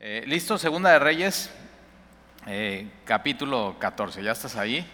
Eh, 0.00 0.22
Listo, 0.28 0.58
Segunda 0.58 0.92
de 0.92 1.00
Reyes, 1.00 1.50
eh, 2.46 2.88
capítulo 3.04 3.74
14. 3.80 4.22
¿Ya 4.22 4.30
estás 4.30 4.54
ahí? 4.54 4.88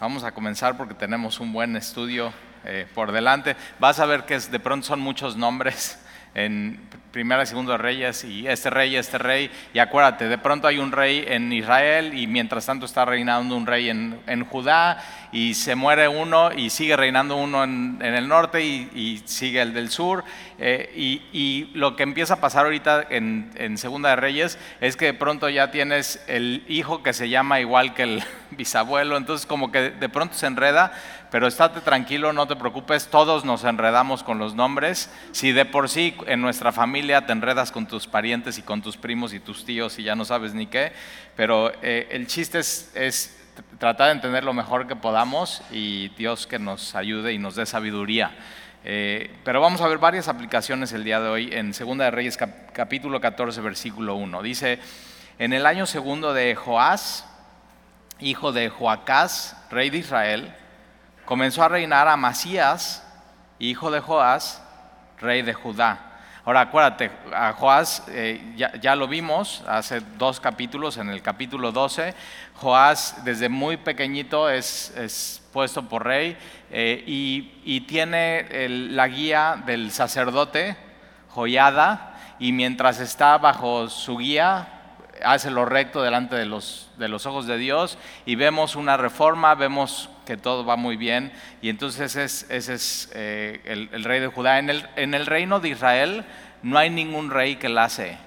Vamos 0.00 0.24
a 0.24 0.32
comenzar 0.32 0.76
porque 0.76 0.94
tenemos 0.94 1.38
un 1.38 1.52
buen 1.52 1.76
estudio 1.76 2.32
eh, 2.64 2.88
por 2.92 3.12
delante. 3.12 3.54
Vas 3.78 4.00
a 4.00 4.06
ver 4.06 4.24
que 4.24 4.36
de 4.40 4.58
pronto 4.58 4.84
son 4.84 4.98
muchos 4.98 5.36
nombres 5.36 6.01
en 6.34 6.80
Primera 7.12 7.42
y 7.42 7.46
Segunda 7.46 7.76
Reyes 7.76 8.24
y 8.24 8.48
este 8.48 8.70
rey, 8.70 8.96
este 8.96 9.18
rey. 9.18 9.50
Y 9.74 9.78
acuérdate, 9.78 10.28
de 10.28 10.38
pronto 10.38 10.66
hay 10.66 10.78
un 10.78 10.92
rey 10.92 11.24
en 11.28 11.52
Israel 11.52 12.14
y 12.18 12.26
mientras 12.26 12.64
tanto 12.64 12.86
está 12.86 13.04
reinando 13.04 13.54
un 13.54 13.66
rey 13.66 13.90
en, 13.90 14.18
en 14.26 14.44
Judá 14.46 15.04
y 15.30 15.52
se 15.52 15.74
muere 15.74 16.08
uno 16.08 16.52
y 16.52 16.70
sigue 16.70 16.96
reinando 16.96 17.36
uno 17.36 17.64
en, 17.64 17.98
en 18.00 18.14
el 18.14 18.28
norte 18.28 18.64
y, 18.64 18.90
y 18.94 19.22
sigue 19.26 19.60
el 19.60 19.74
del 19.74 19.90
sur. 19.90 20.24
Eh, 20.58 20.90
y, 20.96 21.22
y 21.32 21.70
lo 21.74 21.96
que 21.96 22.02
empieza 22.02 22.34
a 22.34 22.40
pasar 22.40 22.64
ahorita 22.64 23.06
en, 23.10 23.50
en 23.56 23.76
Segunda 23.76 24.10
de 24.10 24.16
Reyes 24.16 24.58
es 24.80 24.96
que 24.96 25.06
de 25.06 25.14
pronto 25.14 25.50
ya 25.50 25.70
tienes 25.70 26.22
el 26.28 26.64
hijo 26.66 27.02
que 27.02 27.12
se 27.12 27.28
llama 27.28 27.60
igual 27.60 27.92
que 27.92 28.04
el 28.04 28.22
bisabuelo, 28.52 29.18
entonces 29.18 29.46
como 29.46 29.70
que 29.70 29.90
de 29.90 30.08
pronto 30.08 30.34
se 30.34 30.46
enreda, 30.46 30.92
pero 31.32 31.46
estate 31.46 31.80
tranquilo, 31.80 32.34
no 32.34 32.46
te 32.46 32.56
preocupes, 32.56 33.08
todos 33.08 33.46
nos 33.46 33.64
enredamos 33.64 34.22
con 34.22 34.38
los 34.38 34.54
nombres. 34.54 35.10
Si 35.32 35.50
de 35.52 35.64
por 35.64 35.88
sí 35.88 36.14
en 36.26 36.42
nuestra 36.42 36.72
familia 36.72 37.24
te 37.24 37.32
enredas 37.32 37.72
con 37.72 37.86
tus 37.86 38.06
parientes 38.06 38.58
y 38.58 38.62
con 38.62 38.82
tus 38.82 38.98
primos 38.98 39.32
y 39.32 39.40
tus 39.40 39.64
tíos 39.64 39.98
y 39.98 40.02
ya 40.02 40.14
no 40.14 40.26
sabes 40.26 40.52
ni 40.52 40.66
qué, 40.66 40.92
pero 41.34 41.72
eh, 41.80 42.06
el 42.10 42.26
chiste 42.26 42.58
es, 42.58 43.38
tratar 43.78 44.08
de 44.08 44.12
entender 44.12 44.44
lo 44.44 44.52
mejor 44.52 44.86
que 44.86 44.94
podamos 44.94 45.62
y 45.72 46.10
Dios 46.10 46.46
que 46.46 46.58
nos 46.58 46.94
ayude 46.94 47.32
y 47.32 47.38
nos 47.38 47.54
dé 47.56 47.64
sabiduría. 47.64 48.32
Eh, 48.84 49.34
pero 49.42 49.62
vamos 49.62 49.80
a 49.80 49.88
ver 49.88 49.96
varias 49.96 50.28
aplicaciones 50.28 50.92
el 50.92 51.02
día 51.02 51.18
de 51.18 51.28
hoy 51.30 51.48
en 51.50 51.72
Segunda 51.72 52.04
de 52.04 52.10
Reyes 52.10 52.36
cap- 52.36 52.72
capítulo 52.74 53.22
14 53.22 53.58
versículo 53.62 54.16
1. 54.16 54.42
Dice, 54.42 54.80
en 55.38 55.54
el 55.54 55.64
año 55.64 55.86
segundo 55.86 56.34
de 56.34 56.54
Joás, 56.54 57.26
hijo 58.20 58.52
de 58.52 58.68
Joacás, 58.68 59.56
rey 59.70 59.88
de 59.88 59.96
Israel, 59.96 60.54
comenzó 61.24 61.62
a 61.62 61.68
reinar 61.68 62.08
Amasías, 62.08 63.06
hijo 63.58 63.90
de 63.90 64.00
Joás, 64.00 64.62
rey 65.18 65.42
de 65.42 65.54
Judá. 65.54 66.08
Ahora 66.44 66.62
acuérdate, 66.62 67.12
a 67.32 67.52
Joás 67.52 68.02
eh, 68.08 68.54
ya, 68.56 68.72
ya 68.80 68.96
lo 68.96 69.06
vimos 69.06 69.62
hace 69.68 70.00
dos 70.18 70.40
capítulos, 70.40 70.96
en 70.96 71.08
el 71.08 71.22
capítulo 71.22 71.70
12, 71.70 72.14
Joás 72.56 73.24
desde 73.24 73.48
muy 73.48 73.76
pequeñito 73.76 74.50
es, 74.50 74.92
es 74.96 75.40
puesto 75.52 75.88
por 75.88 76.04
rey 76.04 76.36
eh, 76.70 77.04
y, 77.06 77.60
y 77.64 77.82
tiene 77.82 78.68
la 78.68 79.06
guía 79.06 79.62
del 79.64 79.92
sacerdote, 79.92 80.76
Joyada, 81.28 82.18
y 82.40 82.50
mientras 82.50 82.98
está 82.98 83.38
bajo 83.38 83.88
su 83.88 84.16
guía, 84.16 84.66
hace 85.24 85.50
lo 85.50 85.64
recto 85.64 86.02
delante 86.02 86.36
de 86.36 86.46
los, 86.46 86.90
de 86.96 87.08
los 87.08 87.26
ojos 87.26 87.46
de 87.46 87.56
Dios 87.58 87.98
y 88.26 88.34
vemos 88.34 88.76
una 88.76 88.96
reforma, 88.96 89.54
vemos 89.54 90.08
que 90.26 90.36
todo 90.36 90.64
va 90.64 90.76
muy 90.76 90.96
bien 90.96 91.32
y 91.60 91.68
entonces 91.68 92.16
es, 92.16 92.46
ese 92.50 92.74
es 92.74 93.10
eh, 93.14 93.60
el, 93.64 93.88
el 93.92 94.04
rey 94.04 94.20
de 94.20 94.28
Judá. 94.28 94.58
En 94.58 94.70
el, 94.70 94.88
en 94.96 95.14
el 95.14 95.26
reino 95.26 95.60
de 95.60 95.70
Israel 95.70 96.24
no 96.62 96.78
hay 96.78 96.90
ningún 96.90 97.30
rey 97.30 97.56
que 97.56 97.68
la 97.68 97.84
hace, 97.84 98.18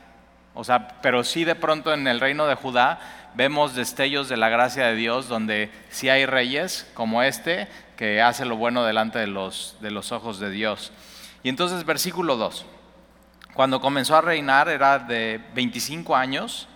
o 0.53 0.63
sea, 0.63 1.01
pero 1.01 1.23
sí 1.23 1.43
de 1.43 1.55
pronto 1.55 1.93
en 1.93 2.07
el 2.07 2.19
reino 2.19 2.47
de 2.47 2.55
Judá 2.55 2.99
vemos 3.35 3.75
destellos 3.75 4.29
de 4.29 4.37
la 4.37 4.49
gracia 4.49 4.87
de 4.87 4.95
Dios 4.95 5.27
donde 5.27 5.69
sí 5.89 6.09
hay 6.09 6.25
reyes 6.25 6.89
como 6.93 7.21
este 7.21 7.67
que 7.97 8.21
hace 8.21 8.45
lo 8.45 8.55
bueno 8.55 8.83
delante 8.83 9.19
de 9.19 9.27
los, 9.27 9.77
de 9.81 9.91
los 9.91 10.11
ojos 10.11 10.39
de 10.39 10.49
Dios. 10.49 10.91
Y 11.43 11.49
entonces 11.49 11.85
versículo 11.85 12.37
2. 12.37 12.65
Cuando 13.53 13.79
comenzó 13.79 14.15
a 14.15 14.21
reinar 14.21 14.67
era 14.67 14.99
de 14.99 15.41
25 15.53 16.15
años 16.15 16.67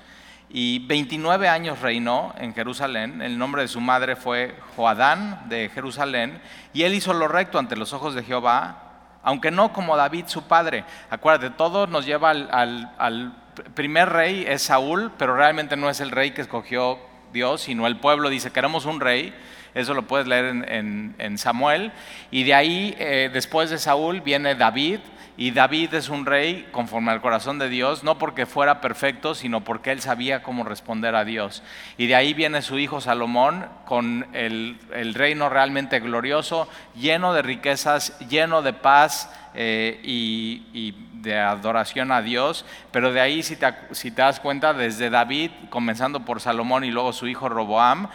y 0.49 0.79
29 0.87 1.47
años 1.47 1.79
reinó 1.79 2.33
en 2.37 2.53
Jerusalén. 2.53 3.21
El 3.21 3.37
nombre 3.37 3.61
de 3.61 3.67
su 3.67 3.79
madre 3.79 4.15
fue 4.15 4.55
Joadán 4.75 5.47
de 5.47 5.69
Jerusalén 5.69 6.41
y 6.73 6.83
él 6.83 6.95
hizo 6.95 7.13
lo 7.13 7.27
recto 7.27 7.59
ante 7.59 7.75
los 7.75 7.93
ojos 7.93 8.15
de 8.15 8.23
Jehová, 8.23 8.83
aunque 9.21 9.51
no 9.51 9.71
como 9.71 9.95
David 9.95 10.25
su 10.27 10.43
padre. 10.43 10.85
Acuérdate, 11.09 11.55
todo 11.55 11.85
nos 11.85 12.05
lleva 12.05 12.31
al, 12.31 13.35
primer 13.75 14.09
rey 14.09 14.45
es 14.47 14.63
Saúl, 14.63 15.11
pero 15.17 15.35
realmente 15.35 15.77
no 15.77 15.89
es 15.89 15.99
el 15.99 16.11
rey 16.11 16.31
que 16.31 16.41
escogió 16.41 16.97
Dios, 17.31 17.61
sino 17.61 17.85
el 17.85 17.97
pueblo 17.97 18.29
dice, 18.29 18.51
queremos 18.51 18.85
un 18.85 18.99
rey. 18.99 19.35
Eso 19.75 19.93
lo 19.93 20.07
puedes 20.07 20.25
leer 20.25 20.45
en 20.47 21.37
Samuel. 21.37 21.91
Y 22.31 22.43
de 22.43 22.55
ahí, 22.55 22.95
eh, 22.97 23.29
después 23.31 23.69
de 23.69 23.77
Saúl, 23.77 24.21
viene 24.21 24.55
David. 24.55 24.99
Y 25.39 25.51
David 25.51 25.93
es 25.93 26.09
un 26.09 26.25
rey 26.25 26.67
conforme 26.73 27.13
al 27.13 27.21
corazón 27.21 27.59
de 27.59 27.69
Dios, 27.69 28.03
no 28.03 28.17
porque 28.17 28.45
fuera 28.45 28.81
perfecto, 28.81 29.33
sino 29.33 29.63
porque 29.63 29.93
él 29.93 30.01
sabía 30.01 30.43
cómo 30.43 30.65
responder 30.65 31.15
a 31.15 31.23
Dios. 31.23 31.63
Y 31.97 32.07
de 32.07 32.15
ahí 32.15 32.33
viene 32.33 32.61
su 32.61 32.77
hijo 32.77 32.99
Salomón 32.99 33.65
con 33.85 34.27
el, 34.33 34.77
reino 35.13 35.47
realmente 35.47 36.01
glorioso, 36.01 36.67
lleno 36.93 37.33
de 37.33 37.41
riquezas, 37.41 38.19
lleno 38.27 38.61
de 38.61 38.73
paz 38.73 39.33
eh, 39.53 40.01
y, 40.03 40.93
de 41.13 41.39
adoración 41.39 42.11
a 42.11 42.21
Dios. 42.21 42.65
Pero 42.91 43.13
de 43.13 43.21
ahí, 43.21 43.41
si 43.41 43.55
te, 43.55 43.73
das 44.21 44.41
cuenta, 44.41 44.73
desde 44.73 45.09
David, 45.09 45.51
comenzando 45.69 46.25
por 46.25 46.41
Salomón 46.41 46.83
y 46.83 46.91
luego 46.91 47.13
su 47.13 47.27
hijo 47.27 47.47
Roboam, 47.47 48.09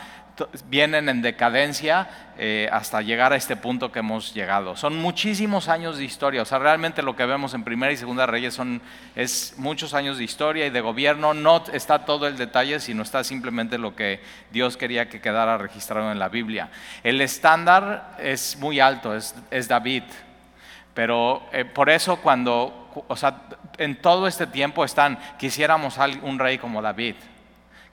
vienen 0.68 1.08
en 1.08 1.22
decadencia 1.22 2.08
eh, 2.36 2.68
hasta 2.72 3.02
llegar 3.02 3.32
a 3.32 3.36
este 3.36 3.56
punto 3.56 3.92
que 3.92 4.00
hemos 4.00 4.34
llegado. 4.34 4.76
Son 4.76 4.96
muchísimos 4.96 5.68
años 5.68 5.98
de 5.98 6.04
historia, 6.04 6.42
o 6.42 6.44
sea, 6.44 6.58
realmente 6.58 7.02
lo 7.02 7.14
que 7.14 7.24
vemos 7.26 7.54
en 7.54 7.62
Primera 7.62 7.92
y 7.92 7.96
Segunda 7.96 8.26
Reyes 8.26 8.54
son, 8.54 8.82
es 9.14 9.54
muchos 9.56 9.94
años 9.94 10.18
de 10.18 10.24
historia 10.24 10.66
y 10.66 10.70
de 10.70 10.80
gobierno, 10.80 11.34
no 11.34 11.62
está 11.72 12.04
todo 12.04 12.26
el 12.26 12.36
detalle, 12.36 12.80
sino 12.80 13.02
está 13.02 13.22
simplemente 13.22 13.78
lo 13.78 13.94
que 13.94 14.20
Dios 14.50 14.76
quería 14.76 15.08
que 15.08 15.20
quedara 15.20 15.56
registrado 15.58 16.10
en 16.10 16.18
la 16.18 16.28
Biblia. 16.28 16.70
El 17.02 17.20
estándar 17.20 18.16
es 18.18 18.56
muy 18.58 18.80
alto, 18.80 19.14
es, 19.14 19.34
es 19.50 19.68
David, 19.68 20.02
pero 20.94 21.46
eh, 21.52 21.64
por 21.64 21.90
eso 21.90 22.16
cuando, 22.16 23.04
o 23.06 23.16
sea, 23.16 23.42
en 23.78 24.00
todo 24.00 24.26
este 24.26 24.46
tiempo 24.46 24.84
están, 24.84 25.18
quisiéramos 25.38 25.96
un 26.22 26.38
rey 26.38 26.58
como 26.58 26.82
David, 26.82 27.14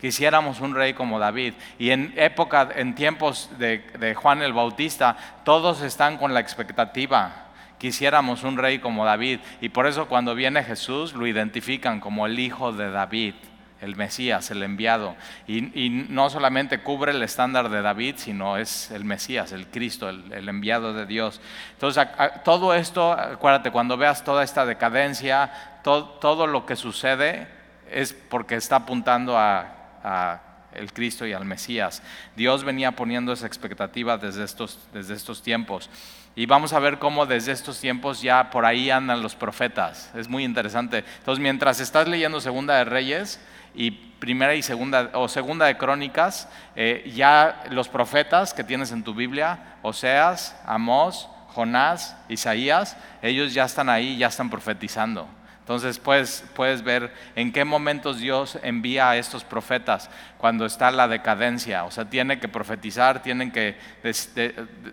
quisiéramos 0.01 0.59
un 0.59 0.73
rey 0.73 0.93
como 0.93 1.19
David. 1.19 1.53
Y 1.77 1.91
en 1.91 2.13
época, 2.17 2.69
en 2.75 2.95
tiempos 2.95 3.49
de, 3.59 4.15
Juan 4.15 4.41
el 4.41 4.51
Bautista, 4.51 5.15
todos 5.45 5.81
están 5.83 6.17
con 6.17 6.33
la 6.33 6.39
expectativa. 6.39 7.45
Quisiéramos 7.77 8.43
un 8.43 8.57
rey 8.57 8.79
como 8.79 9.05
David. 9.05 9.39
Y 9.61 9.69
por 9.69 9.85
eso 9.87 10.07
cuando 10.07 10.35
viene 10.35 10.63
Jesús 10.63 11.13
lo 11.13 11.27
identifican 11.27 11.99
como 11.99 12.25
el 12.25 12.39
hijo 12.39 12.73
de 12.73 12.89
David, 12.91 13.35
el 13.79 13.95
Mesías, 13.95 14.49
el 14.51 14.63
enviado. 14.63 15.15
Y, 15.47 15.89
no 16.09 16.29
solamente 16.29 16.79
cubre 16.79 17.11
el 17.11 17.21
estándar 17.23 17.69
de 17.69 17.81
David, 17.81 18.15
sino 18.17 18.57
es 18.57 18.91
el 18.91 19.05
Mesías, 19.05 19.51
el 19.51 19.67
Cristo, 19.67 20.09
el, 20.09 20.49
enviado 20.49 20.93
de 20.93 21.05
Dios. 21.05 21.41
Entonces, 21.73 22.07
todo 22.43 22.73
esto, 22.73 23.11
acuérdate, 23.13 23.71
cuando 23.71 23.97
veas 23.97 24.23
toda 24.23 24.43
esta 24.43 24.65
decadencia, 24.65 25.79
to- 25.83 26.05
todo 26.21 26.45
lo 26.47 26.65
que 26.65 26.75
sucede 26.75 27.47
es 27.89 28.13
porque 28.13 28.55
está 28.55 28.77
apuntando 28.77 29.37
a, 29.37 29.80
a 30.03 30.41
el 30.73 30.93
Cristo 30.93 31.25
y 31.25 31.33
al 31.33 31.45
Mesías. 31.45 32.01
Dios 32.35 32.63
venía 32.63 32.93
poniendo 32.93 33.33
esa 33.33 33.47
expectativa 33.47 34.17
desde 34.17 34.43
estos, 34.43 34.79
desde 34.93 35.13
estos 35.13 35.41
tiempos. 35.41 35.89
Y 36.35 36.45
vamos 36.45 36.71
a 36.71 36.79
ver 36.79 36.97
cómo 36.97 37.25
desde 37.25 37.51
estos 37.51 37.79
tiempos 37.79 38.21
ya 38.21 38.51
por 38.51 38.65
ahí 38.65 38.89
andan 38.89 39.21
los 39.21 39.35
profetas. 39.35 40.11
Es 40.15 40.29
muy 40.29 40.45
interesante. 40.45 41.03
Entonces, 41.17 41.41
mientras 41.41 41.79
estás 41.79 42.07
leyendo 42.07 42.39
Segunda 42.39 42.75
de 42.75 42.85
Reyes 42.85 43.41
y 43.75 43.91
Primera 43.91 44.55
y 44.55 44.61
Segunda 44.61 45.09
o 45.13 45.27
Segunda 45.27 45.65
de 45.65 45.77
Crónicas, 45.77 46.47
eh, 46.75 47.11
ya 47.13 47.63
los 47.69 47.89
profetas 47.89 48.53
que 48.53 48.63
tienes 48.63 48.91
en 48.91 49.03
tu 49.03 49.13
Biblia, 49.13 49.77
Oseas, 49.81 50.55
Amós, 50.65 51.27
Jonás, 51.49 52.15
Isaías, 52.29 52.95
ellos 53.21 53.53
ya 53.53 53.65
están 53.65 53.89
ahí, 53.89 54.17
ya 54.17 54.27
están 54.27 54.49
profetizando. 54.49 55.27
Entonces 55.61 55.99
puedes, 55.99 56.43
puedes 56.55 56.83
ver 56.83 57.13
en 57.35 57.51
qué 57.53 57.63
momentos 57.63 58.17
Dios 58.19 58.57
envía 58.63 59.09
a 59.11 59.17
estos 59.17 59.43
profetas 59.43 60.09
cuando 60.37 60.65
está 60.65 60.91
la 60.91 61.07
decadencia. 61.07 61.85
O 61.85 61.91
sea, 61.91 62.09
tiene 62.09 62.39
que 62.39 62.49
profetizar, 62.49 63.21
tienen 63.23 63.51
que 63.51 63.77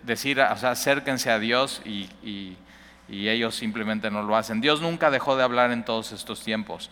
decir, 0.03 0.39
o 0.39 0.57
sea, 0.57 0.71
acérquense 0.71 1.31
a 1.31 1.39
Dios 1.39 1.81
y- 1.85 2.09
y 3.11 3.27
ellos 3.27 3.55
simplemente 3.55 4.11
no 4.11 4.21
lo 4.21 4.35
hacen. 4.35 4.61
Dios 4.61 4.81
nunca 4.81 5.09
dejó 5.09 5.35
de 5.35 5.43
hablar 5.43 5.71
en 5.71 5.83
todos 5.83 6.11
estos 6.11 6.43
tiempos. 6.43 6.91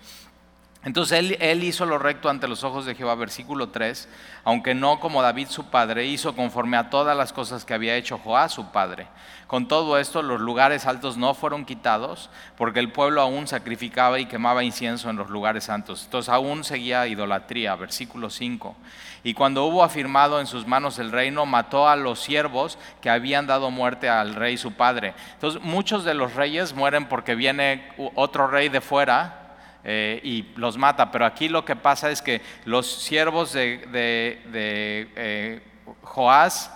Entonces 0.83 1.19
él, 1.19 1.37
él 1.41 1.63
hizo 1.63 1.85
lo 1.85 1.97
recto 1.97 2.29
ante 2.29 2.47
los 2.47 2.63
ojos 2.63 2.85
de 2.85 2.95
Jehová, 2.95 3.15
versículo 3.15 3.69
3, 3.69 4.07
aunque 4.43 4.73
no 4.73 4.99
como 4.99 5.21
David 5.21 5.47
su 5.49 5.65
padre, 5.65 6.05
hizo 6.05 6.35
conforme 6.35 6.77
a 6.77 6.89
todas 6.89 7.17
las 7.17 7.33
cosas 7.33 7.65
que 7.65 7.73
había 7.73 7.95
hecho 7.95 8.17
Joás 8.17 8.53
su 8.53 8.71
padre. 8.71 9.07
Con 9.47 9.67
todo 9.67 9.97
esto 9.97 10.21
los 10.21 10.41
lugares 10.41 10.85
altos 10.85 11.17
no 11.17 11.33
fueron 11.33 11.65
quitados, 11.65 12.29
porque 12.57 12.79
el 12.79 12.91
pueblo 12.91 13.21
aún 13.21 13.47
sacrificaba 13.47 14.19
y 14.19 14.25
quemaba 14.25 14.63
incienso 14.63 15.09
en 15.09 15.15
los 15.15 15.29
lugares 15.29 15.63
santos. 15.63 16.03
Entonces 16.03 16.29
aún 16.29 16.63
seguía 16.63 17.07
idolatría, 17.07 17.75
versículo 17.75 18.29
5. 18.29 18.75
Y 19.23 19.33
cuando 19.33 19.65
hubo 19.65 19.83
afirmado 19.83 20.39
en 20.39 20.47
sus 20.47 20.67
manos 20.67 20.99
el 20.99 21.11
reino, 21.11 21.45
mató 21.45 21.87
a 21.87 21.95
los 21.95 22.19
siervos 22.19 22.77
que 23.01 23.09
habían 23.09 23.47
dado 23.47 23.71
muerte 23.71 24.09
al 24.09 24.35
rey 24.35 24.57
su 24.57 24.73
padre. 24.73 25.13
Entonces 25.33 25.61
muchos 25.61 26.03
de 26.03 26.13
los 26.13 26.35
reyes 26.35 26.73
mueren 26.73 27.07
porque 27.07 27.35
viene 27.35 27.89
otro 28.15 28.47
rey 28.47 28.69
de 28.69 28.81
fuera 28.81 29.46
eh, 29.87 30.19
y 30.23 30.45
los 30.55 30.77
mata. 30.77 31.09
Pero 31.09 31.25
aquí 31.25 31.49
lo 31.49 31.65
que 31.65 31.75
pasa 31.75 32.11
es 32.11 32.21
que 32.21 32.43
los 32.65 32.85
siervos 32.85 33.53
de, 33.53 33.87
de, 33.91 35.63
Joás 36.03 36.71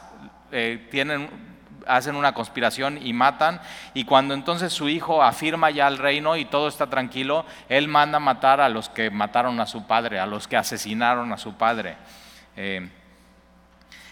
tienen 0.90 1.30
hacen 1.88 2.16
una 2.16 2.34
conspiración 2.34 3.00
y 3.02 3.14
matan. 3.14 3.62
Y 3.94 4.06
cuando 4.06 4.34
entonces 4.34 4.74
su 4.74 4.90
hijo 4.90 5.24
afirma 5.24 5.70
ya 5.70 5.88
el 5.88 5.98
reino 5.98 6.36
y 6.38 6.46
todo 6.46 6.68
está 6.68 6.90
tranquilo, 6.90 7.46
él 7.70 7.88
manda 7.88 8.20
matar 8.20 8.62
a 8.62 8.70
los 8.70 8.90
que 8.90 9.10
mataron 9.10 9.60
a 9.60 9.66
su 9.66 9.86
padre, 9.86 10.20
a 10.20 10.26
los 10.26 10.48
que 10.48 10.58
asesinaron 10.58 11.32
a 11.34 11.38
su 11.38 11.54
padre. 11.56 11.98
Eh, 12.56 12.90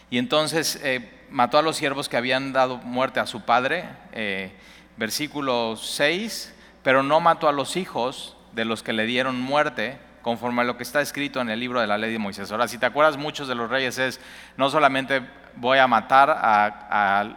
y 0.10 0.18
entonces 0.18 0.80
eh, 0.84 1.28
mató 1.30 1.58
a 1.58 1.62
los 1.62 1.78
siervos 1.78 2.10
que 2.10 2.18
habían 2.18 2.52
dado 2.54 2.78
muerte 2.78 3.20
a 3.20 3.28
su 3.28 3.42
padre, 3.42 3.86
eh, 4.12 4.52
versículo 4.98 5.76
6, 5.76 6.56
pero 6.84 7.04
no 7.04 7.20
mató 7.20 7.48
a 7.48 7.52
los 7.52 7.78
hijos 7.78 8.36
de 8.54 8.66
los 8.66 8.84
que 8.84 8.94
le 8.94 9.06
dieron 9.06 9.40
muerte, 9.40 10.00
conforme 10.22 10.62
a 10.62 10.66
lo 10.66 10.78
que 10.78 10.84
está 10.84 11.02
escrito 11.02 11.42
en 11.42 11.50
el 11.50 11.60
libro 11.60 11.80
de 11.80 11.88
la 11.88 11.98
ley 11.98 12.12
de 12.12 12.20
Moisés. 12.20 12.52
Ahora, 12.52 12.68
si 12.68 12.78
te 12.78 12.86
acuerdas, 12.86 13.18
muchos 13.18 13.48
de 13.48 13.56
los 13.56 13.70
reyes 13.70 13.98
es, 13.98 14.20
no 14.58 14.70
solamente 14.70 15.22
voy 15.56 15.78
a 15.80 15.88
matar 15.88 16.30
a, 16.30 17.30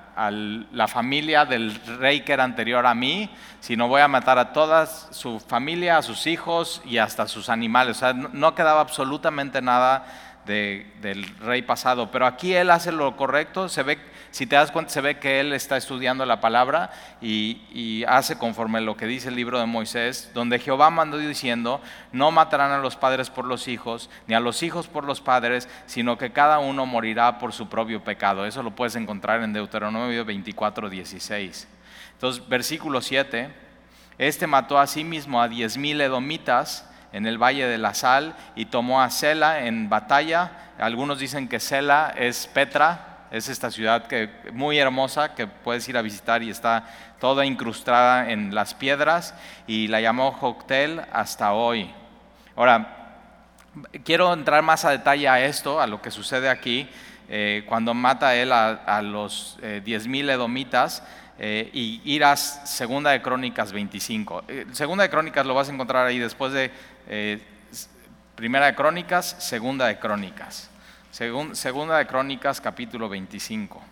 la 0.72 0.88
familia 0.88 1.44
del 1.44 1.74
rey 1.98 2.20
que 2.20 2.32
era 2.32 2.44
anterior 2.44 2.86
a 2.86 2.94
mí, 2.94 3.30
sino 3.60 3.88
voy 3.88 4.00
a 4.00 4.08
matar 4.08 4.38
a 4.38 4.52
toda 4.52 4.86
su 4.86 5.40
familia, 5.40 5.98
a 5.98 6.02
sus 6.02 6.26
hijos 6.26 6.82
y 6.84 6.98
hasta 6.98 7.26
sus 7.26 7.48
animales. 7.48 7.96
O 7.96 8.00
sea, 8.00 8.12
no 8.12 8.54
quedaba 8.54 8.80
absolutamente 8.80 9.62
nada 9.62 10.04
del 10.44 11.24
rey 11.40 11.62
pasado. 11.62 12.10
Pero 12.10 12.26
aquí 12.26 12.54
él 12.54 12.70
hace 12.70 12.92
lo 12.92 13.16
correcto, 13.16 13.68
se 13.68 13.82
ve, 13.82 13.98
si 14.32 14.46
te 14.46 14.56
das 14.56 14.72
cuenta, 14.72 14.90
se 14.90 15.02
ve 15.02 15.18
que 15.18 15.40
él 15.40 15.52
está 15.52 15.76
estudiando 15.76 16.24
la 16.24 16.40
palabra 16.40 16.90
y, 17.20 18.02
hace 18.08 18.36
conforme 18.36 18.80
lo 18.80 18.96
que 18.96 19.06
dice 19.06 19.28
el 19.28 19.36
libro 19.36 19.60
de 19.60 19.66
Moisés, 19.66 20.30
donde 20.34 20.58
Jehová 20.58 20.90
mandó 20.90 21.18
diciendo, 21.18 21.80
no 22.12 22.30
matarán 22.30 22.72
a 22.72 22.78
los 22.78 22.96
padres 22.96 23.30
por 23.30 23.44
los 23.44 23.68
hijos, 23.68 24.10
ni 24.26 24.34
a 24.34 24.40
los 24.40 24.62
hijos 24.62 24.88
por 24.88 25.04
los 25.04 25.20
padres, 25.20 25.68
sino 25.86 26.18
que 26.18 26.32
cada 26.32 26.58
uno 26.58 26.86
morirá 26.86 27.38
por 27.38 27.52
su 27.52 27.68
propio 27.68 28.02
pecado. 28.02 28.46
Eso 28.46 28.62
lo 28.62 28.72
puedes 28.72 28.96
encontrar 28.96 29.42
en 29.42 29.52
Deuteronomio 29.52 30.24
24, 30.24 30.88
16. 30.88 31.68
Entonces, 32.14 32.48
versículo 32.48 33.02
7, 33.02 33.50
este 34.16 34.46
mató 34.46 34.78
a 34.78 34.86
sí 34.86 35.04
mismo 35.04 35.40
a 35.40 35.48
diez 35.48 35.76
mil 35.76 36.00
edomitas, 36.00 36.88
en 37.12 37.26
el 37.26 37.36
Valle 37.36 37.66
de 37.66 37.78
la 37.78 37.92
Sal 37.94 38.34
y 38.56 38.66
tomó 38.66 39.02
a 39.02 39.10
Sela 39.10 39.66
en 39.66 39.88
batalla. 39.88 40.72
Algunos 40.78 41.18
dicen 41.18 41.46
que 41.48 41.60
Sela 41.60 42.12
es 42.16 42.46
Petra, 42.46 43.11
es 43.32 43.48
esta 43.48 43.70
ciudad 43.70 44.06
que, 44.06 44.28
muy 44.52 44.78
hermosa 44.78 45.34
que 45.34 45.46
puedes 45.46 45.88
ir 45.88 45.96
a 45.96 46.02
visitar 46.02 46.42
y 46.42 46.50
está 46.50 46.84
toda 47.18 47.46
incrustada 47.46 48.30
en 48.30 48.54
las 48.54 48.74
piedras 48.74 49.34
y 49.66 49.88
la 49.88 50.00
llamó 50.00 50.32
Joctel 50.32 51.00
hasta 51.12 51.52
hoy. 51.54 51.90
Ahora, 52.54 53.16
quiero 54.04 54.32
entrar 54.32 54.62
más 54.62 54.84
a 54.84 54.90
detalle 54.90 55.28
a 55.28 55.44
esto, 55.44 55.80
a 55.80 55.86
lo 55.86 56.02
que 56.02 56.10
sucede 56.10 56.50
aquí, 56.50 56.86
eh, 57.30 57.64
cuando 57.66 57.94
mata 57.94 58.34
él 58.34 58.52
a, 58.52 59.00
los 59.02 59.58
eh, 59.62 59.80
diez 59.82 60.06
mil 60.06 60.28
edomitas. 60.28 61.02
Eh, 61.38 61.70
y 61.72 62.02
irás 62.04 62.60
Segunda 62.70 63.10
de 63.10 63.22
Crónicas 63.22 63.72
25. 63.72 64.44
segunda 64.72 65.02
de 65.02 65.10
Crónicas 65.10 65.46
lo 65.46 65.54
vas 65.54 65.68
a 65.68 65.72
encontrar 65.72 66.06
ahí 66.06 66.18
después 66.18 66.52
de 66.52 66.70
eh, 67.08 67.40
primera 68.36 68.66
de 68.66 68.74
Crónicas, 68.74 69.36
Segunda 69.38 69.86
de 69.86 69.98
Crónicas. 69.98 70.70
Segunda 71.12 71.98
de 71.98 72.06
Crónicas, 72.06 72.60
capítulo 72.60 73.08
25. 73.08 73.82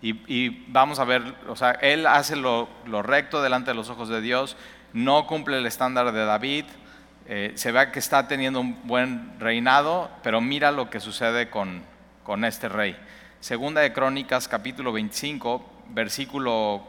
Y, 0.00 0.48
vamos 0.68 1.00
a 1.00 1.04
ver, 1.04 1.34
o 1.48 1.56
sea, 1.56 1.72
él 1.72 2.06
hace 2.06 2.36
lo, 2.36 2.68
recto 3.02 3.42
delante 3.42 3.72
de 3.72 3.74
los 3.74 3.90
ojos 3.90 4.08
de 4.08 4.20
Dios, 4.20 4.56
no 4.92 5.26
cumple 5.26 5.58
el 5.58 5.66
estándar 5.66 6.12
de 6.12 6.24
David, 6.24 6.66
eh, 7.26 7.52
se 7.56 7.72
ve 7.72 7.90
que 7.90 7.98
está 7.98 8.28
teniendo 8.28 8.60
un 8.60 8.86
buen 8.86 9.40
reinado, 9.40 10.08
pero 10.22 10.40
mira 10.40 10.70
lo 10.70 10.88
que 10.88 11.00
sucede 11.00 11.50
con, 11.50 11.82
con 12.22 12.44
este 12.44 12.68
rey. 12.68 12.96
Segunda 13.40 13.80
de 13.80 13.92
Crónicas, 13.92 14.46
capítulo 14.46 14.92
25, 14.92 15.68
versículo 15.88 16.84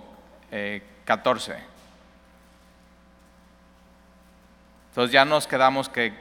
eh, 0.51 0.83
14. 1.06 1.78
Entonces 5.00 5.13
ya 5.13 5.24
nos 5.24 5.48
quedamos 5.48 5.88
que 5.88 6.12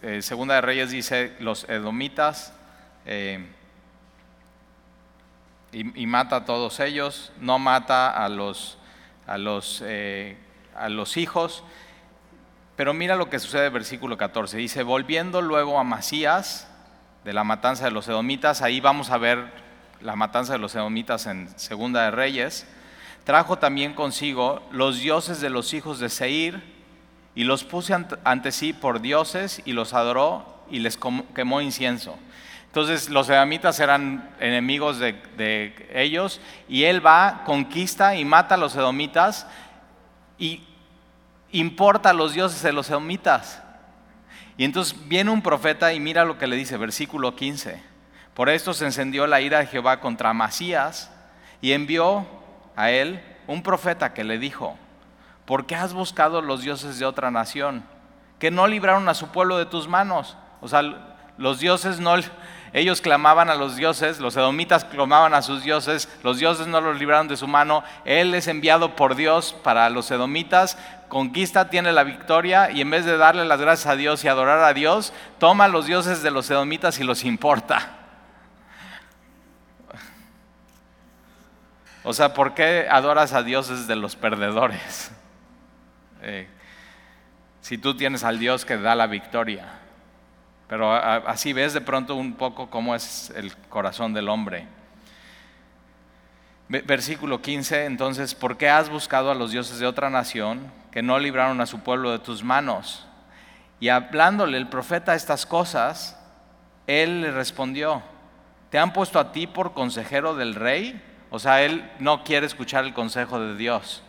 eh, 0.00 0.22
Segunda 0.22 0.54
de 0.54 0.62
Reyes 0.62 0.90
dice 0.90 1.36
los 1.38 1.68
edomitas 1.68 2.54
eh, 3.04 3.46
y, 5.70 6.06
mata 6.06 6.36
a 6.36 6.44
todos 6.46 6.80
ellos, 6.80 7.30
no 7.40 7.58
mata 7.58 8.08
a 8.08 8.30
los, 8.30 8.78
a 9.26 9.36
los, 9.36 9.82
eh, 9.84 10.38
a 10.74 10.88
los 10.88 11.18
hijos. 11.18 11.62
Pero 12.74 12.94
mira 12.94 13.16
lo 13.16 13.28
que 13.28 13.38
sucede 13.38 13.66
en 13.66 13.74
versículo 13.74 14.16
14. 14.16 14.56
Dice, 14.56 14.82
volviendo 14.82 15.42
luego 15.42 15.78
a 15.78 15.84
Masías, 15.84 16.70
de 17.24 17.34
la 17.34 17.44
matanza 17.44 17.84
de 17.84 17.90
los 17.90 18.08
edomitas, 18.08 18.62
ahí 18.62 18.80
vamos 18.80 19.10
a 19.10 19.18
ver 19.18 19.44
la 20.00 20.16
matanza 20.16 20.54
de 20.54 20.58
los 20.58 20.74
edomitas 20.74 21.26
en 21.26 21.50
Segunda 21.58 22.04
de 22.04 22.12
Reyes 22.12 22.66
trajo 23.24 23.58
también 23.58 23.94
consigo 23.94 24.66
los 24.72 24.98
dioses 24.98 25.40
de 25.40 25.50
los 25.50 25.74
hijos 25.74 26.00
de 26.00 26.08
Seir 26.08 26.71
y 27.34 27.44
los 27.44 27.64
puse 27.64 27.94
ante 28.24 28.52
sí 28.52 28.72
por 28.72 29.00
dioses 29.00 29.62
y 29.64 29.72
los 29.72 29.94
adoró 29.94 30.64
y 30.70 30.80
les 30.80 30.98
quemó 31.34 31.60
incienso. 31.60 32.16
Entonces 32.66 33.10
los 33.10 33.28
edomitas 33.28 33.78
eran 33.80 34.34
enemigos 34.40 34.98
de, 34.98 35.88
ellos 35.92 36.40
y 36.68 36.84
él 36.84 37.04
va, 37.04 37.42
conquista 37.44 38.16
y 38.16 38.24
mata 38.24 38.54
a 38.54 38.58
los 38.58 38.74
edomitas 38.74 39.46
y 40.38 40.62
importa 41.52 42.10
a 42.10 42.14
los 42.14 42.32
dioses 42.32 42.62
de 42.62 42.72
los 42.72 42.88
edomitas. 42.88 43.62
Y 44.56 44.64
entonces 44.64 44.96
viene 45.06 45.30
un 45.30 45.42
profeta 45.42 45.92
y 45.92 46.00
mira 46.00 46.24
lo 46.24 46.38
que 46.38 46.46
le 46.46 46.56
dice, 46.56 46.76
versículo 46.76 47.36
15. 47.36 47.82
Por 48.34 48.48
esto 48.48 48.72
se 48.72 48.86
encendió 48.86 49.26
la 49.26 49.40
ira 49.40 49.58
de 49.58 49.66
Jehová 49.66 50.00
contra 50.00 50.32
Masías 50.32 51.10
y 51.60 51.72
envió 51.72 52.26
a 52.76 52.90
él 52.90 53.22
un 53.46 53.62
profeta 53.62 54.14
que 54.14 54.24
le 54.24 54.38
dijo, 54.38 54.78
¿por 55.44 55.66
qué 55.66 55.74
has 55.74 55.92
buscado 55.92 56.42
los 56.42 56.62
dioses 56.62 56.98
de 56.98 57.06
otra 57.06 57.30
nación? 57.30 57.84
Que 58.38 58.50
no 58.50 58.66
libraron 58.66 59.08
a 59.08 59.14
su 59.14 59.28
pueblo 59.28 59.58
de 59.58 59.66
tus 59.66 59.88
manos. 59.88 60.36
O 60.60 60.68
sea, 60.68 60.82
los 61.38 61.60
dioses 61.60 62.00
no, 62.00 62.14
ellos 62.72 63.00
clamaban 63.00 63.50
a 63.50 63.54
los 63.54 63.76
dioses, 63.76 64.20
los 64.20 64.36
edomitas 64.36 64.84
clamaban 64.84 65.34
a 65.34 65.42
sus 65.42 65.62
dioses, 65.62 66.08
los 66.22 66.38
dioses 66.38 66.66
no 66.66 66.80
los 66.80 66.98
libraron 66.98 67.28
de 67.28 67.36
su 67.36 67.46
mano, 67.46 67.84
él 68.04 68.34
es 68.34 68.48
enviado 68.48 68.96
por 68.96 69.14
Dios 69.14 69.54
para 69.62 69.90
los 69.90 70.10
edomitas, 70.10 70.78
conquista, 71.08 71.68
tiene 71.68 71.92
la 71.92 72.04
victoria 72.04 72.70
y 72.70 72.80
en 72.80 72.90
vez 72.90 73.04
de 73.04 73.18
darle 73.18 73.44
las 73.44 73.60
gracias 73.60 73.92
a 73.92 73.96
Dios 73.96 74.24
y 74.24 74.28
adorar 74.28 74.60
a 74.60 74.72
Dios, 74.72 75.12
toma 75.38 75.68
los 75.68 75.86
dioses 75.86 76.22
de 76.22 76.30
los 76.30 76.50
edomitas 76.50 76.98
y 76.98 77.04
los 77.04 77.24
importa. 77.24 77.98
O 82.04 82.12
sea, 82.12 82.34
¿por 82.34 82.54
qué 82.54 82.88
adoras 82.90 83.32
a 83.32 83.42
dioses 83.42 83.86
de 83.86 83.96
los 83.96 84.16
perdedores? 84.16 85.12
Eh, 86.22 86.46
si 87.60 87.78
tú 87.78 87.96
tienes 87.96 88.24
al 88.24 88.38
Dios 88.38 88.64
que 88.64 88.76
da 88.76 88.94
la 88.94 89.06
victoria. 89.06 89.66
Pero 90.68 90.92
así 90.92 91.52
ves 91.52 91.74
de 91.74 91.80
pronto 91.80 92.14
un 92.14 92.34
poco 92.34 92.70
cómo 92.70 92.94
es 92.94 93.30
el 93.36 93.54
corazón 93.68 94.14
del 94.14 94.28
hombre. 94.28 94.66
Versículo 96.68 97.42
15, 97.42 97.84
entonces, 97.84 98.34
¿por 98.34 98.56
qué 98.56 98.70
has 98.70 98.88
buscado 98.88 99.30
a 99.30 99.34
los 99.34 99.50
dioses 99.50 99.78
de 99.78 99.86
otra 99.86 100.08
nación 100.08 100.72
que 100.90 101.02
no 101.02 101.18
libraron 101.18 101.60
a 101.60 101.66
su 101.66 101.80
pueblo 101.80 102.10
de 102.10 102.18
tus 102.18 102.42
manos? 102.42 103.06
Y 103.78 103.90
hablándole 103.90 104.56
el 104.56 104.68
profeta 104.68 105.14
estas 105.14 105.44
cosas, 105.44 106.18
él 106.86 107.20
le 107.20 107.30
respondió, 107.30 108.02
¿te 108.70 108.78
han 108.78 108.94
puesto 108.94 109.18
a 109.18 109.32
ti 109.32 109.46
por 109.46 109.74
consejero 109.74 110.34
del 110.34 110.54
rey? 110.54 111.02
O 111.30 111.38
sea, 111.38 111.62
él 111.62 111.90
no 111.98 112.24
quiere 112.24 112.46
escuchar 112.46 112.84
el 112.84 112.94
consejo 112.94 113.38
de 113.38 113.56
Dios. 113.56 114.02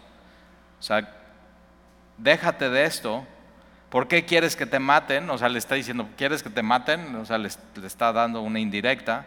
O 0.80 0.84
sea, 0.84 1.23
déjate 2.18 2.70
de 2.70 2.86
esto. 2.86 3.26
¿Por 3.90 4.08
qué 4.08 4.26
quieres 4.26 4.56
que 4.56 4.66
te 4.66 4.80
maten? 4.80 5.30
O 5.30 5.38
sea, 5.38 5.50
le 5.50 5.60
está 5.60 5.76
diciendo, 5.76 6.10
¿quieres 6.18 6.42
que 6.42 6.50
te 6.50 6.64
maten? 6.64 7.16
O 7.16 7.26
sea, 7.26 7.38
le, 7.38 7.48
está 7.48 8.12
dando 8.12 8.42
una 8.42 8.60
indirecta. 8.60 9.26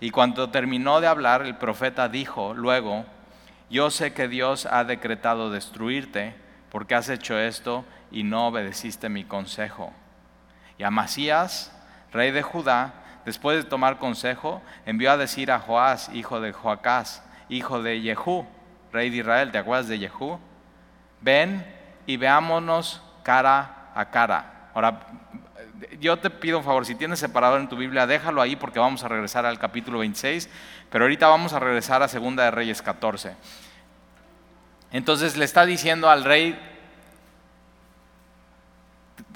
Y 0.00 0.10
cuando 0.10 0.50
terminó 0.50 1.00
de 1.00 1.06
hablar, 1.06 1.42
el 1.42 1.56
profeta 1.56 2.08
dijo 2.08 2.54
luego, 2.54 3.04
yo 3.68 3.90
sé 3.90 4.14
que 4.14 4.28
Dios 4.28 4.66
ha 4.66 4.84
decretado 4.84 5.50
destruirte 5.50 6.34
porque 6.70 6.94
has 6.94 7.08
hecho 7.08 7.38
esto 7.38 7.84
y 8.10 8.22
no 8.22 8.46
obedeciste 8.46 9.08
mi 9.08 9.24
consejo. 9.24 9.92
Y 10.78 10.84
Amasías, 10.84 11.72
rey 12.12 12.30
de 12.30 12.42
Judá, 12.42 12.94
después 13.24 13.62
de 13.62 13.68
tomar 13.68 13.98
consejo, 13.98 14.62
envió 14.86 15.12
a 15.12 15.16
decir 15.16 15.50
a 15.50 15.58
Joás, 15.58 16.10
hijo 16.14 16.40
de 16.40 16.52
Joacás, 16.52 17.22
hijo 17.48 17.82
de 17.82 18.00
Jehú, 18.00 18.46
rey 18.92 19.10
de 19.10 19.18
Israel, 19.18 19.52
¿te 19.52 19.58
acuerdas 19.58 19.88
de 19.88 19.98
Jehú? 19.98 20.38
Ven 21.20 21.77
y 22.08 22.16
veámonos 22.16 23.02
cara 23.22 23.90
a 23.94 24.06
cara. 24.06 24.70
Ahora, 24.72 25.00
yo 26.00 26.16
te 26.16 26.30
pido 26.30 26.56
un 26.56 26.64
favor, 26.64 26.86
si 26.86 26.94
tienes 26.94 27.18
separador 27.18 27.60
en 27.60 27.68
tu 27.68 27.76
Biblia, 27.76 28.06
déjalo 28.06 28.40
ahí 28.40 28.56
porque 28.56 28.78
vamos 28.78 29.04
a 29.04 29.08
regresar 29.08 29.44
al 29.44 29.58
capítulo 29.58 29.98
26, 29.98 30.48
pero 30.90 31.04
ahorita 31.04 31.28
vamos 31.28 31.52
a 31.52 31.60
regresar 31.60 32.02
a 32.02 32.08
Segunda 32.08 32.44
de 32.44 32.50
Reyes 32.50 32.80
14. 32.80 33.36
Entonces 34.90 35.36
le 35.36 35.44
está 35.44 35.66
diciendo 35.66 36.08
al 36.08 36.24
rey, 36.24 36.58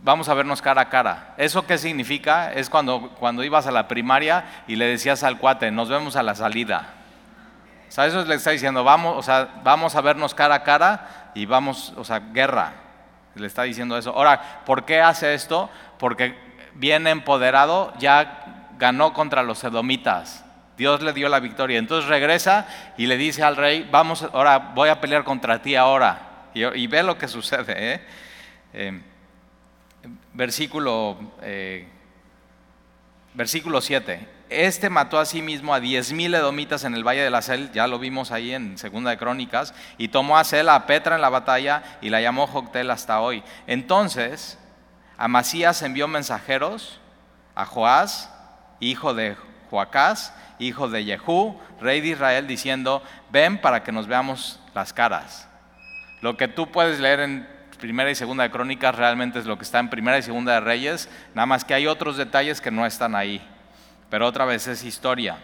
vamos 0.02 0.30
a 0.30 0.34
vernos 0.34 0.62
cara 0.62 0.80
a 0.80 0.88
cara. 0.88 1.34
¿Eso 1.36 1.66
qué 1.66 1.76
significa? 1.76 2.54
Es 2.54 2.70
cuando, 2.70 3.10
cuando 3.20 3.44
ibas 3.44 3.66
a 3.66 3.70
la 3.70 3.86
primaria 3.86 4.46
y 4.66 4.76
le 4.76 4.86
decías 4.86 5.24
al 5.24 5.36
cuate, 5.36 5.70
nos 5.70 5.90
vemos 5.90 6.16
a 6.16 6.22
la 6.22 6.34
salida. 6.34 6.94
O 7.86 7.92
sea, 7.92 8.06
eso 8.06 8.24
le 8.24 8.36
está 8.36 8.52
diciendo, 8.52 8.82
vamos, 8.82 9.18
o 9.18 9.22
sea, 9.22 9.60
vamos 9.62 9.94
a 9.94 10.00
vernos 10.00 10.32
cara 10.32 10.54
a 10.54 10.62
cara 10.62 11.21
y 11.34 11.46
vamos, 11.46 11.92
o 11.96 12.04
sea, 12.04 12.18
guerra. 12.18 12.74
Le 13.34 13.46
está 13.46 13.62
diciendo 13.62 13.96
eso. 13.96 14.10
Ahora, 14.10 14.62
¿por 14.64 14.84
qué 14.84 15.00
hace 15.00 15.34
esto? 15.34 15.70
Porque 15.98 16.34
bien 16.74 17.06
empoderado 17.06 17.92
ya 17.98 18.68
ganó 18.78 19.12
contra 19.12 19.42
los 19.42 19.64
edomitas. 19.64 20.44
Dios 20.76 21.02
le 21.02 21.12
dio 21.12 21.28
la 21.28 21.40
victoria. 21.40 21.78
Entonces 21.78 22.08
regresa 22.08 22.66
y 22.98 23.06
le 23.06 23.16
dice 23.16 23.42
al 23.42 23.56
rey, 23.56 23.88
vamos, 23.90 24.28
ahora 24.32 24.58
voy 24.58 24.88
a 24.88 25.00
pelear 25.00 25.24
contra 25.24 25.62
ti 25.62 25.76
ahora. 25.76 26.48
Y, 26.54 26.86
ve 26.86 27.02
lo 27.02 27.16
que 27.16 27.28
sucede. 27.28 27.94
¿eh? 27.94 28.00
eh 28.74 29.00
versículo, 30.32 31.16
eh, 31.42 31.86
versículo 33.34 33.80
7. 33.80 34.28
Este 34.54 34.90
mató 34.90 35.18
a 35.18 35.24
sí 35.24 35.40
mismo 35.40 35.72
a 35.72 35.80
diez 35.80 36.12
mil 36.12 36.34
edomitas 36.34 36.84
en 36.84 36.94
el 36.94 37.06
valle 37.06 37.22
de 37.22 37.30
la 37.30 37.40
Sel, 37.40 37.72
ya 37.72 37.86
lo 37.86 37.98
vimos 37.98 38.32
ahí 38.32 38.52
en 38.52 38.76
Segunda 38.76 39.10
de 39.10 39.16
Crónicas, 39.16 39.72
y 39.96 40.08
tomó 40.08 40.36
a 40.36 40.44
Sel 40.44 40.68
a 40.68 40.86
Petra 40.86 41.14
en 41.14 41.22
la 41.22 41.30
batalla 41.30 41.82
y 42.02 42.10
la 42.10 42.20
llamó 42.20 42.46
Joctel 42.46 42.90
hasta 42.90 43.20
hoy. 43.20 43.42
Entonces, 43.66 44.58
Amasías 45.16 45.80
envió 45.82 46.06
mensajeros 46.06 47.00
a 47.54 47.64
Joás, 47.64 48.30
hijo 48.80 49.14
de 49.14 49.36
Joacás, 49.70 50.34
hijo 50.58 50.88
de 50.88 51.04
Jehú, 51.04 51.58
rey 51.80 52.00
de 52.00 52.08
Israel, 52.08 52.46
diciendo, 52.46 53.02
ven 53.30 53.58
para 53.58 53.82
que 53.82 53.92
nos 53.92 54.06
veamos 54.06 54.60
las 54.74 54.92
caras. 54.92 55.48
Lo 56.20 56.36
que 56.36 56.48
tú 56.48 56.70
puedes 56.70 57.00
leer 57.00 57.20
en 57.20 57.48
primera 57.78 58.10
y 58.10 58.14
segunda 58.14 58.44
de 58.44 58.50
Crónicas 58.50 58.94
realmente 58.94 59.38
es 59.38 59.46
lo 59.46 59.56
que 59.56 59.64
está 59.64 59.80
en 59.80 59.90
primera 59.90 60.18
y 60.18 60.22
segunda 60.22 60.54
de 60.54 60.60
Reyes, 60.60 61.08
nada 61.34 61.46
más 61.46 61.64
que 61.64 61.74
hay 61.74 61.86
otros 61.86 62.16
detalles 62.16 62.60
que 62.60 62.70
no 62.70 62.86
están 62.86 63.16
ahí. 63.16 63.42
Pero 64.12 64.26
otra 64.26 64.44
vez 64.44 64.66
es 64.66 64.84
historia. 64.84 65.38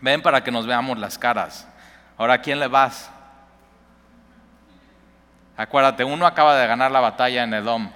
Ven 0.00 0.22
para 0.22 0.44
que 0.44 0.52
nos 0.52 0.64
veamos 0.64 0.96
las 0.96 1.18
caras. 1.18 1.66
Ahora, 2.16 2.34
¿a 2.34 2.40
quién 2.40 2.60
le 2.60 2.68
vas? 2.68 3.10
Acuérdate, 5.56 6.04
uno 6.04 6.24
acaba 6.24 6.54
de 6.54 6.68
ganar 6.68 6.92
la 6.92 7.00
batalla 7.00 7.42
en 7.42 7.52
Edom 7.52 7.90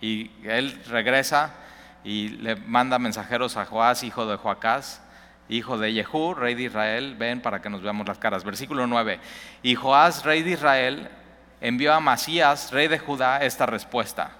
y 0.00 0.30
él 0.44 0.80
regresa 0.86 1.54
y 2.04 2.28
le 2.28 2.54
manda 2.54 3.00
mensajeros 3.00 3.56
a 3.56 3.64
Joás, 3.64 4.04
hijo 4.04 4.26
de 4.26 4.36
Joacás, 4.36 5.02
hijo 5.48 5.76
de 5.76 5.92
Jehú, 5.92 6.34
rey 6.34 6.54
de 6.54 6.62
Israel, 6.62 7.16
ven 7.18 7.42
para 7.42 7.60
que 7.60 7.68
nos 7.68 7.82
veamos 7.82 8.06
las 8.06 8.18
caras. 8.18 8.44
Versículo 8.44 8.86
9. 8.86 9.18
Y 9.64 9.74
Joás, 9.74 10.24
rey 10.24 10.44
de 10.44 10.52
Israel, 10.52 11.10
envió 11.60 11.94
a 11.94 11.98
Masías, 11.98 12.70
rey 12.70 12.86
de 12.86 13.00
Judá, 13.00 13.38
esta 13.38 13.66
respuesta. 13.66 14.30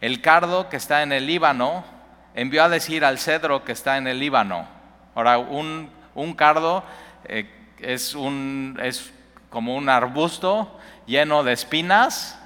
El 0.00 0.22
cardo 0.22 0.70
que 0.70 0.78
está 0.78 1.02
en 1.02 1.12
el 1.12 1.26
Líbano 1.26 1.92
envió 2.34 2.64
a 2.64 2.68
decir 2.68 3.04
al 3.04 3.18
cedro 3.18 3.64
que 3.64 3.72
está 3.72 3.96
en 3.96 4.06
el 4.06 4.18
Líbano. 4.18 4.66
Ahora, 5.14 5.38
un, 5.38 5.90
cardo 6.36 6.84
eh, 7.24 7.48
es, 7.78 8.14
un, 8.14 8.78
es 8.82 9.12
como 9.50 9.76
un 9.76 9.88
arbusto 9.88 10.78
lleno 11.06 11.44
de 11.44 11.52
espinas, 11.52 12.38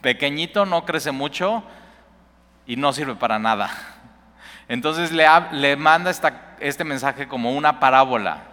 pequeñito, 0.00 0.66
no 0.66 0.84
crece 0.84 1.12
mucho 1.12 1.62
y 2.66 2.76
no 2.76 2.92
sirve 2.92 3.16
para 3.16 3.38
nada. 3.38 3.70
Entonces 4.68 5.12
le, 5.12 5.26
le 5.52 5.76
manda 5.76 6.10
esta, 6.10 6.56
este 6.60 6.84
mensaje 6.84 7.26
como 7.26 7.52
una 7.52 7.80
parábola. 7.80 8.44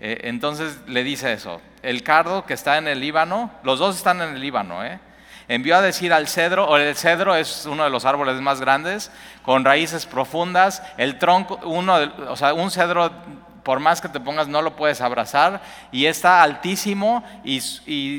Eh, 0.00 0.22
entonces 0.24 0.78
le 0.86 1.04
dice 1.04 1.32
eso, 1.32 1.60
el 1.82 2.02
cardo 2.02 2.44
que 2.44 2.54
está 2.54 2.78
en 2.78 2.88
el 2.88 3.00
Líbano, 3.00 3.50
los 3.62 3.78
dos 3.78 3.96
están 3.96 4.20
en 4.20 4.34
el 4.34 4.40
Líbano, 4.40 4.84
¿eh? 4.84 4.98
Envió 5.48 5.76
a 5.76 5.82
decir 5.82 6.12
al 6.12 6.28
cedro, 6.28 6.66
o 6.66 6.76
el 6.76 6.94
cedro 6.96 7.34
es 7.34 7.66
uno 7.66 7.84
de 7.84 7.90
los 7.90 8.04
árboles 8.04 8.40
más 8.40 8.60
grandes, 8.60 9.10
con 9.42 9.64
raíces 9.64 10.06
profundas, 10.06 10.82
el 10.96 11.18
tronco, 11.18 11.60
uno, 11.64 11.98
o 12.28 12.36
sea, 12.36 12.54
un 12.54 12.70
cedro 12.70 13.10
por 13.62 13.80
más 13.80 14.00
que 14.00 14.08
te 14.08 14.20
pongas 14.20 14.46
no 14.46 14.62
lo 14.62 14.76
puedes 14.76 15.00
abrazar 15.00 15.60
y 15.90 16.06
está 16.06 16.40
altísimo 16.40 17.24
y, 17.42 17.60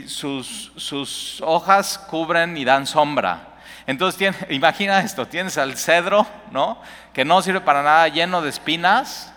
sus, 0.08 0.74
sus, 0.76 1.42
hojas 1.42 1.98
cubren 1.98 2.58
y 2.58 2.66
dan 2.66 2.86
sombra. 2.86 3.56
Entonces 3.86 4.36
imagina 4.50 5.00
esto, 5.00 5.26
tienes 5.26 5.58
al 5.58 5.78
cedro, 5.78 6.28
¿no? 6.52 6.82
Que 7.14 7.24
no 7.24 7.42
sirve 7.42 7.62
para 7.62 7.82
nada, 7.82 8.08
lleno 8.10 8.42
de 8.42 8.50
espinas, 8.50 9.34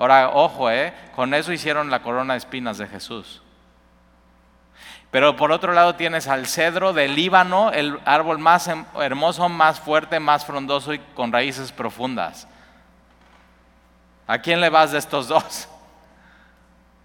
Ahora, 0.00 0.30
ojo, 0.30 0.70
¿eh? 0.70 0.94
con 1.14 1.34
eso 1.34 1.52
hicieron 1.52 1.90
la 1.90 2.00
corona 2.00 2.32
de 2.32 2.38
espinas 2.38 2.78
de 2.78 2.86
Jesús. 2.86 3.39
Pero 5.10 5.36
por 5.36 5.50
otro 5.50 5.72
lado 5.72 5.96
tienes 5.96 6.28
al 6.28 6.46
cedro 6.46 6.92
del 6.92 7.16
Líbano, 7.16 7.72
el 7.72 7.98
árbol 8.04 8.38
más 8.38 8.68
em, 8.68 8.84
hermoso, 9.00 9.48
más 9.48 9.80
fuerte, 9.80 10.20
más 10.20 10.44
frondoso 10.44 10.94
y 10.94 11.00
con 11.14 11.32
raíces 11.32 11.72
profundas. 11.72 12.46
¿A 14.26 14.38
quién 14.38 14.60
le 14.60 14.70
vas 14.70 14.92
de 14.92 14.98
estos 14.98 15.28
dos? 15.28 15.68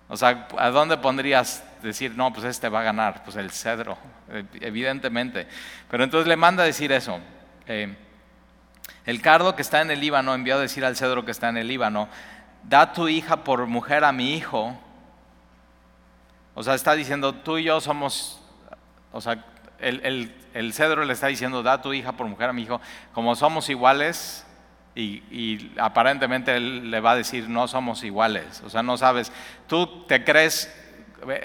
O 0.07 0.15
sea, 0.15 0.47
¿a 0.59 0.69
dónde 0.69 0.97
pondrías 0.97 1.63
decir, 1.81 2.15
no, 2.15 2.31
pues 2.31 2.45
este 2.45 2.69
va 2.69 2.81
a 2.81 2.83
ganar? 2.83 3.23
Pues 3.23 3.37
el 3.37 3.49
cedro, 3.49 3.97
evidentemente. 4.61 5.47
Pero 5.89 6.03
entonces 6.03 6.27
le 6.27 6.35
manda 6.35 6.61
a 6.61 6.65
decir 6.67 6.91
eso. 6.91 7.19
Eh, 7.65 7.95
el 9.07 9.19
cardo 9.19 9.55
que 9.55 9.63
está 9.63 9.81
en 9.81 9.89
el 9.89 9.99
Líbano 9.99 10.35
envió 10.35 10.57
a 10.57 10.59
decir 10.59 10.85
al 10.85 10.95
cedro 10.95 11.25
que 11.25 11.31
está 11.31 11.49
en 11.49 11.57
el 11.57 11.67
Líbano, 11.67 12.07
da 12.63 12.93
tu 12.93 13.07
hija 13.07 13.43
por 13.43 13.65
mujer 13.65 14.03
a 14.03 14.11
mi 14.11 14.35
hijo. 14.35 14.79
O 16.55 16.63
sea, 16.63 16.73
está 16.73 16.95
diciendo, 16.95 17.33
tú 17.33 17.57
y 17.57 17.65
yo 17.65 17.81
somos, 17.81 18.41
o 19.11 19.19
sea, 19.19 19.43
el, 19.79 20.73
cedro 20.73 21.03
le 21.03 21.11
está 21.11 21.27
diciendo, 21.27 21.61
da 21.61 21.81
tu 21.81 21.93
hija 21.93 22.13
por 22.13 22.27
mujer 22.27 22.49
a 22.49 22.53
mi 22.53 22.63
hijo, 22.63 22.79
como 23.13 23.35
somos 23.35 23.69
iguales, 23.69 24.47
y, 24.95 25.73
aparentemente 25.77 26.55
él 26.55 26.89
le 26.89 27.01
va 27.01 27.11
a 27.11 27.15
decir, 27.17 27.49
no 27.49 27.67
somos 27.67 28.05
iguales, 28.05 28.63
o 28.65 28.69
sea, 28.69 28.81
no 28.81 28.97
sabes, 28.97 29.33
tú 29.67 30.05
te 30.05 30.23
crees, 30.23 30.73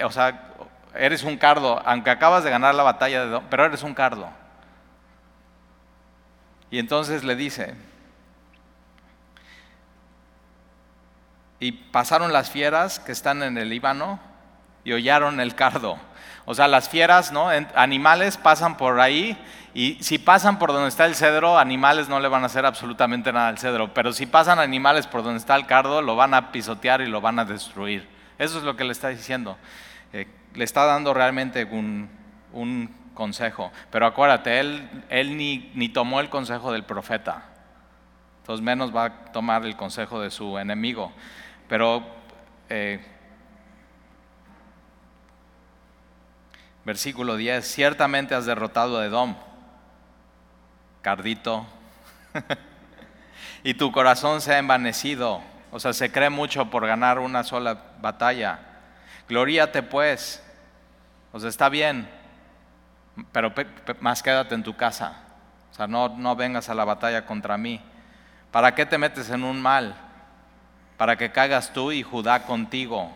o 0.05 0.11
sea, 0.11 0.53
eres 0.95 1.23
un 1.23 1.37
cardo, 1.37 1.81
aunque 1.85 2.09
acabas 2.09 2.45
de 2.45 2.49
ganar 2.49 2.73
la 2.73 2.83
batalla, 2.83 3.25
de, 3.25 3.41
pero 3.49 3.65
eres 3.65 3.83
un 3.83 3.93
cardo. 3.93 4.29
Y 6.69 6.79
entonces 6.79 7.25
le 7.25 7.35
dice, 7.35 7.75
y 11.59 11.73
pasaron 11.73 12.31
las 12.31 12.49
fieras 12.49 13.01
que 13.01 13.11
están 13.11 13.43
en 13.43 13.57
el 13.57 13.67
Líbano 13.67 14.30
y 14.83 14.93
hollaron 14.93 15.39
el 15.39 15.55
cardo. 15.55 15.97
O 16.45 16.55
sea, 16.55 16.67
las 16.67 16.89
fieras, 16.89 17.31
¿no? 17.31 17.49
Animales 17.75 18.37
pasan 18.37 18.77
por 18.77 18.99
ahí 18.99 19.37
y 19.73 19.97
si 20.01 20.17
pasan 20.17 20.59
por 20.59 20.73
donde 20.73 20.89
está 20.89 21.05
el 21.05 21.15
cedro, 21.15 21.57
animales 21.57 22.09
no 22.09 22.19
le 22.19 22.27
van 22.27 22.43
a 22.43 22.47
hacer 22.47 22.65
absolutamente 22.65 23.31
nada 23.31 23.47
al 23.47 23.57
cedro. 23.57 23.93
Pero 23.93 24.11
si 24.11 24.25
pasan 24.25 24.59
animales 24.59 25.07
por 25.07 25.23
donde 25.23 25.39
está 25.39 25.55
el 25.55 25.65
cardo, 25.65 26.01
lo 26.01 26.15
van 26.15 26.33
a 26.33 26.51
pisotear 26.51 27.01
y 27.01 27.07
lo 27.07 27.21
van 27.21 27.39
a 27.39 27.45
destruir. 27.45 28.07
Eso 28.37 28.57
es 28.57 28.63
lo 28.63 28.75
que 28.75 28.83
le 28.83 28.91
está 28.91 29.09
diciendo. 29.09 29.57
Eh, 30.13 30.27
le 30.55 30.63
está 30.63 30.85
dando 30.85 31.13
realmente 31.13 31.63
un, 31.63 32.09
consejo. 33.13 33.71
Pero 33.91 34.07
acuérdate, 34.07 34.59
él, 34.59 34.89
él 35.09 35.37
ni, 35.37 35.71
ni 35.75 35.89
tomó 35.89 36.19
el 36.19 36.29
consejo 36.29 36.71
del 36.71 36.83
profeta. 36.83 37.43
Entonces 38.39 38.63
menos 38.63 38.95
va 38.95 39.05
a 39.05 39.25
tomar 39.31 39.63
el 39.65 39.75
consejo 39.75 40.19
de 40.19 40.31
su 40.31 40.57
enemigo. 40.57 41.11
Pero, 41.69 42.03
eh, 42.69 42.99
versículo 46.85 47.35
10, 47.35 47.65
ciertamente 47.65 48.35
has 48.35 48.45
derrotado 48.45 48.99
a 48.99 49.05
Edom, 49.05 49.35
cardito, 51.01 51.65
y 53.63 53.73
tu 53.73 53.91
corazón 53.91 54.41
se 54.41 54.53
ha 54.53 54.59
envanecido, 54.59 55.41
o 55.71 55.79
sea, 55.79 55.93
se 55.93 56.11
cree 56.11 56.29
mucho 56.29 56.69
por 56.69 56.85
ganar 56.85 57.19
una 57.19 57.43
sola 57.43 57.77
batalla. 58.01 58.59
Gloríate 59.27 59.83
pues, 59.83 60.43
o 61.31 61.39
sea, 61.39 61.49
está 61.49 61.69
bien, 61.69 62.09
pero 63.31 63.53
más 63.99 64.21
quédate 64.23 64.55
en 64.55 64.63
tu 64.63 64.75
casa, 64.75 65.23
o 65.71 65.75
sea, 65.75 65.87
no, 65.87 66.09
no 66.09 66.35
vengas 66.35 66.69
a 66.69 66.75
la 66.75 66.85
batalla 66.85 67.25
contra 67.25 67.57
mí. 67.57 67.81
¿Para 68.51 68.75
qué 68.75 68.85
te 68.85 68.97
metes 68.97 69.29
en 69.29 69.43
un 69.43 69.61
mal? 69.61 69.95
para 71.01 71.15
que 71.15 71.31
caigas 71.31 71.73
tú 71.73 71.91
y 71.91 72.03
Judá 72.03 72.43
contigo. 72.43 73.11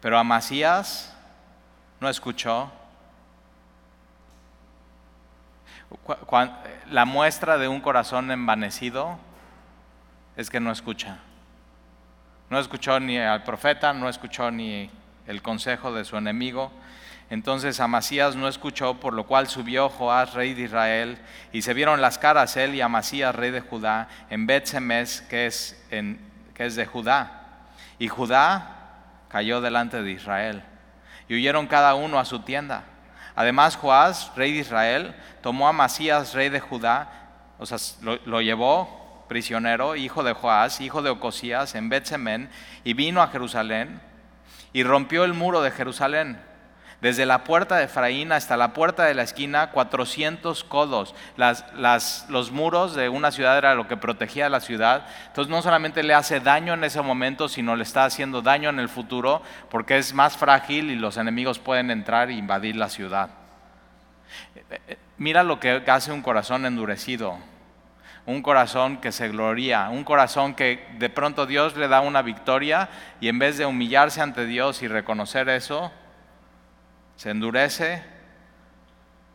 Pero 0.00 0.18
Amasías 0.18 1.15
no 2.00 2.08
escuchó. 2.08 2.70
La 6.90 7.04
muestra 7.04 7.58
de 7.58 7.68
un 7.68 7.80
corazón 7.80 8.30
envanecido 8.30 9.18
es 10.36 10.50
que 10.50 10.60
no 10.60 10.70
escucha. 10.72 11.18
No 12.50 12.58
escuchó 12.58 13.00
ni 13.00 13.18
al 13.18 13.42
profeta, 13.44 13.92
no 13.92 14.08
escuchó 14.08 14.50
ni 14.50 14.90
el 15.26 15.42
consejo 15.42 15.92
de 15.92 16.04
su 16.04 16.16
enemigo. 16.16 16.70
Entonces 17.28 17.80
Amasías 17.80 18.36
no 18.36 18.46
escuchó, 18.46 19.00
por 19.00 19.12
lo 19.12 19.24
cual 19.24 19.48
subió 19.48 19.88
Joás, 19.88 20.34
rey 20.34 20.54
de 20.54 20.62
Israel, 20.62 21.18
y 21.52 21.62
se 21.62 21.74
vieron 21.74 22.00
las 22.00 22.18
caras 22.18 22.56
él 22.56 22.74
y 22.74 22.80
Amasías, 22.80 23.34
rey 23.34 23.50
de 23.50 23.60
Judá, 23.60 24.08
en 24.30 24.46
bet 24.46 24.70
que 25.28 25.46
es 25.46 25.84
en 25.90 26.20
que 26.54 26.66
es 26.66 26.76
de 26.76 26.86
Judá. 26.86 27.42
Y 27.98 28.08
Judá 28.08 28.76
cayó 29.28 29.60
delante 29.60 30.02
de 30.02 30.12
Israel. 30.12 30.62
Y 31.28 31.34
huyeron 31.34 31.66
cada 31.66 31.94
uno 31.94 32.18
a 32.18 32.24
su 32.24 32.40
tienda. 32.40 32.84
Además, 33.34 33.76
Joás, 33.76 34.32
rey 34.36 34.52
de 34.52 34.60
Israel, 34.60 35.14
tomó 35.42 35.68
a 35.68 35.72
Masías, 35.72 36.34
rey 36.34 36.48
de 36.48 36.60
Judá, 36.60 37.10
o 37.58 37.66
sea, 37.66 37.78
lo, 38.00 38.40
llevó 38.40 39.24
prisionero, 39.28 39.96
hijo 39.96 40.22
de 40.22 40.32
Joás, 40.32 40.80
hijo 40.80 41.02
de 41.02 41.10
Ocosías, 41.10 41.74
en 41.74 41.88
Betsemen, 41.88 42.50
y 42.84 42.94
vino 42.94 43.22
a 43.22 43.28
Jerusalén 43.28 44.00
y 44.72 44.82
rompió 44.82 45.24
el 45.24 45.34
muro 45.34 45.62
de 45.62 45.70
Jerusalén 45.70 46.38
desde 47.06 47.24
la 47.24 47.44
puerta 47.44 47.76
de 47.76 47.84
Efraín 47.84 48.32
hasta 48.32 48.56
la 48.56 48.72
puerta 48.72 49.04
de 49.04 49.14
la 49.14 49.22
esquina, 49.22 49.70
400 49.70 50.64
codos. 50.64 51.14
los 51.36 52.50
muros 52.50 52.96
de 52.96 53.08
una 53.08 53.30
ciudad 53.30 53.56
era 53.56 53.76
lo 53.76 53.86
que 53.86 53.96
protegía 53.96 54.46
a 54.46 54.48
la 54.48 54.58
ciudad. 54.58 55.06
Entonces 55.28 55.48
no 55.48 55.62
solamente 55.62 56.02
le 56.02 56.14
hace 56.14 56.40
daño 56.40 56.74
en 56.74 56.82
ese 56.82 57.00
momento, 57.02 57.48
sino 57.48 57.76
le 57.76 57.84
está 57.84 58.06
haciendo 58.06 58.42
daño 58.42 58.70
en 58.70 58.80
el 58.80 58.88
futuro 58.88 59.40
porque 59.70 59.98
es 59.98 60.14
más 60.14 60.36
frágil 60.36 60.90
y 60.90 60.96
los 60.96 61.16
enemigos 61.16 61.60
pueden 61.60 61.92
entrar 61.92 62.28
e 62.28 62.32
invadir 62.32 62.74
la 62.74 62.88
ciudad. 62.88 63.30
Mira 65.16 65.44
lo 65.44 65.60
que 65.60 65.80
hace 65.86 66.10
un 66.10 66.22
corazón 66.22 66.66
endurecido, 66.66 67.38
un 68.26 68.42
corazón 68.42 68.96
que 68.96 69.12
se 69.12 69.28
gloria, 69.28 69.90
un 69.90 70.02
corazón 70.02 70.56
que 70.56 70.84
de 70.98 71.08
pronto 71.08 71.46
Dios 71.46 71.76
le 71.76 71.86
da 71.86 72.00
una 72.00 72.22
victoria 72.22 72.88
y 73.20 73.28
en 73.28 73.38
vez 73.38 73.58
de 73.58 73.64
humillarse 73.64 74.20
ante 74.22 74.44
Dios 74.44 74.82
y 74.82 74.88
reconocer 74.88 75.48
eso, 75.48 75.92
se 77.16 77.30
endurece 77.30 78.02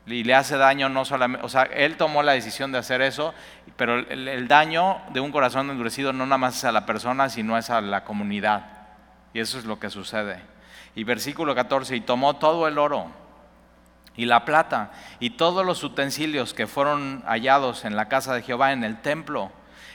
y 0.05 0.23
le 0.23 0.33
hace 0.33 0.57
daño 0.57 0.89
no 0.89 1.05
solamente, 1.05 1.45
o 1.45 1.49
sea, 1.49 1.63
él 1.63 1.97
tomó 1.97 2.23
la 2.23 2.33
decisión 2.33 2.71
de 2.71 2.79
hacer 2.79 3.01
eso, 3.01 3.33
pero 3.75 3.99
el, 3.99 4.47
daño 4.47 5.01
de 5.13 5.19
un 5.19 5.31
corazón 5.31 5.69
endurecido 5.69 6.11
no 6.11 6.25
nada 6.25 6.37
más 6.37 6.57
es 6.57 6.63
a 6.65 6.71
la 6.71 6.85
persona, 6.85 7.29
sino 7.29 7.57
es 7.57 7.69
a 7.69 7.81
la 7.81 8.03
comunidad. 8.03 8.65
Y 9.33 9.39
eso 9.39 9.57
es 9.57 9.65
lo 9.65 9.79
que 9.79 9.89
sucede. 9.89 10.41
Y 10.95 11.03
versículo 11.03 11.55
14, 11.55 11.95
y 11.95 12.01
tomó 12.01 12.35
todo 12.35 12.67
el 12.67 12.77
oro 12.77 13.11
y 14.15 14.25
la 14.25 14.43
plata 14.43 14.91
y 15.19 15.31
todos 15.31 15.65
los 15.65 15.83
utensilios 15.83 16.53
que 16.53 16.67
fueron 16.67 17.23
hallados 17.25 17.85
en 17.85 17.95
la 17.95 18.09
casa 18.09 18.33
de 18.33 18.41
Jehová, 18.41 18.73
en 18.73 18.83
el 18.83 19.01
templo 19.01 19.51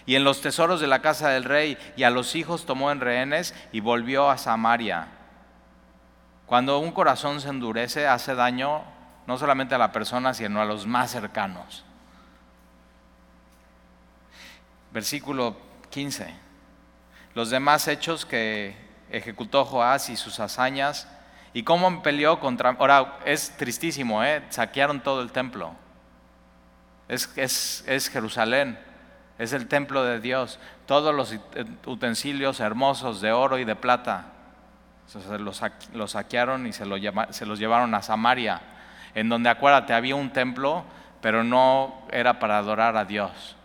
y 0.06 0.14
en 0.14 0.24
los 0.24 0.40
tesoros 0.40 0.80
de 0.80 0.86
la 0.86 1.02
casa 1.02 1.30
del 1.30 1.44
rey, 1.44 1.76
y 1.96 2.04
a 2.04 2.10
los 2.10 2.36
hijos 2.36 2.64
tomó 2.64 2.92
en 2.92 3.00
rehenes 3.00 3.54
y 3.72 3.80
volvió 3.80 4.30
a 4.30 4.38
Samaria. 4.38 5.08
Cuando 6.46 6.78
un 6.78 6.92
corazón 6.92 7.40
se 7.40 7.48
endurece, 7.48 8.06
hace 8.06 8.36
daño 8.36 8.82
no 9.26 9.36
solamente 9.36 9.74
a 9.74 9.78
la 9.78 9.90
persona, 9.90 10.32
sino 10.32 10.60
a 10.60 10.64
los 10.64 10.86
más 10.86 11.10
cercanos. 11.10 11.84
Versículo 14.92 15.56
15. 15.90 16.32
Los 17.34 17.50
demás 17.50 17.88
hechos 17.88 18.24
que 18.24 18.76
ejecutó 19.10 19.64
Joás 19.64 20.08
y 20.08 20.16
sus 20.16 20.38
hazañas, 20.38 21.08
y 21.52 21.64
cómo 21.64 22.02
peleó 22.02 22.38
contra... 22.38 22.70
Ahora, 22.78 23.18
es 23.24 23.56
tristísimo, 23.56 24.22
¿eh? 24.22 24.44
saquearon 24.50 25.00
todo 25.00 25.22
el 25.22 25.32
templo. 25.32 25.72
Es, 27.08 27.32
es, 27.36 27.84
es 27.88 28.08
Jerusalén, 28.08 28.78
es 29.38 29.52
el 29.52 29.66
templo 29.66 30.04
de 30.04 30.20
Dios. 30.20 30.60
Todos 30.86 31.14
los 31.14 31.34
utensilios 31.86 32.60
hermosos 32.60 33.20
de 33.20 33.32
oro 33.32 33.58
y 33.58 33.64
de 33.64 33.74
plata 33.74 34.35
se 35.06 35.38
los, 35.38 36.10
saquearon 36.10 36.66
y 36.66 36.72
se, 36.72 36.84
se 37.30 37.46
los 37.46 37.58
llevaron 37.58 37.94
a 37.94 38.02
Samaria, 38.02 38.60
en 39.14 39.28
donde 39.28 39.48
acuérdate, 39.48 39.94
había 39.94 40.16
un 40.16 40.30
templo, 40.30 40.84
pero 41.20 41.44
no 41.44 42.06
era 42.10 42.38
para 42.38 42.58
adorar 42.58 42.96
a 42.96 43.04
Dios. 43.04 43.56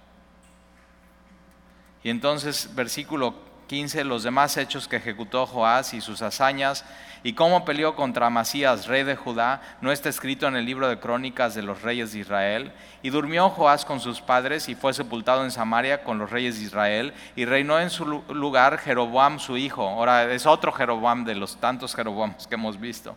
Y 2.04 2.10
entonces, 2.10 2.74
versículo 2.74 3.36
15, 3.68 4.04
los 4.04 4.24
demás 4.24 4.58
hechos 4.58 4.88
que 4.88 4.98
ejecutó 4.98 5.46
Joás 5.46 5.94
y 5.94 6.02
sus 6.02 6.22
hazañas, 6.22 6.84
y 7.24 7.34
cómo 7.34 7.66
peleó 7.66 7.96
contra 7.96 8.30
Masías, 8.32 8.88
rey 8.88 9.04
de 9.04 9.16
Judá, 9.16 9.62
no 9.80 9.92
está 9.92 10.10
escrito 10.10 10.48
en 10.48 10.56
el 10.56 10.66
libro 10.66 10.88
de 10.90 10.98
crónicas 10.98 11.54
de 11.54 11.62
los 11.62 11.84
reyes 11.84 12.14
de 12.14 12.20
Israel. 12.20 12.72
Y 13.04 13.12
durmió 13.12 13.50
Joás 13.50 13.86
con 13.86 14.00
sus 14.00 14.22
padres 14.22 14.70
y 14.70 14.76
fue 14.76 14.94
sepultado 14.94 15.44
en 15.44 15.52
Samaria 15.52 16.04
con 16.04 16.18
los 16.18 16.32
reyes 16.32 16.58
de 16.58 16.66
Israel. 16.66 17.14
Y 17.36 17.46
reinó 17.46 17.80
en 17.80 17.92
su 17.92 18.06
lugar 18.06 18.80
Jeroboam 18.80 19.40
su 19.40 19.56
hijo. 19.58 19.88
Ahora 19.88 20.32
es 20.34 20.48
otro 20.48 20.72
Jeroboam 20.72 21.24
de 21.24 21.36
los 21.36 21.58
tantos 21.58 21.96
Jeroboams 21.96 22.48
que 22.48 22.56
hemos 22.56 22.80
visto. 22.80 23.16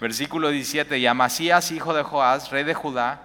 Versículo 0.00 0.48
17. 0.48 0.98
Y 0.98 1.06
Amasías, 1.06 1.72
hijo 1.72 1.92
de 1.92 2.02
Joás, 2.02 2.50
rey 2.50 2.64
de 2.64 2.74
Judá, 2.74 3.20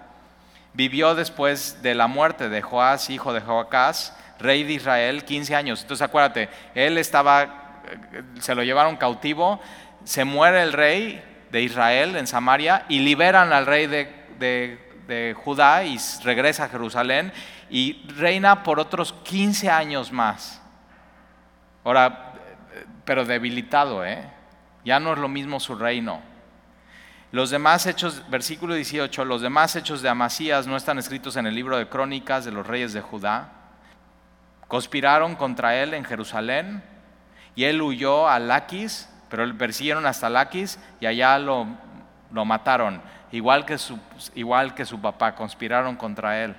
vivió 0.74 1.14
después 1.14 1.82
de 1.82 1.94
la 1.94 2.06
muerte 2.06 2.50
de 2.50 2.60
Joás, 2.60 3.08
hijo 3.08 3.32
de 3.32 3.40
Joacás, 3.40 4.14
rey 4.38 4.62
de 4.62 4.74
Israel, 4.74 5.24
15 5.24 5.54
años. 5.54 5.82
Entonces 5.82 6.04
acuérdate, 6.04 6.50
él 6.74 6.98
estaba, 6.98 7.82
eh, 8.12 8.22
se 8.40 8.54
lo 8.54 8.62
llevaron 8.62 8.96
cautivo 8.96 9.60
se 10.04 10.24
muere 10.24 10.62
el 10.62 10.72
rey 10.72 11.22
de 11.50 11.62
Israel 11.62 12.16
en 12.16 12.26
Samaria 12.26 12.84
y 12.88 13.00
liberan 13.00 13.52
al 13.52 13.66
rey 13.66 13.86
de, 13.86 15.34
Judá 15.42 15.84
y 15.84 15.98
regresa 16.22 16.64
a 16.64 16.68
Jerusalén 16.68 17.32
y 17.70 18.06
reina 18.16 18.62
por 18.62 18.78
otros 18.78 19.14
15 19.24 19.70
años 19.70 20.12
más. 20.12 20.60
Ahora, 21.82 22.34
pero 23.06 23.24
debilitado, 23.24 24.04
¿eh? 24.04 24.30
Ya 24.84 25.00
no 25.00 25.14
es 25.14 25.18
lo 25.18 25.28
mismo 25.28 25.60
su 25.60 25.74
reino. 25.74 26.20
Los 27.30 27.50
demás 27.50 27.86
hechos, 27.86 28.22
versículo 28.30 28.74
18, 28.74 29.24
los 29.24 29.40
demás 29.40 29.76
hechos 29.76 30.02
de 30.02 30.08
Amasías 30.08 30.66
no 30.66 30.76
están 30.76 30.98
escritos 30.98 31.36
en 31.36 31.46
el 31.46 31.54
libro 31.54 31.76
de 31.76 31.88
crónicas 31.88 32.44
de 32.44 32.52
los 32.52 32.66
reyes 32.66 32.92
de 32.92 33.00
Judá. 33.00 33.52
Conspiraron 34.66 35.36
contra 35.36 35.76
él 35.76 35.94
en 35.94 36.04
Jerusalén 36.04 36.82
y 37.54 37.64
él 37.64 37.80
huyó 37.80 38.28
a 38.28 38.38
Laquis 38.38 39.08
pero 39.28 39.56
persiguieron 39.56 40.06
hasta 40.06 40.30
Laquis 40.30 40.78
y 41.00 41.06
allá 41.06 41.38
lo, 41.38 41.66
lo 42.32 42.44
mataron, 42.44 43.00
igual 43.32 43.64
que, 43.64 43.78
su, 43.78 43.98
igual 44.34 44.74
que 44.74 44.84
su 44.84 45.00
papá, 45.00 45.34
conspiraron 45.34 45.96
contra 45.96 46.42
él. 46.42 46.54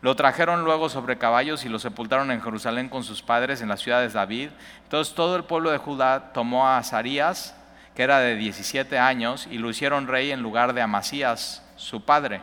Lo 0.00 0.14
trajeron 0.16 0.64
luego 0.64 0.90
sobre 0.90 1.16
caballos 1.16 1.64
y 1.64 1.70
lo 1.70 1.78
sepultaron 1.78 2.30
en 2.30 2.42
Jerusalén 2.42 2.90
con 2.90 3.04
sus 3.04 3.22
padres 3.22 3.62
en 3.62 3.68
la 3.68 3.78
ciudad 3.78 4.00
de 4.00 4.10
David. 4.10 4.50
Entonces 4.82 5.14
todo 5.14 5.34
el 5.36 5.44
pueblo 5.44 5.70
de 5.70 5.78
Judá 5.78 6.32
tomó 6.34 6.66
a 6.66 6.76
Azarías, 6.76 7.56
que 7.94 8.02
era 8.02 8.18
de 8.18 8.36
17 8.36 8.98
años, 8.98 9.48
y 9.50 9.56
lo 9.56 9.70
hicieron 9.70 10.06
rey 10.06 10.30
en 10.30 10.42
lugar 10.42 10.74
de 10.74 10.82
Amasías, 10.82 11.64
su 11.76 12.04
padre. 12.04 12.42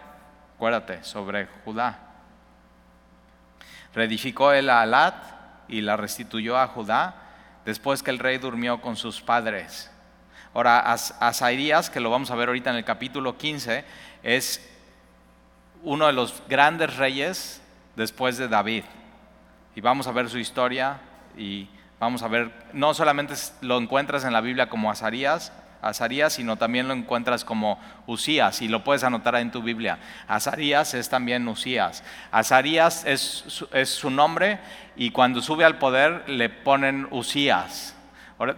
Acuérdate, 0.55 1.03
sobre 1.03 1.47
Judá. 1.63 1.99
Reedificó 3.93 4.53
él 4.53 4.69
a 4.69 4.81
Alat 4.81 5.15
y 5.67 5.81
la 5.81 5.97
restituyó 5.97 6.57
a 6.57 6.67
Judá 6.67 7.13
después 7.65 8.03
que 8.03 8.11
el 8.11 8.19
rey 8.19 8.37
durmió 8.37 8.81
con 8.81 8.95
sus 8.95 9.21
padres. 9.21 9.91
Ahora, 10.53 10.79
Asaías, 10.79 11.89
que 11.89 11.99
lo 11.99 12.09
vamos 12.09 12.31
a 12.31 12.35
ver 12.35 12.49
ahorita 12.49 12.71
en 12.71 12.75
el 12.75 12.83
capítulo 12.83 13.37
15, 13.37 13.85
es 14.23 14.69
uno 15.83 16.07
de 16.07 16.13
los 16.13 16.43
grandes 16.49 16.97
reyes 16.97 17.61
después 17.95 18.37
de 18.37 18.47
David. 18.47 18.83
Y 19.75 19.81
vamos 19.81 20.07
a 20.07 20.11
ver 20.11 20.29
su 20.29 20.37
historia 20.37 20.99
y 21.37 21.69
vamos 21.99 22.23
a 22.23 22.27
ver, 22.27 22.51
no 22.73 22.93
solamente 22.93 23.35
lo 23.61 23.77
encuentras 23.77 24.25
en 24.25 24.33
la 24.33 24.41
Biblia 24.41 24.67
como 24.67 24.91
Azarías, 24.91 25.53
Azarías, 25.81 26.33
sino 26.33 26.57
también 26.57 26.87
lo 26.87 26.93
encuentras 26.93 27.43
como 27.43 27.79
Usías, 28.05 28.61
y 28.61 28.67
lo 28.67 28.83
puedes 28.83 29.03
anotar 29.03 29.35
en 29.35 29.51
tu 29.51 29.61
Biblia. 29.61 29.97
Azarías 30.27 30.93
es 30.93 31.09
también 31.09 31.47
Usías. 31.47 32.03
Azarías 32.31 33.05
es, 33.05 33.43
su 33.85 34.09
nombre, 34.09 34.59
y 34.95 35.11
cuando 35.11 35.41
sube 35.41 35.65
al 35.65 35.77
poder 35.77 36.29
le 36.29 36.49
ponen 36.49 37.07
Usías. 37.11 37.95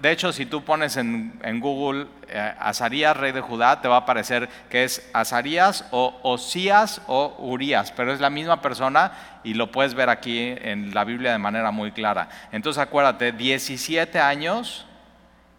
De 0.02 0.12
hecho, 0.12 0.32
si 0.32 0.46
tú 0.46 0.64
pones 0.64 0.96
en, 0.96 1.60
Google 1.60 2.08
eh, 2.30 2.54
Azarías, 2.58 3.18
rey 3.18 3.34
de 3.34 3.42
Judá, 3.42 3.82
te 3.82 3.90
va 3.90 3.96
a 3.96 4.00
aparecer 4.00 4.48
que 4.70 4.86
es 4.86 5.10
Azarías 5.14 5.86
o 5.92 6.20
Osías 6.24 7.02
o 7.08 7.36
Urias, 7.40 7.92
pero 7.92 8.14
es 8.14 8.22
la 8.22 8.30
misma 8.30 8.62
persona 8.62 9.12
y 9.44 9.56
lo 9.56 9.74
puedes 9.74 9.94
ver 9.94 10.10
aquí 10.10 10.56
en 10.58 10.94
la 10.94 11.04
Biblia 11.04 11.34
de 11.34 11.38
manera 11.38 11.72
muy 11.72 11.92
clara. 11.92 12.30
Entonces 12.54 12.82
acuérdate, 12.82 13.34
17 13.34 14.22
años 14.22 14.86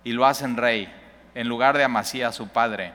y 0.05 0.13
lo 0.13 0.25
hacen 0.25 0.57
rey 0.57 0.89
en 1.35 1.49
lugar 1.49 1.77
de 1.77 1.85
Amasías, 1.85 2.35
su 2.35 2.49
padre. 2.49 2.93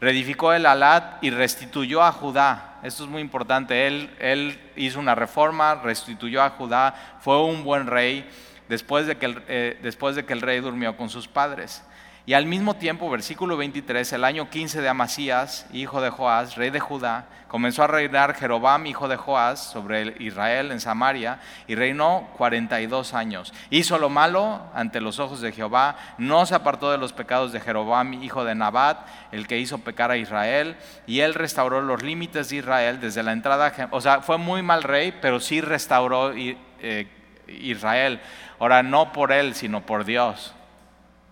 Reedificó 0.00 0.52
el 0.52 0.66
Alat 0.66 1.22
y 1.22 1.30
restituyó 1.30 2.02
a 2.02 2.12
Judá. 2.12 2.80
Esto 2.82 3.04
es 3.04 3.10
muy 3.10 3.22
importante. 3.22 3.86
Él, 3.86 4.14
él 4.18 4.60
hizo 4.76 5.00
una 5.00 5.14
reforma, 5.14 5.76
restituyó 5.76 6.42
a 6.42 6.50
Judá, 6.50 6.94
fue 7.20 7.42
un 7.42 7.64
buen 7.64 7.86
rey 7.86 8.28
después 8.68 9.06
de 9.06 9.16
que 9.16 9.36
eh, 9.48 9.78
después 9.82 10.16
de 10.16 10.24
que 10.24 10.32
el 10.32 10.40
rey 10.40 10.60
durmió 10.60 10.96
con 10.96 11.08
sus 11.08 11.28
padres. 11.28 11.82
Y 12.26 12.32
al 12.32 12.46
mismo 12.46 12.72
tiempo, 12.72 13.10
versículo 13.10 13.58
23, 13.58 14.10
el 14.14 14.24
año 14.24 14.48
15 14.48 14.80
de 14.80 14.88
Amasías, 14.88 15.66
hijo 15.74 16.00
de 16.00 16.08
Joás, 16.08 16.56
rey 16.56 16.70
de 16.70 16.80
Judá, 16.80 17.26
comenzó 17.48 17.82
a 17.82 17.86
reinar 17.86 18.34
Jeroboam, 18.34 18.86
hijo 18.86 19.08
de 19.08 19.16
Joás, 19.16 19.62
sobre 19.62 20.16
Israel 20.20 20.72
en 20.72 20.80
Samaria, 20.80 21.38
y 21.66 21.74
reinó 21.74 22.30
42 22.38 23.12
años. 23.12 23.52
Hizo 23.68 23.98
lo 23.98 24.08
malo 24.08 24.62
ante 24.72 25.02
los 25.02 25.18
ojos 25.18 25.42
de 25.42 25.52
Jehová, 25.52 25.96
no 26.16 26.46
se 26.46 26.54
apartó 26.54 26.90
de 26.90 26.96
los 26.96 27.12
pecados 27.12 27.52
de 27.52 27.60
Jeroboam, 27.60 28.14
hijo 28.14 28.42
de 28.42 28.54
Nabat, 28.54 29.06
el 29.30 29.46
que 29.46 29.58
hizo 29.58 29.76
pecar 29.76 30.10
a 30.10 30.16
Israel, 30.16 30.76
y 31.06 31.20
él 31.20 31.34
restauró 31.34 31.82
los 31.82 32.02
límites 32.02 32.48
de 32.48 32.56
Israel 32.56 33.00
desde 33.02 33.22
la 33.22 33.32
entrada, 33.32 33.70
o 33.90 34.00
sea, 34.00 34.22
fue 34.22 34.38
muy 34.38 34.62
mal 34.62 34.82
rey, 34.82 35.12
pero 35.20 35.40
sí 35.40 35.60
restauró 35.60 36.32
eh, 36.34 37.06
Israel. 37.48 38.18
Ahora, 38.58 38.82
no 38.82 39.12
por 39.12 39.30
él, 39.30 39.54
sino 39.54 39.84
por 39.84 40.06
Dios. 40.06 40.54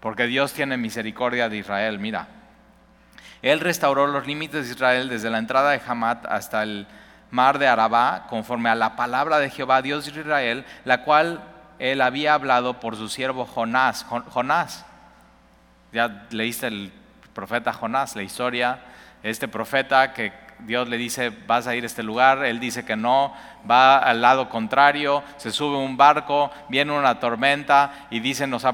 Porque 0.02 0.26
Dios 0.26 0.52
tiene 0.52 0.76
misericordia 0.76 1.48
de 1.48 1.58
Israel. 1.58 2.00
Mira, 2.00 2.26
Él 3.40 3.60
restauró 3.60 4.08
los 4.08 4.26
límites 4.26 4.66
de 4.66 4.72
Israel 4.72 5.08
desde 5.08 5.30
la 5.30 5.38
entrada 5.38 5.70
de 5.70 5.80
Hamat 5.86 6.26
hasta 6.26 6.64
el 6.64 6.88
mar 7.30 7.60
de 7.60 7.68
Arabá, 7.68 8.26
conforme 8.28 8.68
a 8.68 8.74
la 8.74 8.96
palabra 8.96 9.38
de 9.38 9.48
Jehová, 9.48 9.80
Dios 9.80 10.12
de 10.12 10.20
Israel, 10.20 10.64
la 10.84 11.04
cual 11.04 11.40
Él 11.78 12.00
había 12.00 12.34
hablado 12.34 12.80
por 12.80 12.96
su 12.96 13.08
siervo 13.08 13.46
Jonás. 13.46 14.04
Jonás, 14.04 14.84
ya 15.92 16.26
leíste 16.30 16.66
el 16.66 16.92
profeta 17.32 17.72
Jonás, 17.72 18.16
la 18.16 18.24
historia, 18.24 18.80
este 19.22 19.46
profeta 19.46 20.12
que 20.12 20.32
Dios 20.58 20.88
le 20.88 20.96
dice, 20.96 21.30
vas 21.46 21.68
a 21.68 21.76
ir 21.76 21.84
a 21.84 21.86
este 21.86 22.02
lugar, 22.02 22.44
él 22.44 22.58
dice 22.58 22.84
que 22.84 22.96
no, 22.96 23.32
va 23.70 23.98
al 23.98 24.20
lado 24.20 24.48
contrario, 24.48 25.22
se 25.36 25.52
sube 25.52 25.76
un 25.76 25.96
barco, 25.96 26.50
viene 26.68 26.92
una 26.92 27.20
tormenta 27.20 28.06
y 28.10 28.20
dice, 28.20 28.46
nos 28.46 28.64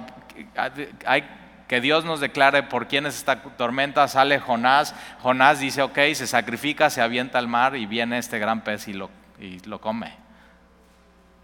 hay, 0.57 1.29
que 1.69 1.81
Dios 1.81 2.05
nos 2.05 2.21
declare 2.21 2.63
por 2.63 2.89
quién 2.89 3.07
es 3.07 3.17
esta 3.17 3.43
tormenta, 3.43 4.09
sale 4.09 4.41
Jonás, 4.41 4.95
Jonás 5.23 5.61
dice, 5.61 5.83
ok, 5.83 5.99
se 6.15 6.27
sacrifica, 6.27 6.89
se 6.89 7.03
avienta 7.03 7.39
al 7.39 7.47
mar 7.47 7.77
y 7.77 7.87
viene 7.87 8.19
este 8.19 8.39
gran 8.39 8.63
pez 8.63 8.89
y 8.89 8.95
lo, 8.95 9.11
y 9.39 9.59
lo 9.61 9.81
come. 9.81 10.15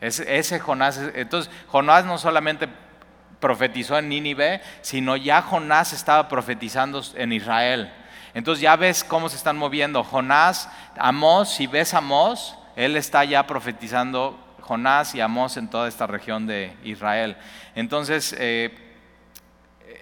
ese 0.01 0.59
Jonás, 0.61 0.99
entonces 1.15 1.53
Jonás 1.69 2.07
no 2.07 2.17
solamente 2.17 2.69
profetizó 3.39 3.99
en 3.99 4.09
Nínive, 4.09 4.63
sino 4.81 5.17
ya 5.17 5.43
Jonás 5.43 5.93
estaba 5.93 6.29
profetizando 6.29 7.03
en 7.15 7.33
Israel. 7.33 7.93
Entonces 8.33 8.63
ya 8.63 8.75
ves 8.77 9.05
cómo 9.05 9.29
se 9.29 9.37
están 9.37 9.59
moviendo. 9.59 10.03
Jonás, 10.03 10.69
Amós, 10.99 11.51
si 11.51 11.67
ves 11.67 11.93
Amós, 11.93 12.57
él 12.75 12.97
está 12.97 13.25
ya 13.25 13.47
profetizando 13.47 14.39
Jonás 14.61 15.15
y 15.15 15.21
Amós 15.21 15.59
en 15.59 15.69
toda 15.69 15.89
esta 15.89 16.07
región 16.07 16.47
de 16.47 16.75
Israel. 16.83 17.37
Entonces, 17.75 18.35
eh, 18.39 18.84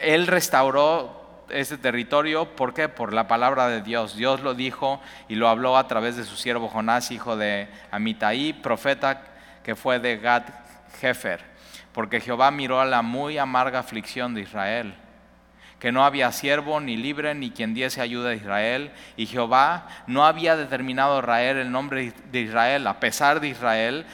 él 0.02 0.26
restauró 0.26 1.44
este 1.48 1.78
territorio, 1.78 2.56
¿por 2.56 2.74
qué? 2.74 2.88
Por 2.88 3.12
la 3.12 3.28
palabra 3.28 3.68
de 3.68 3.82
Dios. 3.82 4.16
Dios 4.16 4.40
lo 4.40 4.54
dijo 4.54 5.00
y 5.28 5.34
lo 5.34 5.48
habló 5.48 5.76
a 5.76 5.86
través 5.86 6.16
de 6.16 6.24
su 6.24 6.36
siervo 6.36 6.68
Jonás, 6.68 7.10
hijo 7.10 7.36
de 7.36 7.68
Amitai, 7.90 8.52
profeta 8.52 9.22
que 9.62 9.76
fue 9.76 9.98
de 9.98 10.18
Gad 10.18 10.44
Jefer, 11.00 11.40
porque 11.92 12.20
Jehová 12.20 12.50
miró 12.50 12.80
a 12.80 12.84
la 12.84 13.02
muy 13.02 13.38
amarga 13.38 13.78
aflicción 13.78 14.34
de 14.34 14.42
Israel 14.42 14.94
que 15.83 15.90
no 15.90 16.05
había 16.05 16.31
siervo 16.31 16.79
ni 16.79 16.97
libre 16.97 17.35
ni 17.35 17.51
quien 17.51 17.75
diese 17.75 18.01
ayuda 18.01 18.31
a 18.31 18.35
Israel, 18.35 18.92
y 19.16 19.27
Jehová 19.27 19.88
no 20.07 20.25
había 20.25 20.55
determinado 20.55 21.16
a 21.16 21.18
Israel 21.18 21.57
el 21.57 21.73
nombre 21.73 22.14
de 22.31 22.40
Israel, 22.40 22.87
a 22.87 23.01
pesar 23.01 23.40
de 23.40 23.49
Israel, 23.49 24.07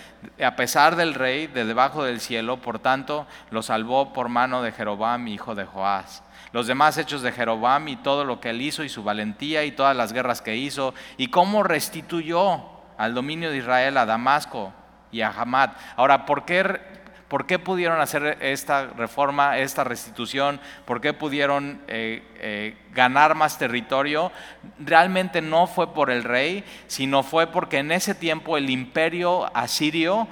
a 0.42 0.56
pesar 0.56 0.96
del 0.96 1.12
rey 1.12 1.46
de 1.46 1.66
debajo 1.66 2.04
del 2.04 2.20
cielo, 2.20 2.56
por 2.56 2.78
tanto 2.78 3.26
lo 3.50 3.60
salvó 3.60 4.14
por 4.14 4.30
mano 4.30 4.62
de 4.62 4.72
Jeroboam, 4.72 5.28
hijo 5.28 5.54
de 5.54 5.66
Joás. 5.66 6.22
Los 6.52 6.68
demás 6.68 6.96
hechos 6.96 7.20
de 7.20 7.32
Jeroboam 7.32 7.88
y 7.88 7.96
todo 7.96 8.24
lo 8.24 8.40
que 8.40 8.48
él 8.48 8.62
hizo 8.62 8.82
y 8.82 8.88
su 8.88 9.04
valentía 9.04 9.62
y 9.64 9.72
todas 9.72 9.94
las 9.94 10.14
guerras 10.14 10.40
que 10.40 10.56
hizo 10.56 10.94
y 11.18 11.28
cómo 11.28 11.64
restituyó 11.64 12.62
al 12.96 13.12
dominio 13.12 13.50
de 13.50 13.58
Israel 13.58 13.98
a 13.98 14.06
Damasco 14.06 14.72
y 15.12 15.20
a 15.20 15.28
Hamad. 15.28 15.72
Ahora, 15.96 16.24
¿por 16.24 16.46
qué 16.46 16.80
¿Por 17.28 17.44
qué 17.44 17.58
pudieron 17.58 18.00
hacer 18.00 18.38
esta 18.40 18.86
reforma, 18.86 19.58
esta 19.58 19.84
restitución? 19.84 20.60
¿Por 20.86 21.02
qué 21.02 21.12
pudieron 21.12 21.82
eh, 21.86 22.22
eh, 22.36 22.74
ganar 22.94 23.34
más 23.34 23.58
territorio? 23.58 24.32
Realmente 24.78 25.42
no 25.42 25.66
fue 25.66 25.92
por 25.92 26.10
el 26.10 26.24
rey, 26.24 26.64
sino 26.86 27.22
fue 27.22 27.46
porque 27.46 27.78
en 27.78 27.92
ese 27.92 28.14
tiempo 28.14 28.56
el 28.56 28.70
imperio 28.70 29.54
asirio 29.54 30.26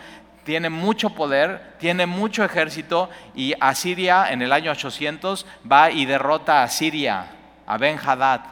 tiene 0.45 0.71
mucho 0.71 1.11
poder, 1.11 1.75
tiene 1.79 2.07
mucho 2.07 2.45
ejército 2.45 3.11
y 3.35 3.53
Asiria 3.61 4.31
en 4.31 4.41
el 4.41 4.53
año 4.53 4.71
800 4.71 5.45
va 5.71 5.91
y 5.91 6.07
derrota 6.07 6.63
a 6.63 6.69
Siria, 6.69 7.27
a 7.67 7.77
Ben 7.77 7.99
Hadad, 7.99 8.43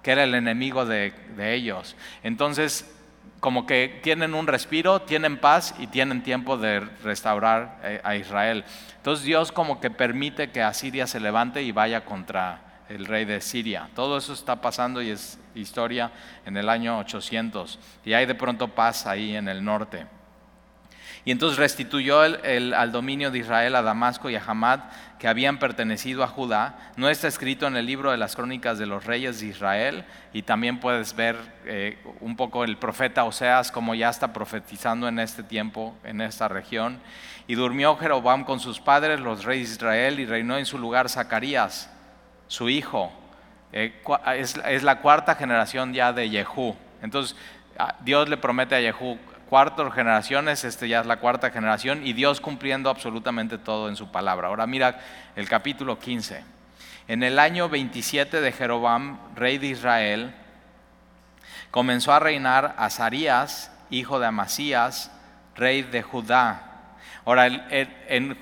que 0.00 0.12
era 0.12 0.22
el 0.22 0.34
enemigo 0.34 0.86
de, 0.86 1.12
de 1.36 1.54
ellos. 1.54 1.96
Entonces 2.22 2.88
como 3.40 3.66
que 3.66 4.00
tienen 4.02 4.34
un 4.34 4.46
respiro, 4.46 5.02
tienen 5.02 5.38
paz 5.38 5.74
y 5.78 5.86
tienen 5.86 6.22
tiempo 6.22 6.56
de 6.56 6.80
restaurar 6.80 7.80
eh, 7.82 8.00
a 8.04 8.14
Israel. 8.14 8.64
Entonces 8.96 9.24
Dios 9.24 9.50
como 9.50 9.80
que 9.80 9.90
permite 9.90 10.50
que 10.50 10.62
Asiria 10.62 11.06
se 11.06 11.20
levante 11.20 11.62
y 11.62 11.72
vaya 11.72 12.04
contra 12.04 12.84
el 12.90 13.06
rey 13.06 13.24
de 13.24 13.40
Siria. 13.40 13.88
Todo 13.94 14.18
eso 14.18 14.32
está 14.32 14.60
pasando 14.60 15.00
y 15.00 15.10
es 15.10 15.38
historia 15.54 16.10
en 16.44 16.56
el 16.56 16.68
año 16.68 16.98
800. 16.98 17.78
Y 18.04 18.12
hay 18.12 18.26
de 18.26 18.34
pronto 18.34 18.68
paz 18.68 19.06
ahí 19.06 19.34
en 19.34 19.48
el 19.48 19.64
norte. 19.64 20.06
Y 21.24 21.32
entonces 21.32 21.58
restituyó 21.58 22.20
al 22.20 22.92
dominio 22.92 23.30
de 23.30 23.38
Israel 23.38 23.74
a 23.76 23.82
Damasco 23.82 24.30
y 24.30 24.36
a 24.36 24.42
Hamad, 24.46 24.80
que 25.18 25.28
habían 25.28 25.58
pertenecido 25.58 26.24
a 26.24 26.28
Judá. 26.28 26.92
No 26.96 27.10
está 27.10 27.28
escrito 27.28 27.66
en 27.66 27.76
el 27.76 27.84
libro 27.84 28.10
de 28.10 28.16
las 28.16 28.34
crónicas 28.34 28.78
de 28.78 28.86
los 28.86 29.04
reyes 29.04 29.40
de 29.40 29.48
Israel. 29.48 30.04
Y 30.32 30.42
también 30.42 30.80
puedes 30.80 31.14
ver 31.14 31.36
eh, 31.66 31.98
un 32.20 32.36
poco 32.36 32.64
el 32.64 32.78
profeta 32.78 33.24
Oseas, 33.24 33.70
como 33.70 33.94
ya 33.94 34.08
está 34.08 34.32
profetizando 34.32 35.08
en 35.08 35.18
este 35.18 35.42
tiempo, 35.42 35.94
en 36.04 36.22
esta 36.22 36.48
región. 36.48 36.98
Y 37.46 37.54
durmió 37.54 37.96
Jeroboam 37.96 38.44
con 38.44 38.60
sus 38.60 38.80
padres, 38.80 39.20
los 39.20 39.44
reyes 39.44 39.68
de 39.68 39.74
Israel, 39.74 40.20
y 40.20 40.24
reinó 40.24 40.56
en 40.56 40.64
su 40.64 40.78
lugar 40.78 41.10
Zacarías, 41.10 41.90
su 42.48 42.70
hijo. 42.70 43.12
Eh, 43.72 44.00
es, 44.36 44.56
es, 44.56 44.82
la 44.82 45.00
cuarta 45.00 45.34
generación 45.34 45.92
ya 45.92 46.14
de 46.14 46.30
Jehú. 46.30 46.74
Entonces, 47.02 47.36
Dios 48.00 48.28
le 48.28 48.36
promete 48.36 48.74
a 48.74 48.80
Jehú, 48.80 49.18
cuatro 49.50 49.90
generaciones, 49.90 50.62
este 50.62 50.88
ya 50.88 51.00
es 51.00 51.06
la 51.06 51.18
cuarta 51.18 51.50
generación, 51.50 52.06
y 52.06 52.12
Dios 52.12 52.40
cumpliendo 52.40 52.88
absolutamente 52.88 53.58
todo 53.58 53.88
en 53.88 53.96
su 53.96 54.10
palabra. 54.12 54.46
Ahora 54.46 54.66
mira 54.68 55.00
el 55.34 55.48
capítulo 55.48 55.98
15. 55.98 56.44
En 57.08 57.24
el 57.24 57.36
año 57.40 57.68
27 57.68 58.40
de 58.40 58.52
Jeroboam, 58.52 59.18
rey 59.34 59.58
de 59.58 59.66
Israel, 59.66 60.32
comenzó 61.72 62.12
a 62.12 62.20
reinar 62.20 62.76
Azarías, 62.78 63.72
hijo 63.90 64.20
de 64.20 64.26
Amasías, 64.26 65.10
rey 65.56 65.82
de 65.82 66.02
Judá. 66.02 66.94
Ahora, 67.24 67.48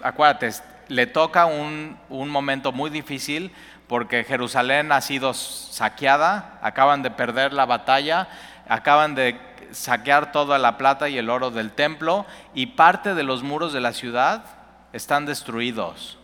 acuérdate, 0.03 0.51
le 0.88 1.07
toca 1.07 1.47
un, 1.47 1.99
un 2.11 2.29
momento 2.29 2.71
muy 2.71 2.90
difícil 2.90 3.51
porque 3.87 4.25
Jerusalén 4.25 4.92
ha 4.92 5.01
sido 5.01 5.33
saqueada, 5.33 6.59
acaban 6.61 7.03
de 7.03 7.11
perder 7.11 7.55
la 7.55 7.64
batalla, 7.64 8.29
acaban 8.68 9.14
de 9.14 9.48
saquear 9.72 10.33
toda 10.33 10.59
la 10.59 10.78
plata 10.78 11.09
y 11.09 11.18
el 11.18 11.31
oro 11.31 11.50
del 11.50 11.72
templo 11.72 12.26
y 12.54 12.66
parte 12.66 13.14
de 13.14 13.22
los 13.22 13.42
muros 13.42 13.72
de 13.72 13.81
la 13.81 13.92
ciudad 13.92 14.44
están 14.92 15.26
destruidos. 15.26 16.18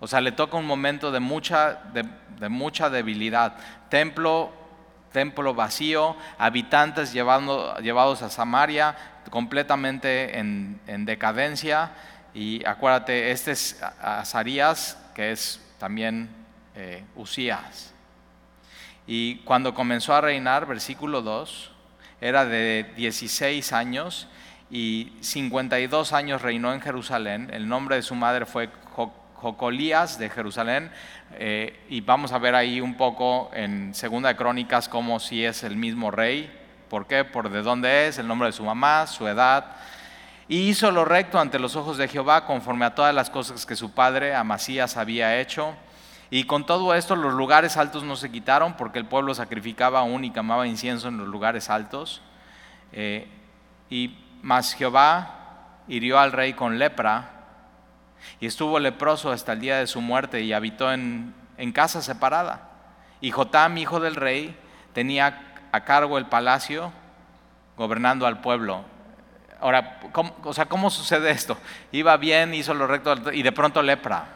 O 0.00 0.06
sea, 0.06 0.20
le 0.20 0.32
toca 0.32 0.56
un 0.56 0.66
momento 0.66 1.10
de 1.10 1.20
mucha, 1.20 1.80
de, 1.92 2.48
mucha 2.48 2.90
debilidad. 2.90 3.56
Templo, 3.88 4.52
templo 5.12 5.54
vacío, 5.54 6.16
habitantes 6.38 7.12
llevados 7.12 8.22
a 8.22 8.30
Samaria 8.30 8.96
completamente 9.30 10.38
en, 10.38 11.04
decadencia. 11.06 11.92
Y 12.34 12.64
acuérdate, 12.66 13.30
este 13.30 13.52
es 13.52 13.82
Azarías, 14.00 14.98
que 15.14 15.32
es 15.32 15.60
también 15.78 16.28
eh, 16.74 17.04
Usías. 17.14 17.94
Y 19.06 19.36
cuando 19.38 19.72
comenzó 19.72 20.14
a 20.14 20.20
reinar, 20.20 20.66
versículo 20.66 21.22
2, 21.22 21.72
era 22.20 22.44
de 22.44 22.92
16 22.96 23.72
años 23.72 24.28
y 24.70 25.12
52 25.20 26.12
años 26.12 26.42
reinó 26.42 26.72
en 26.72 26.80
Jerusalén. 26.80 27.50
El 27.52 27.68
nombre 27.68 27.96
de 27.96 28.02
su 28.02 28.14
madre 28.14 28.46
fue 28.46 28.68
Jocolías 29.34 30.18
de 30.18 30.30
Jerusalén. 30.30 30.90
Eh, 31.34 31.78
y 31.88 32.00
vamos 32.00 32.32
a 32.32 32.38
ver 32.38 32.54
ahí 32.54 32.80
un 32.80 32.96
poco 32.96 33.50
en 33.52 33.94
Segunda 33.94 34.30
de 34.30 34.36
Crónicas 34.36 34.88
cómo 34.88 35.20
si 35.20 35.44
es 35.44 35.62
el 35.62 35.76
mismo 35.76 36.10
rey. 36.10 36.50
¿Por 36.88 37.06
qué? 37.06 37.24
Por 37.24 37.50
de 37.50 37.62
dónde 37.62 38.08
es, 38.08 38.18
el 38.18 38.26
nombre 38.26 38.48
de 38.48 38.52
su 38.52 38.64
mamá, 38.64 39.06
su 39.06 39.26
edad. 39.26 39.76
Y 40.48 40.68
hizo 40.68 40.90
lo 40.90 41.04
recto 41.04 41.38
ante 41.38 41.58
los 41.58 41.76
ojos 41.76 41.98
de 41.98 42.08
Jehová 42.08 42.46
conforme 42.46 42.86
a 42.86 42.94
todas 42.94 43.14
las 43.14 43.30
cosas 43.30 43.66
que 43.66 43.76
su 43.76 43.92
padre 43.92 44.34
Amasías 44.34 44.96
había 44.96 45.38
hecho. 45.40 45.74
Y 46.30 46.44
con 46.44 46.66
todo 46.66 46.94
esto 46.94 47.14
los 47.14 47.34
lugares 47.34 47.76
altos 47.76 48.02
no 48.02 48.16
se 48.16 48.30
quitaron 48.30 48.74
porque 48.76 48.98
el 48.98 49.06
pueblo 49.06 49.34
sacrificaba 49.34 50.00
aún 50.00 50.24
y 50.24 50.30
quemaba 50.30 50.66
incienso 50.66 51.08
en 51.08 51.18
los 51.18 51.28
lugares 51.28 51.70
altos. 51.70 52.20
Eh, 52.92 53.28
y 53.90 54.18
mas 54.42 54.74
Jehová 54.74 55.82
hirió 55.88 56.18
al 56.18 56.32
rey 56.32 56.54
con 56.54 56.78
lepra 56.78 57.30
y 58.40 58.46
estuvo 58.46 58.78
leproso 58.78 59.30
hasta 59.30 59.52
el 59.52 59.60
día 59.60 59.78
de 59.78 59.86
su 59.86 60.00
muerte 60.00 60.40
y 60.40 60.52
habitó 60.52 60.92
en, 60.92 61.34
casa 61.72 62.02
separada. 62.02 62.70
Y 63.20 63.30
Jotam, 63.30 63.78
hijo 63.78 64.00
del 64.00 64.16
rey, 64.16 64.56
tenía 64.92 65.54
a 65.72 65.84
cargo 65.84 66.18
el 66.18 66.26
palacio 66.26 66.92
gobernando 67.76 68.26
al 68.26 68.40
pueblo. 68.40 68.84
Ahora, 69.60 70.00
o 70.42 70.52
sea, 70.52 70.66
¿cómo 70.66 70.90
sucede 70.90 71.30
esto? 71.30 71.56
Iba 71.92 72.16
bien, 72.16 72.52
hizo 72.52 72.74
lo 72.74 72.86
recto 72.86 73.32
y 73.32 73.42
de 73.42 73.52
pronto 73.52 73.82
lepra. 73.82 74.35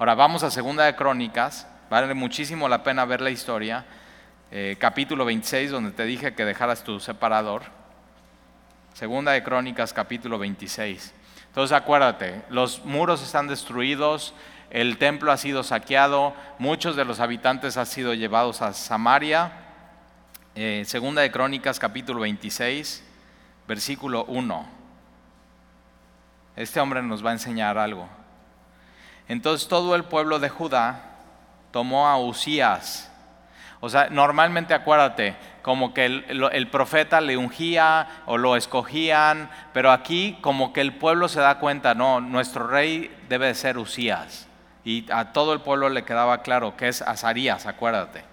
Ahora 0.00 0.14
vamos 0.14 0.42
a 0.44 0.50
Segunda 0.50 0.86
de 0.86 0.96
Crónicas, 0.96 1.66
vale 1.90 2.14
muchísimo 2.14 2.70
la 2.70 2.82
pena 2.82 3.04
ver 3.04 3.20
la 3.20 3.28
historia, 3.28 3.84
eh, 4.50 4.76
capítulo 4.80 5.26
26, 5.26 5.70
donde 5.70 5.90
te 5.90 6.06
dije 6.06 6.32
que 6.32 6.46
dejaras 6.46 6.84
tu 6.84 7.00
separador. 7.00 7.64
Segunda 8.94 9.32
de 9.32 9.42
Crónicas, 9.42 9.92
capítulo 9.92 10.38
26. 10.38 11.12
Entonces 11.48 11.76
acuérdate, 11.76 12.40
los 12.48 12.82
muros 12.86 13.22
están 13.22 13.46
destruidos, 13.46 14.32
el 14.70 14.96
templo 14.96 15.32
ha 15.32 15.36
sido 15.36 15.62
saqueado, 15.62 16.32
muchos 16.58 16.96
de 16.96 17.04
los 17.04 17.20
habitantes 17.20 17.76
han 17.76 17.84
sido 17.84 18.14
llevados 18.14 18.62
a 18.62 18.72
Samaria. 18.72 19.52
Eh, 20.54 20.84
segunda 20.86 21.20
de 21.20 21.30
Crónicas 21.30 21.78
capítulo 21.78 22.20
26, 22.20 23.04
versículo 23.68 24.24
1. 24.24 24.66
Este 26.56 26.80
hombre 26.80 27.02
nos 27.02 27.22
va 27.22 27.28
a 27.28 27.34
enseñar 27.34 27.76
algo. 27.76 28.08
Entonces 29.30 29.68
todo 29.68 29.94
el 29.94 30.02
pueblo 30.02 30.40
de 30.40 30.48
Judá 30.48 31.02
tomó 31.70 32.08
a 32.08 32.18
Usías. 32.18 33.08
O 33.78 33.88
sea, 33.88 34.08
normalmente 34.10 34.74
acuérdate, 34.74 35.36
como 35.62 35.94
que 35.94 36.04
el, 36.04 36.68
profeta 36.68 37.20
le 37.20 37.36
ungía 37.36 38.24
o 38.26 38.36
lo 38.38 38.56
escogían, 38.56 39.48
pero 39.72 39.92
aquí 39.92 40.36
como 40.40 40.72
que 40.72 40.80
el 40.80 40.94
pueblo 40.94 41.28
se 41.28 41.38
da 41.38 41.60
cuenta, 41.60 41.94
no, 41.94 42.20
nuestro 42.20 42.66
rey 42.66 43.16
debe 43.28 43.46
de 43.46 43.54
ser 43.54 43.78
Usías. 43.78 44.48
Y 44.82 45.06
a 45.12 45.32
todo 45.32 45.52
el 45.52 45.60
pueblo 45.60 45.88
le 45.90 46.02
quedaba 46.02 46.42
claro 46.42 46.76
que 46.76 46.88
es 46.88 47.00
Azarías, 47.00 47.66
acuérdate. 47.66 48.24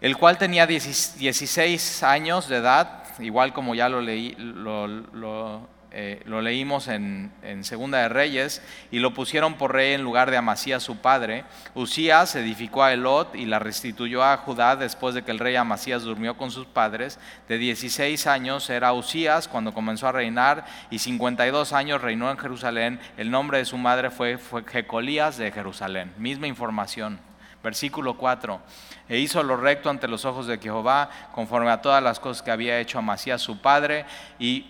El 0.00 0.16
cual 0.16 0.38
tenía 0.38 0.66
16 0.66 2.02
años 2.02 2.48
de 2.48 2.56
edad, 2.56 3.04
igual 3.18 3.52
como 3.52 3.74
ya 3.74 3.90
lo, 3.90 4.00
leí, 4.00 4.34
lo, 4.38 4.86
lo 4.86 5.68
eh, 5.94 6.22
lo 6.24 6.40
leímos 6.40 6.88
en, 6.88 7.30
Segunda 7.62 7.98
de 7.98 8.08
Reyes, 8.08 8.62
y 8.90 8.98
lo 8.98 9.12
pusieron 9.12 9.54
por 9.54 9.72
rey 9.74 9.92
en 9.92 10.02
lugar 10.02 10.30
de 10.30 10.38
Amasías 10.38 10.82
su 10.82 10.96
padre. 10.96 11.44
Usías 11.74 12.34
edificó 12.34 12.82
a 12.82 12.94
Elot 12.94 13.34
y 13.34 13.44
la 13.44 13.58
restituyó 13.58 14.24
a 14.24 14.38
Judá 14.38 14.74
después 14.76 15.14
de 15.14 15.22
que 15.22 15.30
el 15.30 15.38
rey 15.38 15.54
Amasías 15.56 16.02
durmió 16.02 16.36
con 16.38 16.50
sus 16.50 16.66
padres. 16.66 17.18
De 17.46 17.58
16 17.58 18.26
años 18.26 18.70
era 18.70 18.94
Usías 18.94 19.48
cuando 19.48 19.74
comenzó 19.74 20.08
a 20.08 20.12
reinar 20.12 20.64
y 20.90 20.98
52 20.98 21.74
años 21.74 22.00
reinó 22.00 22.30
en 22.30 22.38
Jerusalén. 22.38 22.98
El 23.18 23.30
nombre 23.30 23.58
de 23.58 23.66
su 23.66 23.76
madre 23.76 24.10
fue, 24.10 24.38
fue 24.38 24.64
Jecolías 24.64 25.36
de 25.36 25.52
Jerusalén. 25.52 26.12
Misma 26.16 26.46
información. 26.46 27.20
Versículo 27.62 28.16
4. 28.16 28.60
E 29.08 29.18
hizo 29.18 29.42
lo 29.42 29.56
recto 29.56 29.90
ante 29.90 30.08
los 30.08 30.24
ojos 30.24 30.46
de 30.46 30.58
Jehová, 30.58 31.10
conforme 31.34 31.70
a 31.70 31.82
todas 31.82 32.02
las 32.02 32.18
cosas 32.18 32.42
que 32.42 32.50
había 32.50 32.80
hecho 32.80 32.98
Amasías 32.98 33.40
su 33.40 33.60
padre, 33.60 34.04
y 34.38 34.66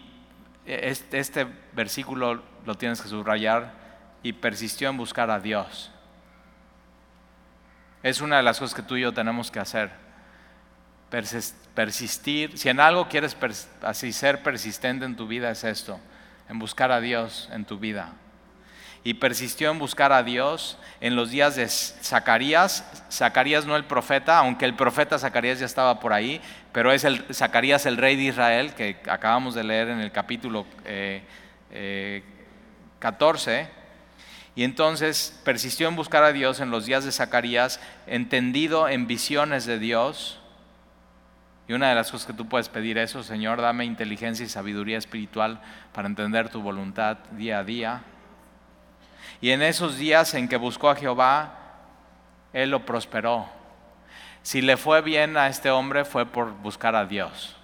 este, 0.66 1.18
este, 1.18 1.46
versículo 1.72 2.42
lo 2.64 2.74
tienes 2.76 3.00
que 3.00 3.08
subrayar 3.08 3.72
y 4.22 4.32
persistió 4.32 4.88
en 4.88 4.96
buscar 4.96 5.30
a 5.30 5.40
Dios. 5.40 5.90
Es 8.02 8.20
una 8.20 8.36
de 8.36 8.42
las 8.42 8.58
cosas 8.58 8.74
que 8.74 8.82
tú 8.82 8.96
y 8.96 9.02
yo 9.02 9.12
tenemos 9.12 9.50
que 9.50 9.60
hacer. 9.60 9.90
Persistir. 11.74 12.56
Si 12.58 12.68
en 12.68 12.80
algo 12.80 13.08
quieres 13.08 13.36
así 13.82 14.12
ser 14.12 14.42
persistente 14.42 15.04
en 15.04 15.16
tu 15.16 15.26
vida 15.26 15.50
es 15.50 15.62
esto, 15.64 16.00
en 16.48 16.58
buscar 16.58 16.90
a 16.90 17.00
Dios 17.00 17.48
en 17.52 17.64
tu 17.64 17.78
vida 17.78 18.12
y 19.04 19.14
persistió 19.14 19.70
en 19.70 19.78
buscar 19.78 20.12
a 20.12 20.22
Dios 20.22 20.78
en 21.00 21.16
los 21.16 21.30
días 21.30 21.56
de 21.56 21.68
Zacarías. 21.68 22.84
Zacarías 23.10 23.66
no 23.66 23.74
el 23.76 23.84
profeta, 23.84 24.38
aunque 24.38 24.64
el 24.64 24.74
profeta 24.74 25.18
Zacarías 25.18 25.58
ya 25.58 25.66
estaba 25.66 25.98
por 25.98 26.12
ahí, 26.12 26.40
pero 26.72 26.92
es 26.92 27.04
el, 27.04 27.24
Zacarías 27.32 27.84
el 27.86 27.96
rey 27.96 28.16
de 28.16 28.22
Israel, 28.24 28.74
que 28.74 28.96
acabamos 29.08 29.54
de 29.54 29.64
leer 29.64 29.88
en 29.88 29.98
el 30.00 30.12
capítulo 30.12 30.64
14. 30.64 30.82
Eh, 30.84 32.22
eh, 33.64 33.68
y 34.54 34.64
entonces 34.64 35.40
persistió 35.44 35.88
en 35.88 35.96
buscar 35.96 36.22
a 36.24 36.32
Dios 36.32 36.60
en 36.60 36.70
los 36.70 36.84
días 36.84 37.04
de 37.04 37.12
Zacarías, 37.12 37.80
entendido 38.06 38.88
en 38.88 39.06
visiones 39.06 39.64
de 39.64 39.78
Dios. 39.78 40.38
Y 41.66 41.72
una 41.72 41.88
de 41.88 41.94
las 41.94 42.10
cosas 42.10 42.26
que 42.26 42.34
tú 42.34 42.48
puedes 42.48 42.68
pedir 42.68 42.98
eso, 42.98 43.22
Señor, 43.22 43.62
dame 43.62 43.84
inteligencia 43.86 44.44
y 44.44 44.48
sabiduría 44.48 44.98
espiritual 44.98 45.60
para 45.92 46.06
entender 46.06 46.50
tu 46.50 46.60
voluntad 46.60 47.18
día 47.30 47.60
a 47.60 47.64
día. 47.64 48.02
Y 49.42 49.50
en 49.50 49.60
esos 49.60 49.98
días 49.98 50.34
en 50.34 50.48
que 50.48 50.56
buscó 50.56 50.88
a 50.88 50.94
Jehová, 50.94 51.58
él 52.52 52.70
lo 52.70 52.86
prosperó. 52.86 53.46
Si 54.42 54.62
le 54.62 54.76
fue 54.76 55.02
bien 55.02 55.36
a 55.36 55.48
este 55.48 55.68
hombre 55.68 56.04
fue 56.04 56.26
por 56.26 56.52
buscar 56.52 56.94
a 56.94 57.06
Dios. 57.06 57.56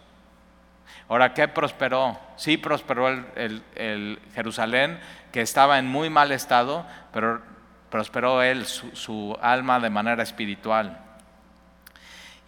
Ahora, 1.09 1.35
¿qué 1.35 1.47
prosperó? 1.47 2.19
Sí 2.37 2.57
prosperó 2.57 3.09
el, 3.09 4.21
Jerusalén, 4.35 4.99
que 5.31 5.41
estaba 5.41 5.79
en 5.79 5.87
muy 5.87 6.11
mal 6.11 6.33
estado, 6.33 6.85
pero 7.13 7.43
prosperó 7.91 8.43
él, 8.43 8.67
su, 8.67 9.39
alma 9.41 9.79
de 9.79 9.89
manera 9.89 10.25
espiritual. 10.25 10.99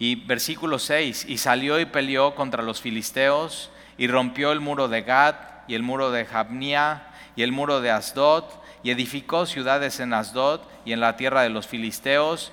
Y 0.01 0.27
versículo 0.27 0.81
6, 0.81 1.27
y 1.29 1.39
salió 1.39 1.79
y 1.79 1.85
peleó 1.85 2.35
contra 2.35 2.65
los 2.65 2.81
filisteos, 2.81 3.71
y 3.97 4.09
rompió 4.09 4.51
el 4.51 4.59
muro 4.59 4.89
de 4.89 5.03
Gad, 5.03 5.37
y 5.69 5.77
el 5.77 5.85
muro 5.85 6.11
de 6.11 6.25
Jabnia, 6.25 7.07
y 7.37 7.43
el 7.43 7.53
muro 7.53 7.81
de 7.81 7.93
Asdod, 7.93 8.45
y 8.83 8.91
edificó 8.91 9.47
ciudades 9.47 10.01
en 10.01 10.13
Asdod 10.15 10.61
y 10.85 10.93
en 10.93 11.01
la 11.01 11.17
tierra 11.17 11.43
de 11.43 11.51
los 11.51 11.67
filisteos, 11.67 12.53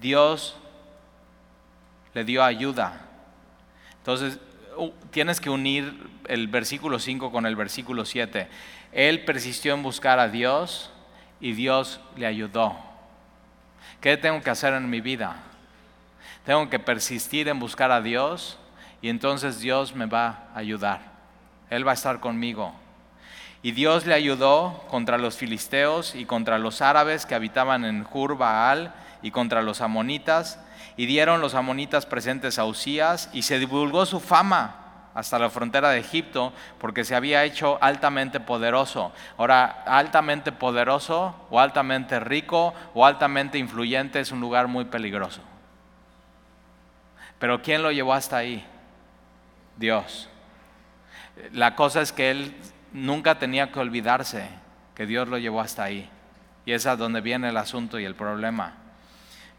Dios 0.00 0.56
le 2.14 2.24
dio 2.24 2.44
ayuda. 2.44 3.00
Entonces, 3.98 4.38
tienes 5.10 5.40
que 5.40 5.50
unir 5.50 6.10
el 6.26 6.48
versículo 6.48 6.98
5 6.98 7.30
con 7.30 7.46
el 7.46 7.56
versículo 7.56 8.04
7. 8.04 8.48
Él 8.92 9.24
persistió 9.24 9.74
en 9.74 9.82
buscar 9.82 10.18
a 10.18 10.28
Dios 10.28 10.90
y 11.40 11.52
Dios 11.52 12.00
le 12.16 12.26
ayudó. 12.26 12.76
¿Qué 14.00 14.16
tengo 14.16 14.42
que 14.42 14.50
hacer 14.50 14.74
en 14.74 14.90
mi 14.90 15.00
vida? 15.00 15.36
Tengo 16.44 16.68
que 16.68 16.78
persistir 16.78 17.48
en 17.48 17.58
buscar 17.60 17.92
a 17.92 18.00
Dios 18.00 18.58
y 19.00 19.08
entonces 19.08 19.60
Dios 19.60 19.94
me 19.94 20.06
va 20.06 20.48
a 20.54 20.58
ayudar. 20.58 21.00
Él 21.70 21.86
va 21.86 21.92
a 21.92 21.94
estar 21.94 22.20
conmigo. 22.20 22.74
Y 23.62 23.72
Dios 23.72 24.06
le 24.06 24.14
ayudó 24.14 24.84
contra 24.88 25.18
los 25.18 25.36
filisteos 25.36 26.16
y 26.16 26.24
contra 26.24 26.58
los 26.58 26.82
árabes 26.82 27.26
que 27.26 27.36
habitaban 27.36 27.84
en 27.84 28.02
Jurbaal 28.02 28.92
y 29.22 29.30
contra 29.30 29.62
los 29.62 29.80
amonitas. 29.80 30.58
Y 30.96 31.06
dieron 31.06 31.40
los 31.40 31.54
amonitas 31.54 32.04
presentes 32.04 32.58
a 32.58 32.64
Usías 32.64 33.30
y 33.32 33.42
se 33.42 33.60
divulgó 33.60 34.04
su 34.04 34.18
fama 34.18 34.78
hasta 35.14 35.38
la 35.38 35.48
frontera 35.48 35.90
de 35.90 36.00
Egipto 36.00 36.52
porque 36.78 37.04
se 37.04 37.14
había 37.14 37.44
hecho 37.44 37.78
altamente 37.80 38.40
poderoso. 38.40 39.12
Ahora, 39.38 39.84
altamente 39.86 40.50
poderoso 40.50 41.34
o 41.50 41.60
altamente 41.60 42.18
rico 42.18 42.74
o 42.94 43.06
altamente 43.06 43.58
influyente 43.58 44.20
es 44.20 44.32
un 44.32 44.40
lugar 44.40 44.66
muy 44.66 44.86
peligroso. 44.86 45.40
Pero 47.38 47.62
¿quién 47.62 47.82
lo 47.82 47.92
llevó 47.92 48.12
hasta 48.14 48.38
ahí? 48.38 48.66
Dios. 49.76 50.28
La 51.52 51.74
cosa 51.74 52.00
es 52.02 52.12
que 52.12 52.30
él 52.30 52.54
nunca 52.92 53.38
tenía 53.38 53.72
que 53.72 53.80
olvidarse 53.80 54.48
que 54.94 55.06
Dios 55.06 55.28
lo 55.28 55.38
llevó 55.38 55.60
hasta 55.60 55.84
ahí. 55.84 56.08
Y 56.64 56.72
es 56.72 56.86
a 56.86 56.96
donde 56.96 57.20
viene 57.20 57.48
el 57.48 57.56
asunto 57.56 57.98
y 57.98 58.04
el 58.04 58.14
problema. 58.14 58.74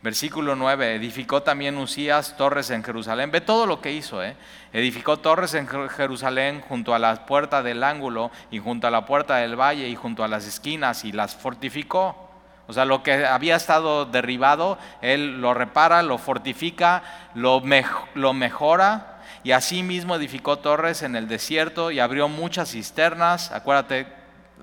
Versículo 0.01 0.55
9, 0.55 0.95
edificó 0.95 1.43
también 1.43 1.77
Usías 1.77 2.35
torres 2.35 2.69
en 2.71 2.83
Jerusalén. 2.83 3.31
Ve 3.31 3.39
todo 3.39 3.65
lo 3.65 3.79
que 3.79 3.93
hizo, 3.93 4.21
¿eh? 4.21 4.35
Edificó 4.73 5.17
torres 5.17 5.53
en 5.53 5.65
Jerusalén 5.65 6.61
junto 6.61 6.93
a 6.93 6.99
la 6.99 7.25
puerta 7.25 7.63
del 7.63 7.83
ángulo 7.83 8.29
y 8.51 8.59
junto 8.59 8.85
a 8.85 8.91
la 8.91 9.05
puerta 9.05 9.37
del 9.37 9.55
valle 9.55 9.87
y 9.87 9.95
junto 9.95 10.23
a 10.23 10.27
las 10.27 10.45
esquinas 10.45 11.05
y 11.05 11.13
las 11.13 11.35
fortificó. 11.35 12.29
O 12.67 12.73
sea, 12.73 12.83
lo 12.83 13.01
que 13.01 13.25
había 13.25 13.55
estado 13.55 14.05
derribado, 14.05 14.77
él 15.01 15.39
lo 15.39 15.53
repara, 15.53 16.01
lo 16.03 16.17
fortifica, 16.17 17.03
lo, 17.33 17.61
lo 18.13 18.33
mejora 18.33 19.12
y 19.43 19.51
asimismo 19.51 20.15
edificó 20.15 20.59
torres 20.59 21.03
en 21.03 21.15
el 21.15 21.27
desierto 21.27 21.91
y 21.91 21.99
abrió 21.99 22.27
muchas 22.29 22.71
cisternas. 22.71 23.51
Acuérdate, 23.51 24.07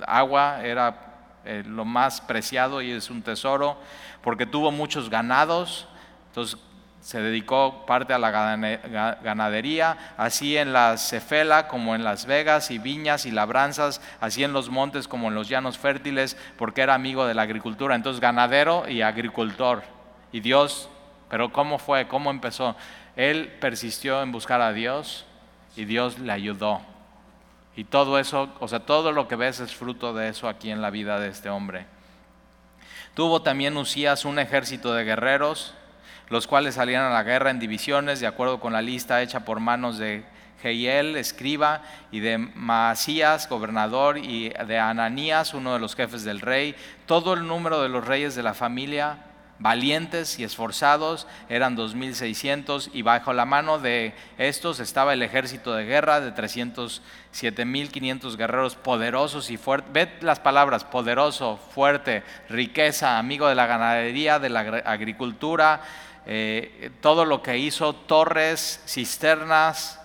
agua 0.07 0.65
era 0.65 1.39
eh, 1.45 1.63
lo 1.67 1.85
más 1.85 2.21
preciado 2.21 2.81
y 2.81 2.91
es 2.91 3.11
un 3.11 3.23
tesoro, 3.23 3.77
porque 4.23 4.47
tuvo 4.47 4.71
muchos 4.71 5.11
ganados. 5.11 5.87
Entonces 6.29 6.59
se 7.01 7.21
dedicó 7.21 7.87
parte 7.87 8.13
a 8.13 8.19
la 8.19 8.31
ganadería, 8.31 9.97
así 10.19 10.57
en 10.57 10.73
la 10.73 10.99
Cefela 10.99 11.67
como 11.67 11.95
en 11.95 12.05
Las 12.05 12.27
Vegas, 12.27 12.71
y 12.71 12.79
viñas 12.79 13.25
y 13.25 13.31
labranzas, 13.31 14.03
así 14.21 14.45
en 14.45 14.53
los 14.53 14.69
montes 14.69 15.09
como 15.09 15.29
en 15.29 15.35
los 15.35 15.49
llanos 15.49 15.79
fértiles, 15.79 16.37
porque 16.59 16.83
era 16.83 16.95
amigo 16.95 17.27
de 17.27 17.35
la 17.35 17.43
agricultura. 17.43 17.95
Entonces, 17.95 18.21
ganadero 18.21 18.87
y 18.89 19.01
agricultor. 19.01 19.83
Y 20.31 20.41
Dios, 20.41 20.91
pero 21.31 21.51
¿cómo 21.53 21.79
fue? 21.79 22.07
¿Cómo 22.07 22.31
empezó? 22.31 22.77
Él 23.17 23.57
persistió 23.61 24.23
en 24.23 24.33
buscar 24.33 24.61
a 24.61 24.73
Dios 24.73 25.27
y 25.77 25.85
Dios 25.85 26.19
le 26.19 26.33
ayudó. 26.33 26.81
Y 27.77 27.85
todo 27.85 28.19
eso, 28.19 28.51
o 28.61 28.69
sea, 28.69 28.81
todo 28.81 29.13
lo 29.13 29.29
que 29.29 29.37
ves 29.37 29.61
es 29.61 29.75
fruto 29.75 30.13
de 30.13 30.29
eso 30.29 30.49
aquí 30.49 30.71
en 30.71 30.83
la 30.83 30.91
vida 30.91 31.19
de 31.19 31.29
este 31.29 31.51
hombre. 31.51 31.87
Tuvo 33.15 33.43
también 33.43 33.77
Usías 33.77 34.25
un 34.25 34.39
ejército 34.39 34.93
de 34.95 35.05
guerreros, 35.05 35.75
los 36.29 36.47
cuales 36.47 36.77
salían 36.77 37.05
a 37.05 37.11
la 37.11 37.23
guerra 37.23 37.51
en 37.51 37.59
divisiones, 37.59 38.21
de 38.21 38.27
acuerdo 38.27 38.61
con 38.61 38.73
la 38.73 38.83
lista 38.83 39.23
hecha 39.23 39.45
por 39.45 39.61
manos 39.61 39.99
de 39.99 40.25
Jehiel, 40.63 41.17
escriba, 41.17 41.83
y 42.13 42.21
de 42.21 42.39
Maasías, 42.39 43.49
gobernador, 43.49 44.19
y 44.19 44.51
de 44.51 44.79
Ananías, 44.79 45.55
uno 45.55 45.73
de 45.73 45.81
los 45.81 45.97
jefes 45.97 46.23
del 46.23 46.41
rey. 46.41 46.77
Todo 47.07 47.35
el 47.35 47.47
número 47.47 47.83
de 47.83 47.89
los 47.89 48.07
reyes 48.07 48.35
de 48.35 48.43
la 48.43 48.55
familia 48.55 49.30
valientes 49.61 50.39
y 50.39 50.45
esforzados, 50.45 51.27
eran 51.49 51.77
2.600 51.77 52.91
y 52.93 53.03
bajo 53.03 53.33
la 53.33 53.45
mano 53.45 53.79
de 53.79 54.15
estos 54.39 54.81
estaba 54.81 55.13
el 55.13 55.23
ejército 55.23 55.75
de 55.75 55.85
guerra 55.85 56.21
de 56.21 56.35
307.500 56.35 58.37
guerreros 58.37 58.75
poderosos 58.75 59.51
y 59.51 59.59
fuertes. 59.59 59.93
Ved 59.93 60.09
las 60.23 60.41
palabras, 60.41 60.85
poderoso, 60.85 61.59
fuerte, 61.73 62.25
riqueza, 62.49 63.19
amigo 63.19 63.49
de 63.49 63.55
la 63.55 63.67
ganadería, 63.67 64.39
de 64.39 64.49
la 64.49 64.61
agricultura, 64.85 65.83
eh, 66.27 66.91
todo 67.01 67.25
lo 67.25 67.43
que 67.43 67.59
hizo, 67.59 67.95
torres, 67.95 68.83
cisternas, 68.87 70.00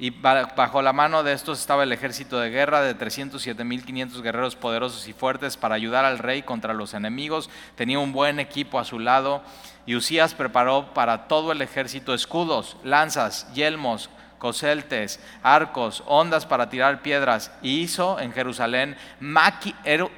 y 0.00 0.08
bajo 0.08 0.80
la 0.80 0.94
mano 0.94 1.22
de 1.22 1.34
estos 1.34 1.60
estaba 1.60 1.82
el 1.82 1.92
ejército 1.92 2.40
de 2.40 2.48
guerra 2.48 2.80
de 2.80 2.96
307.500 2.96 4.22
guerreros 4.22 4.56
poderosos 4.56 5.06
y 5.08 5.12
fuertes 5.12 5.58
para 5.58 5.74
ayudar 5.74 6.06
al 6.06 6.18
rey 6.18 6.40
contra 6.42 6.72
los 6.72 6.94
enemigos. 6.94 7.50
Tenía 7.74 7.98
un 7.98 8.10
buen 8.10 8.40
equipo 8.40 8.78
a 8.78 8.86
su 8.86 8.98
lado. 8.98 9.42
Y 9.84 9.96
Usías 9.96 10.32
preparó 10.32 10.94
para 10.94 11.28
todo 11.28 11.52
el 11.52 11.60
ejército 11.60 12.14
escudos, 12.14 12.78
lanzas, 12.82 13.52
yelmos, 13.52 14.08
coseltes, 14.38 15.20
arcos, 15.42 16.02
ondas 16.06 16.46
para 16.46 16.70
tirar 16.70 17.02
piedras. 17.02 17.52
Y 17.60 17.80
hizo 17.80 18.18
en 18.20 18.32
Jerusalén, 18.32 18.96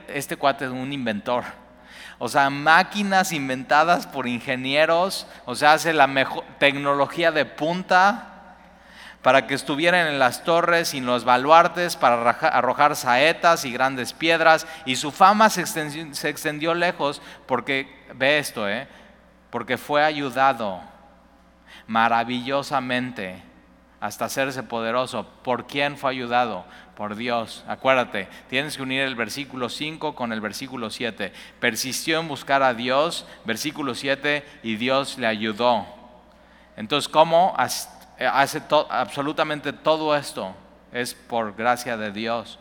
este 0.07 0.37
cuate 0.37 0.67
es 0.67 0.71
un 0.71 0.93
inventor. 0.93 1.43
O 2.21 2.29
sea, 2.29 2.51
máquinas 2.51 3.33
inventadas 3.33 4.07
por 4.07 4.29
ingenieros, 4.29 5.27
o 5.45 5.57
sea, 5.57 5.73
hace 5.73 5.93
la 5.93 6.07
mejor 6.07 6.45
tecnología 6.61 7.33
de 7.33 7.47
punta 7.47 8.32
para 9.23 9.47
que 9.47 9.55
estuvieran 9.55 10.09
en 10.09 10.19
las 10.19 10.43
torres 10.45 10.95
y 10.95 10.99
en 10.99 11.07
los 11.07 11.25
baluartes 11.25 11.97
para 11.97 12.31
arrojar 12.31 12.97
saetas 12.97 13.65
y 13.65 13.73
grandes 13.73 14.13
piedras. 14.13 14.67
Y 14.85 14.97
su 14.97 15.13
fama 15.13 15.49
se 15.49 15.63
extendió, 15.63 16.75
lejos 16.75 17.23
porque, 17.47 18.05
ve 18.15 18.39
esto, 18.39 18.69
¿eh? 18.69 18.89
porque 19.51 19.79
fue 19.79 20.05
ayudado 20.05 20.81
maravillosamente 21.87 23.43
hasta 24.01 24.25
hacerse 24.25 24.65
poderoso. 24.65 25.29
¿Por 25.45 25.69
quién 25.69 25.97
fue 25.97 26.11
ayudado? 26.11 26.65
Por 26.97 27.15
Dios. 27.15 27.65
Acuérdate, 27.69 28.29
tienes 28.51 28.77
que 28.77 28.83
unir 28.83 29.03
el 29.03 29.15
versículo 29.15 29.69
5 29.69 30.17
con 30.17 30.33
el 30.33 30.41
versículo 30.41 30.91
7. 30.91 31.33
Persistió 31.61 32.19
en 32.19 32.27
buscar 32.27 32.65
a 32.65 32.75
Dios, 32.75 33.25
versículo 33.45 33.95
7, 33.95 34.45
y 34.65 34.75
Dios 34.77 35.19
le 35.19 35.29
ayudó. 35.29 35.87
Entonces, 36.77 37.09
¿cómo? 37.09 37.55
Eh, 38.23 38.27
hace 38.33 38.63
absolutamente 38.89 39.73
todo 39.73 40.15
esto 40.15 40.55
es 40.93 41.13
por 41.13 41.57
gracia 41.57 41.97
de 41.97 42.13
Dios. 42.13 42.57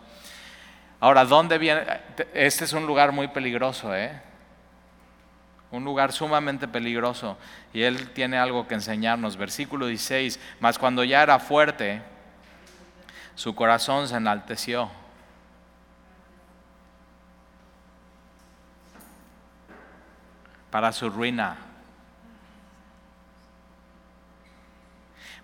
Ahora, 0.99 1.23
¿dónde 1.23 1.59
viene? 1.59 1.83
Este 2.33 2.65
es 2.65 2.73
un 2.73 2.87
lugar 2.87 3.11
muy 3.11 3.27
peligroso, 3.27 3.95
¿eh? 3.95 4.19
Un 5.69 5.83
lugar 5.83 6.13
sumamente 6.13 6.67
peligroso. 6.67 7.37
Y 7.73 7.83
Él 7.83 8.09
tiene 8.09 8.39
algo 8.39 8.67
que 8.67 8.73
enseñarnos. 8.73 9.37
Versículo 9.37 9.85
16, 9.85 10.39
mas 10.59 10.79
cuando 10.79 11.03
ya 11.03 11.21
era 11.21 11.37
fuerte, 11.37 12.01
su 13.35 13.53
corazón 13.53 14.07
se 14.07 14.15
enalteció. 14.15 14.89
Para 20.71 20.91
su 20.91 21.07
ruina. 21.07 21.70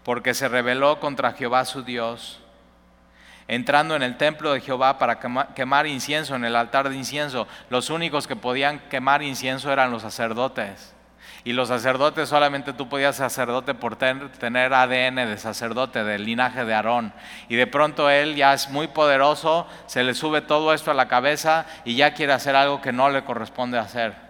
Porque 0.08 0.34
se 0.34 0.48
rebeló 0.48 1.02
contra 1.02 1.34
Jehová 1.34 1.66
su 1.66 1.84
Dios, 1.84 2.40
entrando 3.50 3.94
en 3.94 4.04
el 4.04 4.16
templo 4.16 4.54
de 4.54 4.62
Jehová 4.62 4.98
para 5.00 5.20
quemar 5.54 5.86
incienso 5.86 6.34
en 6.34 6.46
el 6.46 6.56
altar 6.56 6.88
de 6.88 6.96
incienso. 6.96 7.46
Los 7.70 7.90
únicos 7.90 8.26
que 8.26 8.38
podían 8.38 8.80
quemar 8.88 9.22
incienso 9.22 9.70
eran 9.70 9.92
los 9.92 10.04
sacerdotes. 10.04 10.96
Y 11.44 11.52
los 11.52 11.68
sacerdotes 11.68 12.30
solamente 12.30 12.72
tú 12.72 12.88
podías 12.88 13.18
ser 13.18 13.30
sacerdote 13.30 13.74
por 13.74 13.98
tener 13.98 14.74
ADN 14.74 15.16
de 15.16 15.38
sacerdote, 15.38 16.06
del 16.06 16.24
linaje 16.24 16.64
de 16.64 16.74
Aarón. 16.74 17.12
Y 17.50 17.58
de 17.58 17.68
pronto 17.68 18.10
él 18.10 18.38
ya 18.38 18.54
es 18.54 18.70
muy 18.70 18.88
poderoso, 18.88 19.68
se 19.88 20.06
le 20.06 20.14
sube 20.14 20.40
todo 20.40 20.74
esto 20.74 20.90
a 20.90 20.94
la 20.94 21.10
cabeza 21.10 21.66
y 21.84 21.98
ya 21.98 22.14
quiere 22.14 22.32
hacer 22.32 22.56
algo 22.56 22.80
que 22.80 22.94
no 22.94 23.10
le 23.10 23.26
corresponde 23.26 23.78
hacer. 23.78 24.27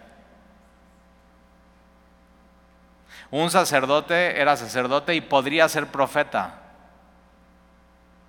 Un 3.31 3.51
sacerdote 3.51 4.39
era 4.39 4.55
sacerdote 4.55 5.15
y 5.15 5.21
podría 5.21 5.67
ser 5.67 5.87
profeta. 5.87 6.61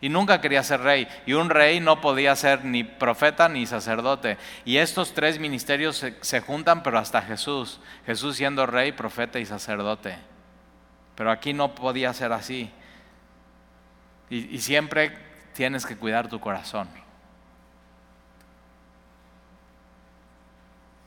Y 0.01 0.09
nunca 0.09 0.41
quería 0.41 0.63
ser 0.63 0.81
rey. 0.81 1.09
Y 1.27 1.33
un 1.33 1.51
rey 1.51 1.81
no 1.81 2.01
podía 2.01 2.35
ser 2.37 2.65
ni 2.65 2.85
profeta 2.85 3.49
ni 3.49 3.67
sacerdote. 3.67 4.39
Y 4.65 4.77
estos 4.77 5.13
tres 5.13 5.39
ministerios 5.41 6.05
se, 6.21 6.41
juntan, 6.41 6.83
pero 6.83 6.99
hasta 6.99 7.23
Jesús. 7.23 7.81
Jesús 8.07 8.37
siendo 8.37 8.67
rey, 8.67 8.93
profeta 8.93 9.39
y 9.41 9.47
sacerdote. 9.47 10.17
Pero 11.17 11.31
aquí 11.31 11.53
no 11.53 11.75
podía 11.75 12.13
ser 12.13 12.33
así. 12.33 12.71
Y, 14.31 14.59
siempre 14.59 15.17
tienes 15.55 15.85
que 15.87 15.97
cuidar 15.97 16.29
tu 16.29 16.39
corazón. 16.39 16.89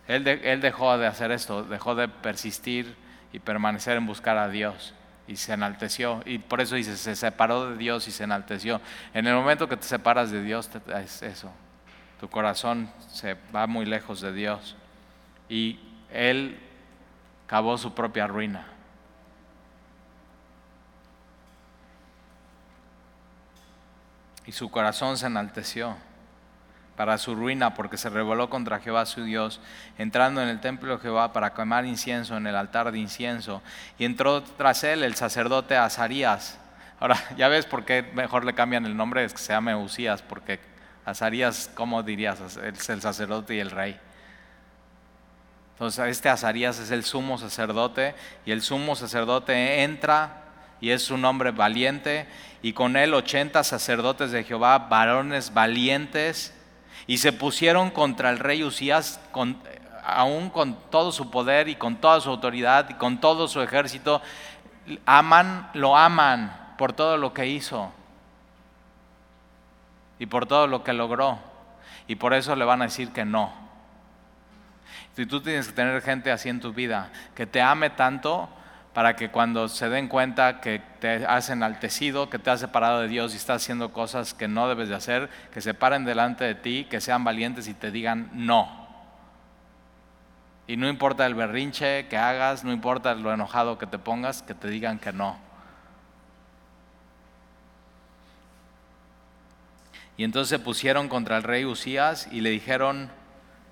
Él, 0.08 0.28
él 0.28 0.60
dejó 0.60 0.98
de 0.98 1.08
hacer 1.08 1.32
esto, 1.32 1.64
dejó 1.64 1.96
de 1.96 2.10
persistir 2.10 2.98
y 3.32 3.40
permanecer 3.40 3.98
en 3.98 4.06
buscar 4.06 4.38
a 4.38 4.50
Dios. 4.50 4.94
Y 5.28 5.36
se 5.38 5.54
enalteció. 5.54 6.22
Y 6.26 6.40
por 6.40 6.62
eso 6.62 6.76
dice, 6.76 6.98
se 6.98 7.16
separó 7.16 7.70
de 7.70 7.78
Dios 7.78 8.08
y 8.08 8.12
se 8.12 8.24
enalteció. 8.24 8.82
En 9.14 9.28
el 9.28 9.36
momento 9.36 9.68
que 9.70 9.78
te 9.78 9.84
separas 9.84 10.32
de 10.32 10.44
Dios, 10.44 10.70
es 10.96 11.22
eso. 11.22 11.52
Tu 12.20 12.30
corazón 12.30 12.92
se 13.10 13.38
va 13.56 13.68
muy 13.68 13.86
lejos 13.86 14.22
de 14.22 14.34
Dios. 14.34 14.76
Y 15.48 15.80
Él 16.12 16.60
cavó 17.48 17.78
su 17.78 17.94
propia 17.94 18.28
ruina. 18.28 18.68
Y 24.46 24.52
su 24.52 24.70
corazón 24.70 25.18
se 25.18 25.28
enalteció 25.28 25.96
para 26.96 27.18
su 27.18 27.36
ruina, 27.36 27.74
porque 27.74 27.98
se 27.98 28.10
rebeló 28.10 28.50
contra 28.50 28.80
Jehová 28.80 29.06
su 29.06 29.24
Dios, 29.24 29.60
entrando 29.98 30.42
en 30.42 30.50
el 30.50 30.60
templo 30.60 30.96
de 30.96 31.02
Jehová 31.02 31.34
para 31.34 31.54
quemar 31.54 31.86
incienso 31.86 32.38
en 32.38 32.48
el 32.48 32.56
altar 32.56 32.92
de 32.92 33.00
incienso. 33.00 33.62
Y 33.98 34.06
entró 34.06 34.44
tras 34.44 34.84
él 34.84 35.04
el 35.04 35.16
sacerdote 35.16 35.78
Azarías. 35.78 36.60
Ahora, 37.00 37.18
ya 37.38 37.48
ves 37.48 37.66
por 37.66 37.86
qué 37.86 38.04
mejor 38.14 38.46
le 38.46 38.54
cambian 38.54 38.86
el 38.86 38.96
nombre, 38.96 39.24
es 39.24 39.34
que 39.34 39.40
se 39.40 39.54
llame 39.54 39.76
Usías, 39.76 40.22
porque 40.22 40.60
Azarías, 41.06 41.72
¿cómo 41.74 42.04
dirías? 42.04 42.40
Es 42.58 42.90
el 42.90 43.02
sacerdote 43.02 43.56
y 43.56 43.60
el 43.60 43.72
rey. 43.72 44.00
Entonces, 45.74 46.06
este 46.10 46.30
Azarías 46.30 46.78
es 46.78 46.92
el 46.92 47.04
sumo 47.04 47.38
sacerdote, 47.38 48.14
y 48.46 48.52
el 48.52 48.62
sumo 48.62 48.96
sacerdote 48.96 49.84
entra 49.84 50.38
y 50.80 50.90
es 50.90 51.12
un 51.12 51.24
hombre 51.26 51.52
valiente, 51.52 52.28
y 52.64 52.74
con 52.74 52.98
él 52.98 53.14
ochenta 53.14 53.64
sacerdotes 53.64 54.32
de 54.32 54.44
Jehová, 54.44 54.78
varones 54.78 55.54
valientes 55.54 56.54
y 57.08 57.18
se 57.18 57.34
pusieron 57.34 57.90
contra 57.90 58.30
el 58.30 58.40
rey 58.40 58.64
Usías, 58.64 59.20
aún 60.04 60.50
con 60.50 60.78
todo 60.90 61.12
su 61.12 61.30
poder 61.30 61.68
y 61.68 61.76
con 61.76 61.98
toda 61.98 62.22
su 62.22 62.30
autoridad 62.30 62.90
y 62.90 62.94
con 62.96 63.20
todo 63.20 63.48
su 63.48 63.62
ejército, 63.62 64.22
aman, 65.06 65.70
lo 65.74 65.98
aman 65.98 66.76
por 66.78 66.94
todo 66.94 67.18
lo 67.18 67.34
que 67.34 67.48
hizo 67.48 67.92
y 70.20 70.26
por 70.26 70.46
todo 70.46 70.68
lo 70.68 70.84
que 70.84 70.94
logró. 70.94 71.40
Y 72.08 72.16
por 72.16 72.34
eso 72.34 72.56
le 72.56 72.66
van 72.66 72.82
a 72.82 72.86
decir 72.86 73.12
que 73.12 73.26
no. 73.26 73.52
Si 75.16 75.26
tú 75.26 75.42
tienes 75.42 75.68
que 75.68 75.74
tener 75.74 76.02
gente 76.02 76.32
así 76.32 76.50
en 76.50 76.60
tu 76.60 76.74
vida, 76.74 77.12
que 77.36 77.46
te 77.46 77.62
ame 77.62 77.90
tanto, 77.90 78.50
para 78.94 79.16
que 79.16 79.30
cuando 79.30 79.70
se 79.70 79.90
den 79.90 80.08
cuenta 80.10 80.60
que 80.60 80.82
te 81.00 81.26
has 81.26 81.50
enaltecido, 81.50 82.30
que 82.30 82.40
te 82.40 82.50
has 82.50 82.60
separado 82.60 83.02
de 83.02 83.08
Dios 83.08 83.34
y 83.34 83.38
estás 83.38 83.64
haciendo 83.64 83.94
cosas 83.94 84.34
que 84.34 84.48
no 84.48 84.68
debes 84.68 84.90
de 84.90 84.96
hacer, 84.96 85.30
que 85.54 85.62
se 85.62 85.74
paren 85.74 86.04
delante 86.04 86.44
de 86.44 86.56
ti, 86.56 86.88
que 86.90 87.00
sean 87.00 87.24
valientes 87.24 87.68
y 87.68 87.74
te 87.74 87.92
digan 87.92 88.30
no. 88.34 88.82
Y 90.68 90.76
no 90.76 90.90
importa 90.90 91.26
el 91.26 91.36
berrinche 91.36 92.08
que 92.08 92.18
hagas, 92.18 92.64
no 92.64 92.72
importa 92.74 93.16
lo 93.16 93.34
enojado 93.34 93.78
que 93.78 93.88
te 93.88 93.98
pongas, 93.98 94.42
que 94.42 94.54
te 94.54 94.68
digan 94.68 95.00
que 95.00 95.14
no. 95.14 95.38
Y 100.18 100.26
entonces 100.26 100.50
se 100.50 100.60
pusieron 100.60 101.08
contra 101.08 101.38
el 101.38 101.44
rey 101.44 101.66
Usías 101.66 102.28
y 102.32 102.42
le 102.42 102.50
dijeron, 102.50 103.10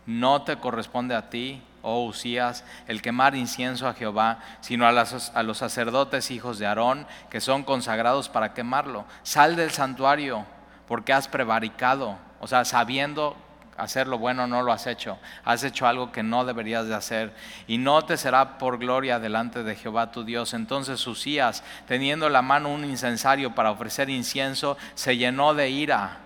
no 0.05 0.43
te 0.43 0.57
corresponde 0.57 1.13
a 1.13 1.29
ti 1.29 1.61
oh 1.81 2.05
Usías, 2.05 2.63
el 2.87 3.01
quemar 3.01 3.35
incienso 3.35 3.87
a 3.87 3.93
Jehová, 3.93 4.39
sino 4.61 4.87
a, 4.87 5.43
los 5.43 5.57
sacerdotes 5.57 6.31
hijos 6.31 6.59
de 6.59 6.67
Aarón, 6.67 7.07
que 7.29 7.41
son 7.41 7.63
consagrados 7.63 8.29
para 8.29 8.53
quemarlo. 8.53 9.05
Sal 9.23 9.55
del 9.55 9.71
santuario, 9.71 10.45
porque 10.87 11.13
has 11.13 11.27
prevaricado, 11.27 12.17
o 12.39 12.47
sea, 12.47 12.65
sabiendo 12.65 13.35
hacer 13.79 14.07
lo 14.07 14.17
bueno 14.17 14.45
no 14.45 14.61
lo 14.61 14.71
has 14.71 14.87
hecho, 14.87 15.17
has 15.45 15.63
hecho 15.63 15.87
algo 15.87 16.11
que 16.11 16.21
no 16.21 16.45
deberías 16.45 16.87
de 16.87 16.95
hacer, 16.95 17.33
y 17.67 17.77
no 17.77 18.01
te 18.03 18.17
será 18.17 18.57
por 18.57 18.77
gloria 18.77 19.19
delante 19.19 19.63
de 19.63 19.75
Jehová 19.75 20.11
tu 20.11 20.23
Dios. 20.23 20.53
Entonces 20.53 21.05
Usías, 21.07 21.63
teniendo 21.87 22.27
en 22.27 22.33
la 22.33 22.41
mano 22.41 22.69
un 22.69 22.85
incensario 22.85 23.55
para 23.55 23.71
ofrecer 23.71 24.09
incienso, 24.09 24.77
se 24.95 25.17
llenó 25.17 25.53
de 25.53 25.69
ira. 25.69 26.17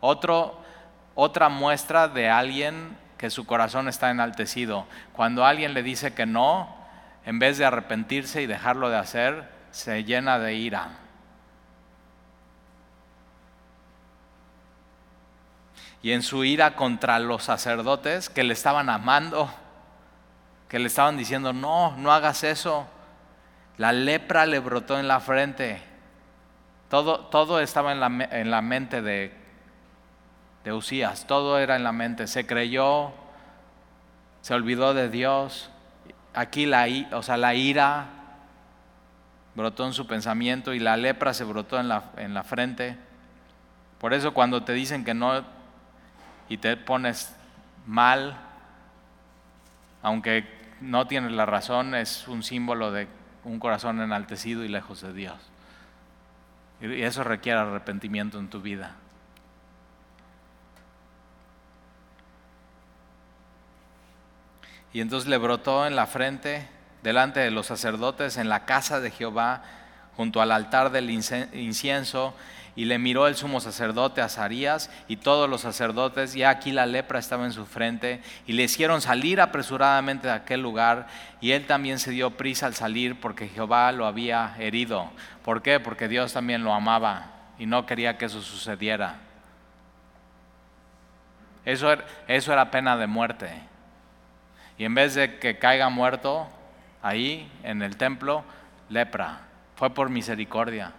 Otra 0.00 1.48
muestra 1.48 2.08
de 2.08 2.28
alguien 2.28 2.96
que 3.20 3.28
su 3.28 3.44
corazón 3.44 3.86
está 3.86 4.10
enaltecido. 4.10 4.86
Cuando 5.12 5.44
alguien 5.44 5.74
le 5.74 5.82
dice 5.82 6.14
que 6.14 6.24
no, 6.24 6.74
en 7.26 7.38
vez 7.38 7.58
de 7.58 7.66
arrepentirse 7.66 8.40
y 8.40 8.46
dejarlo 8.46 8.88
de 8.88 8.96
hacer, 8.96 9.46
se 9.72 10.04
llena 10.04 10.38
de 10.38 10.54
ira. 10.54 10.88
Y 16.02 16.12
en 16.12 16.22
su 16.22 16.44
ira 16.44 16.76
contra 16.76 17.18
los 17.18 17.42
sacerdotes 17.42 18.30
que 18.30 18.42
le 18.42 18.54
estaban 18.54 18.88
amando, 18.88 19.52
que 20.70 20.78
le 20.78 20.86
estaban 20.86 21.18
diciendo, 21.18 21.52
no, 21.52 21.94
no 21.98 22.12
hagas 22.12 22.42
eso, 22.42 22.88
la 23.76 23.92
lepra 23.92 24.46
le 24.46 24.60
brotó 24.60 24.98
en 24.98 25.08
la 25.08 25.20
frente. 25.20 25.82
Todo, 26.88 27.26
todo 27.26 27.60
estaba 27.60 27.92
en 27.92 28.00
la, 28.00 28.06
en 28.06 28.50
la 28.50 28.62
mente 28.62 29.02
de, 29.02 29.39
de 30.64 30.72
Usías, 30.72 31.26
todo 31.26 31.58
era 31.58 31.76
en 31.76 31.84
la 31.84 31.92
mente. 31.92 32.26
Se 32.26 32.46
creyó, 32.46 33.12
se 34.42 34.54
olvidó 34.54 34.94
de 34.94 35.08
Dios. 35.08 35.70
Aquí 36.34 36.66
la, 36.66 36.86
o 37.12 37.22
sea, 37.22 37.36
la 37.36 37.54
ira 37.54 38.06
brotó 39.54 39.86
en 39.86 39.92
su 39.92 40.06
pensamiento 40.06 40.74
y 40.74 40.78
la 40.78 40.96
lepra 40.96 41.34
se 41.34 41.44
brotó 41.44 41.78
en 41.80 41.88
la, 41.88 42.10
en 42.16 42.34
la 42.34 42.44
frente. 42.44 42.96
Por 43.98 44.14
eso 44.14 44.32
cuando 44.32 44.62
te 44.62 44.72
dicen 44.72 45.04
que 45.04 45.14
no 45.14 45.44
y 46.48 46.58
te 46.58 46.76
pones 46.76 47.34
mal, 47.86 48.36
aunque 50.02 50.44
no 50.80 51.06
tienes 51.06 51.32
la 51.32 51.46
razón, 51.46 51.94
es 51.94 52.26
un 52.26 52.42
símbolo 52.42 52.90
de 52.90 53.08
un 53.44 53.58
corazón 53.58 54.00
enaltecido 54.00 54.64
y 54.64 54.68
lejos 54.68 55.00
de 55.02 55.12
Dios. 55.12 55.36
Y 56.80 57.02
eso 57.02 57.24
requiere 57.24 57.58
arrepentimiento 57.58 58.38
en 58.38 58.48
tu 58.48 58.60
vida. 58.60 58.96
Y 64.92 65.00
entonces 65.00 65.28
le 65.28 65.38
brotó 65.38 65.86
en 65.86 65.96
la 65.96 66.06
frente, 66.06 66.66
delante 67.02 67.40
de 67.40 67.50
los 67.50 67.66
sacerdotes, 67.66 68.36
en 68.36 68.48
la 68.48 68.64
casa 68.64 69.00
de 69.00 69.10
Jehová, 69.10 69.62
junto 70.16 70.40
al 70.42 70.52
altar 70.52 70.90
del 70.90 71.10
incienso, 71.10 72.34
y 72.76 72.84
le 72.84 72.98
miró 72.98 73.26
el 73.26 73.36
sumo 73.36 73.60
sacerdote 73.60 74.20
Azarías 74.20 74.90
y 75.08 75.16
todos 75.16 75.50
los 75.50 75.60
sacerdotes, 75.60 76.34
y 76.36 76.44
aquí 76.44 76.72
la 76.72 76.86
lepra 76.86 77.18
estaba 77.18 77.44
en 77.44 77.52
su 77.52 77.66
frente, 77.66 78.20
y 78.46 78.52
le 78.52 78.64
hicieron 78.64 79.00
salir 79.00 79.40
apresuradamente 79.40 80.28
de 80.28 80.34
aquel 80.34 80.60
lugar, 80.60 81.06
y 81.40 81.52
él 81.52 81.66
también 81.66 81.98
se 81.98 82.10
dio 82.10 82.32
prisa 82.32 82.66
al 82.66 82.74
salir 82.74 83.20
porque 83.20 83.48
Jehová 83.48 83.92
lo 83.92 84.06
había 84.06 84.54
herido. 84.58 85.10
¿Por 85.44 85.62
qué? 85.62 85.80
Porque 85.80 86.08
Dios 86.08 86.32
también 86.32 86.64
lo 86.64 86.72
amaba 86.72 87.32
y 87.58 87.66
no 87.66 87.86
quería 87.86 88.18
que 88.18 88.26
eso 88.26 88.42
sucediera. 88.42 89.16
Eso 91.64 91.92
era, 91.92 92.04
eso 92.26 92.52
era 92.52 92.70
pena 92.70 92.96
de 92.96 93.06
muerte. 93.06 93.69
Y 94.80 94.86
en 94.86 94.94
vez 94.94 95.14
de 95.14 95.38
que 95.38 95.58
caiga 95.58 95.90
muerto 95.90 96.48
ahí 97.02 97.52
en 97.64 97.82
el 97.82 97.98
templo, 97.98 98.44
lepra. 98.88 99.42
Fue 99.76 99.90
por 99.92 100.08
misericordia. 100.08 100.94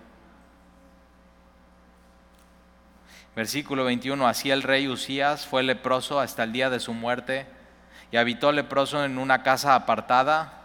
Versículo 3.35 3.83
21, 3.83 4.27
así 4.27 4.51
el 4.51 4.61
rey 4.61 4.87
Usías 4.87 5.47
fue 5.47 5.63
leproso 5.63 6.19
hasta 6.19 6.43
el 6.43 6.51
día 6.51 6.69
de 6.69 6.79
su 6.79 6.93
muerte 6.93 7.47
y 8.11 8.17
habitó 8.17 8.51
leproso 8.51 9.03
en 9.03 9.17
una 9.17 9.41
casa 9.41 9.73
apartada, 9.73 10.60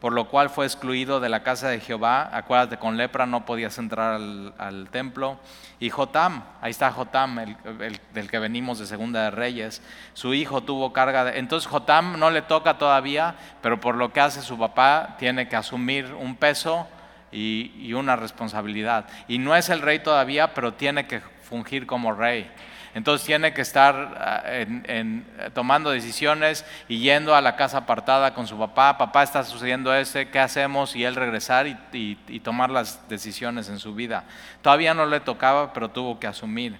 por 0.00 0.12
lo 0.12 0.28
cual 0.28 0.50
fue 0.50 0.66
excluido 0.66 1.20
de 1.20 1.28
la 1.28 1.42
casa 1.42 1.68
de 1.68 1.80
Jehová. 1.80 2.30
Acuérdate, 2.32 2.78
con 2.78 2.96
lepra 2.96 3.26
no 3.26 3.44
podías 3.44 3.78
entrar 3.78 4.20
al, 4.58 4.88
templo. 4.90 5.38
Y 5.80 5.90
Jotam, 5.90 6.44
ahí 6.60 6.70
está 6.70 6.90
Jotam, 6.90 7.38
el, 7.38 8.00
del 8.14 8.30
que 8.30 8.38
venimos 8.38 8.78
de 8.78 8.86
Segunda 8.86 9.24
de 9.24 9.30
Reyes, 9.30 9.82
su 10.14 10.34
hijo 10.34 10.62
tuvo 10.62 10.92
carga 10.92 11.24
de... 11.24 11.38
Entonces 11.38 11.68
Jotam 11.68 12.18
no 12.18 12.30
le 12.30 12.42
toca 12.42 12.78
todavía, 12.78 13.34
pero 13.60 13.80
por 13.80 13.96
lo 13.96 14.12
que 14.12 14.20
hace 14.20 14.42
su 14.42 14.58
papá 14.58 15.16
tiene 15.18 15.48
que 15.48 15.56
asumir 15.56 16.12
un 16.14 16.36
peso 16.36 16.86
y 17.30 17.92
una 17.92 18.16
responsabilidad. 18.16 19.06
Y 19.28 19.38
no 19.38 19.54
es 19.54 19.68
el 19.68 19.82
rey 19.82 19.98
todavía, 19.98 20.54
pero 20.54 20.74
tiene 20.74 21.06
que 21.06 21.20
fungir 21.20 21.86
como 21.86 22.12
rey. 22.12 22.50
Entonces 22.94 23.26
tiene 23.26 23.52
que 23.52 23.60
estar 23.60 24.16
ah, 24.18 25.50
tomando 25.54 25.90
decisiones 25.90 26.64
y 26.88 26.98
yendo 27.00 27.34
a 27.34 27.40
la 27.40 27.56
casa 27.56 27.78
apartada 27.78 28.34
con 28.34 28.46
su 28.46 28.58
papá. 28.58 28.98
Papá 28.98 29.22
está 29.22 29.44
sucediendo 29.44 29.94
este, 29.94 30.28
¿qué 30.30 30.38
hacemos? 30.38 30.96
Y 30.96 31.04
él 31.04 31.14
regresar 31.14 31.66
y, 31.66 32.40
tomar 32.42 32.70
las 32.70 33.08
decisiones 33.08 33.68
en 33.68 33.78
su 33.78 33.94
vida. 33.94 34.24
Todavía 34.62 34.94
no 34.94 35.06
le 35.06 35.20
tocaba, 35.20 35.72
pero 35.72 35.90
tuvo 35.90 36.18
que 36.18 36.26
asumir. 36.26 36.76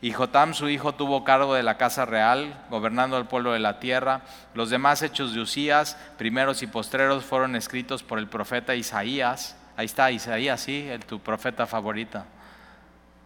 Y 0.00 0.12
Jotam, 0.12 0.52
su 0.52 0.68
hijo, 0.68 0.94
tuvo 0.94 1.22
cargo 1.22 1.54
de 1.54 1.62
la 1.62 1.76
casa 1.76 2.04
real, 2.04 2.60
gobernando 2.70 3.16
el 3.18 3.26
pueblo 3.26 3.52
de 3.52 3.60
la 3.60 3.78
tierra. 3.78 4.22
Los 4.52 4.68
demás 4.68 5.00
hechos 5.02 5.32
de 5.32 5.40
Usías, 5.40 5.96
primeros 6.18 6.62
y 6.62 6.66
postreros, 6.66 7.24
fueron 7.24 7.54
escritos 7.54 8.02
por 8.02 8.18
el 8.18 8.26
profeta 8.26 8.74
Isaías. 8.74 9.56
Ahí 9.76 9.86
está 9.86 10.10
Isaías, 10.10 10.60
sí, 10.60 10.90
tu 11.06 11.20
profeta 11.20 11.66
favorita. 11.66 12.26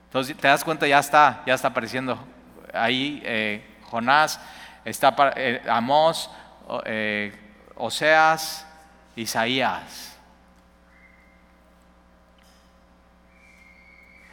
Entonces 0.07 0.37
te 0.37 0.49
das 0.49 0.65
cuenta, 0.65 0.87
ya 0.87 0.99
está, 0.99 1.43
ya 1.47 1.55
está 1.55 1.69
apareciendo 1.69 2.19
ahí 2.73 3.23
eh, 3.25 3.63
Jonás, 3.85 4.41
está 4.85 5.15
eh, 5.37 5.63
Amós, 5.69 6.31
eh, 6.85 7.33
Oseas, 7.77 8.67
Isaías. 9.15 10.17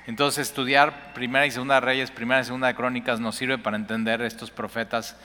Entonces 0.06 0.48
estudiar 0.48 1.14
primera 1.14 1.46
y 1.46 1.52
segunda 1.52 1.76
de 1.76 1.82
Reyes, 1.82 2.12
primera 2.12 2.42
y 2.42 2.44
segunda 2.44 2.68
de 2.68 2.76
Crónicas 2.76 3.20
nos 3.20 3.36
sirve 3.36 3.58
para 3.58 3.78
entender 3.78 4.22
estos 4.22 4.52
profetas, 4.52 5.16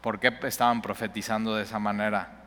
por 0.00 0.20
qué 0.20 0.32
estaban 0.42 0.82
profetizando 0.82 1.56
de 1.56 1.64
esa 1.64 1.78
manera. 1.78 2.43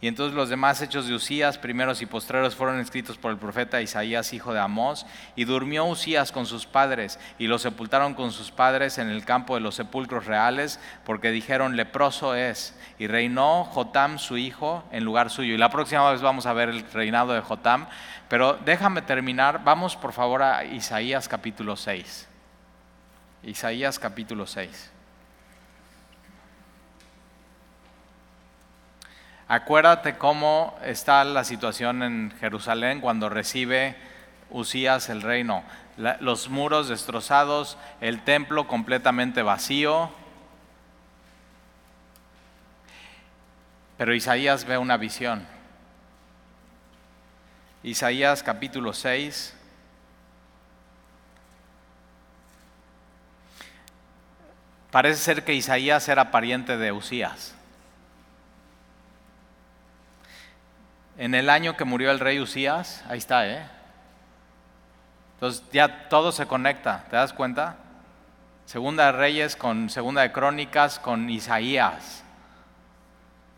Y 0.00 0.06
entonces 0.06 0.36
los 0.36 0.48
demás 0.48 0.80
hechos 0.80 1.08
de 1.08 1.14
Usías, 1.14 1.58
primeros 1.58 2.00
y 2.02 2.06
postreros, 2.06 2.54
fueron 2.54 2.78
escritos 2.78 3.18
por 3.18 3.32
el 3.32 3.36
profeta 3.36 3.82
Isaías, 3.82 4.32
hijo 4.32 4.52
de 4.52 4.60
Amós. 4.60 5.06
Y 5.34 5.44
durmió 5.44 5.84
Usías 5.86 6.30
con 6.30 6.46
sus 6.46 6.66
padres, 6.66 7.18
y 7.36 7.48
lo 7.48 7.58
sepultaron 7.58 8.14
con 8.14 8.30
sus 8.30 8.52
padres 8.52 8.98
en 8.98 9.08
el 9.08 9.24
campo 9.24 9.56
de 9.56 9.60
los 9.60 9.74
sepulcros 9.74 10.26
reales, 10.26 10.78
porque 11.04 11.32
dijeron, 11.32 11.76
leproso 11.76 12.36
es. 12.36 12.78
Y 13.00 13.08
reinó 13.08 13.64
Jotam, 13.64 14.18
su 14.18 14.36
hijo, 14.36 14.84
en 14.92 15.04
lugar 15.04 15.30
suyo. 15.30 15.54
Y 15.54 15.58
la 15.58 15.70
próxima 15.70 16.08
vez 16.12 16.20
vamos 16.20 16.46
a 16.46 16.52
ver 16.52 16.68
el 16.68 16.88
reinado 16.92 17.32
de 17.32 17.40
Jotam. 17.40 17.88
Pero 18.28 18.56
déjame 18.64 19.02
terminar, 19.02 19.64
vamos 19.64 19.96
por 19.96 20.12
favor 20.12 20.42
a 20.42 20.64
Isaías 20.64 21.26
capítulo 21.26 21.74
6. 21.74 22.28
Isaías 23.42 23.98
capítulo 23.98 24.46
6. 24.46 24.97
Acuérdate 29.50 30.18
cómo 30.18 30.78
está 30.84 31.24
la 31.24 31.42
situación 31.42 32.02
en 32.02 32.34
Jerusalén 32.38 33.00
cuando 33.00 33.30
recibe 33.30 33.96
Usías 34.50 35.08
el 35.08 35.22
reino. 35.22 35.64
los 35.96 36.48
muros 36.48 36.88
destrozados, 36.88 37.78
el 38.02 38.22
templo 38.24 38.68
completamente 38.68 39.42
vacío. 39.42 40.10
Pero 43.96 44.14
Isaías 44.14 44.66
ve 44.66 44.76
una 44.76 44.98
visión. 44.98 45.46
Isaías 47.82 48.42
capítulo 48.42 48.92
6. 48.92 49.54
Parece 54.90 55.22
ser 55.22 55.44
que 55.44 55.54
Isaías 55.54 56.06
era 56.08 56.30
pariente 56.30 56.76
de 56.76 56.92
Usías. 56.92 57.57
En 61.18 61.34
el 61.34 61.50
año 61.50 61.76
que 61.76 61.84
murió 61.84 62.12
el 62.12 62.20
rey 62.20 62.38
Usías, 62.38 63.04
ahí 63.08 63.18
está, 63.18 63.46
¿eh? 63.46 63.66
Entonces 65.34 65.64
ya 65.72 66.08
todo 66.08 66.30
se 66.30 66.46
conecta, 66.46 67.04
¿te 67.10 67.16
das 67.16 67.32
cuenta? 67.32 67.76
Segunda 68.66 69.06
de 69.06 69.12
Reyes 69.12 69.56
con 69.56 69.90
Segunda 69.90 70.22
de 70.22 70.30
Crónicas 70.30 71.00
con 71.00 71.28
Isaías. 71.28 72.22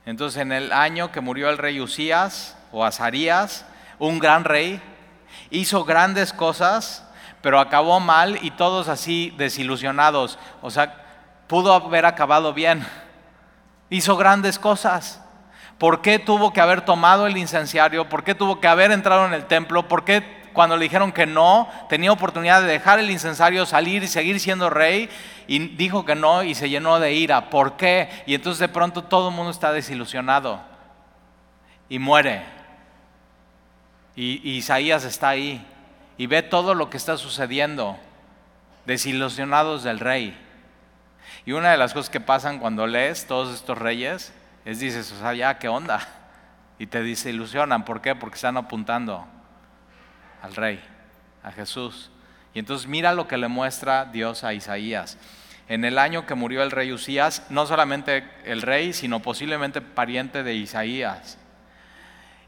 Entonces 0.06 0.40
en 0.40 0.52
el 0.52 0.72
año 0.72 1.12
que 1.12 1.20
murió 1.20 1.50
el 1.50 1.58
rey 1.58 1.80
Usías 1.80 2.56
o 2.72 2.84
Azarías, 2.84 3.66
un 3.98 4.18
gran 4.18 4.44
rey, 4.44 4.80
hizo 5.50 5.84
grandes 5.84 6.32
cosas, 6.32 7.06
pero 7.42 7.60
acabó 7.60 8.00
mal 8.00 8.38
y 8.42 8.52
todos 8.52 8.88
así 8.88 9.34
desilusionados. 9.36 10.38
O 10.62 10.70
sea, 10.70 10.94
pudo 11.46 11.74
haber 11.74 12.06
acabado 12.06 12.54
bien. 12.54 12.86
Hizo 13.90 14.16
grandes 14.16 14.58
cosas, 14.58 15.20
¿Por 15.80 16.02
qué 16.02 16.18
tuvo 16.18 16.52
que 16.52 16.60
haber 16.60 16.82
tomado 16.82 17.26
el 17.26 17.38
incenciario? 17.38 18.06
¿Por 18.06 18.22
qué 18.22 18.34
tuvo 18.34 18.60
que 18.60 18.68
haber 18.68 18.92
entrado 18.92 19.24
en 19.24 19.32
el 19.32 19.46
templo? 19.46 19.88
¿Por 19.88 20.04
qué 20.04 20.22
cuando 20.52 20.76
le 20.76 20.82
dijeron 20.82 21.10
que 21.10 21.24
no, 21.24 21.70
tenía 21.88 22.12
oportunidad 22.12 22.60
de 22.60 22.68
dejar 22.68 22.98
el 22.98 23.10
incensario, 23.10 23.64
salir 23.64 24.02
y 24.02 24.06
seguir 24.06 24.38
siendo 24.40 24.68
rey? 24.68 25.08
Y 25.46 25.68
dijo 25.76 26.04
que 26.04 26.14
no 26.14 26.42
y 26.42 26.54
se 26.54 26.68
llenó 26.68 27.00
de 27.00 27.14
ira. 27.14 27.48
¿Por 27.48 27.78
qué? 27.78 28.10
Y 28.26 28.34
entonces 28.34 28.58
de 28.58 28.68
pronto 28.68 29.04
todo 29.04 29.30
el 29.30 29.34
mundo 29.34 29.50
está 29.50 29.72
desilusionado 29.72 30.60
y 31.88 31.98
muere. 31.98 32.42
Y, 34.14 34.46
y 34.46 34.56
Isaías 34.58 35.04
está 35.04 35.30
ahí 35.30 35.66
y 36.18 36.26
ve 36.26 36.42
todo 36.42 36.74
lo 36.74 36.90
que 36.90 36.98
está 36.98 37.16
sucediendo, 37.16 37.96
desilusionados 38.84 39.82
del 39.82 39.98
rey. 39.98 40.38
Y 41.46 41.52
una 41.52 41.70
de 41.70 41.78
las 41.78 41.94
cosas 41.94 42.10
que 42.10 42.20
pasan 42.20 42.58
cuando 42.58 42.86
lees 42.86 43.26
todos 43.26 43.54
estos 43.54 43.78
reyes 43.78 44.34
es 44.64 44.80
dices, 44.80 45.10
o 45.12 45.18
sea, 45.18 45.34
ya, 45.34 45.58
¿qué 45.58 45.68
onda? 45.68 46.00
Y 46.78 46.86
te 46.86 47.02
desilusionan. 47.02 47.84
¿Por 47.84 48.00
qué? 48.00 48.14
Porque 48.14 48.36
están 48.36 48.56
apuntando 48.56 49.26
al 50.42 50.54
rey, 50.54 50.82
a 51.42 51.52
Jesús. 51.52 52.10
Y 52.54 52.58
entonces 52.58 52.86
mira 52.86 53.12
lo 53.12 53.28
que 53.28 53.36
le 53.36 53.48
muestra 53.48 54.04
Dios 54.04 54.44
a 54.44 54.54
Isaías. 54.54 55.18
En 55.68 55.84
el 55.84 55.98
año 55.98 56.26
que 56.26 56.34
murió 56.34 56.62
el 56.62 56.72
rey 56.72 56.92
Usías, 56.92 57.46
no 57.48 57.64
solamente 57.66 58.28
el 58.44 58.62
rey, 58.62 58.92
sino 58.92 59.20
posiblemente 59.20 59.80
pariente 59.80 60.42
de 60.42 60.54
Isaías. 60.54 61.38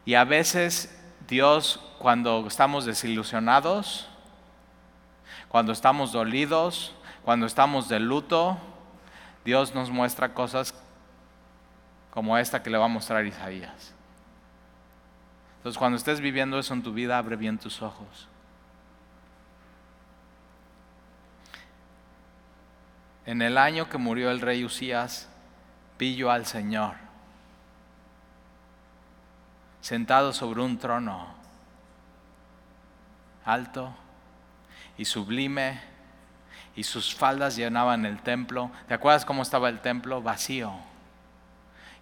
Y 0.05 0.15
a 0.15 0.25
veces 0.25 1.01
Dios, 1.29 1.81
cuando 1.99 2.45
estamos 2.49 2.85
desilusionados, 2.85 4.09
cuando 5.49 5.73
estamos 5.73 6.11
dolidos, 6.11 6.95
cuando 7.25 7.47
estamos 7.47 7.89
de 7.89 8.01
luto, 8.01 8.59
Dios 9.45 9.75
nos 9.75 9.91
muestra 9.91 10.35
cosas 10.35 10.75
como 12.13 12.39
esta 12.39 12.63
que 12.63 12.71
le 12.71 12.79
va 12.79 12.85
a 12.85 12.89
mostrar 12.89 13.27
Isaías. 13.27 13.93
Entonces, 15.57 15.79
cuando 15.79 15.97
estés 15.97 16.21
viviendo 16.21 16.59
eso 16.59 16.75
en 16.75 16.83
tu 16.83 16.93
vida, 16.93 17.19
abre 17.19 17.37
bien 17.37 17.59
tus 17.59 17.83
ojos. 17.83 18.29
En 23.27 23.43
el 23.43 23.57
año 23.57 23.89
que 23.89 23.99
murió 23.99 24.31
el 24.31 24.41
rey 24.41 24.65
Usías, 24.65 25.29
yo 26.11 26.33
al 26.33 26.47
Señor 26.47 26.97
sentado 29.81 30.33
sobre 30.33 30.61
un 30.61 30.79
trono 30.79 31.29
alto 33.45 33.95
y 34.97 35.05
sublime, 35.05 35.81
y 36.75 36.85
sus 36.85 37.15
faldas 37.15 37.57
llenaban 37.57 38.07
el 38.07 38.21
templo. 38.23 38.71
¿Te 38.89 38.95
acuerdas 38.95 39.25
cómo 39.25 39.43
estaba 39.43 39.69
el 39.69 39.81
templo? 39.81 40.23
Vacío. 40.23 40.73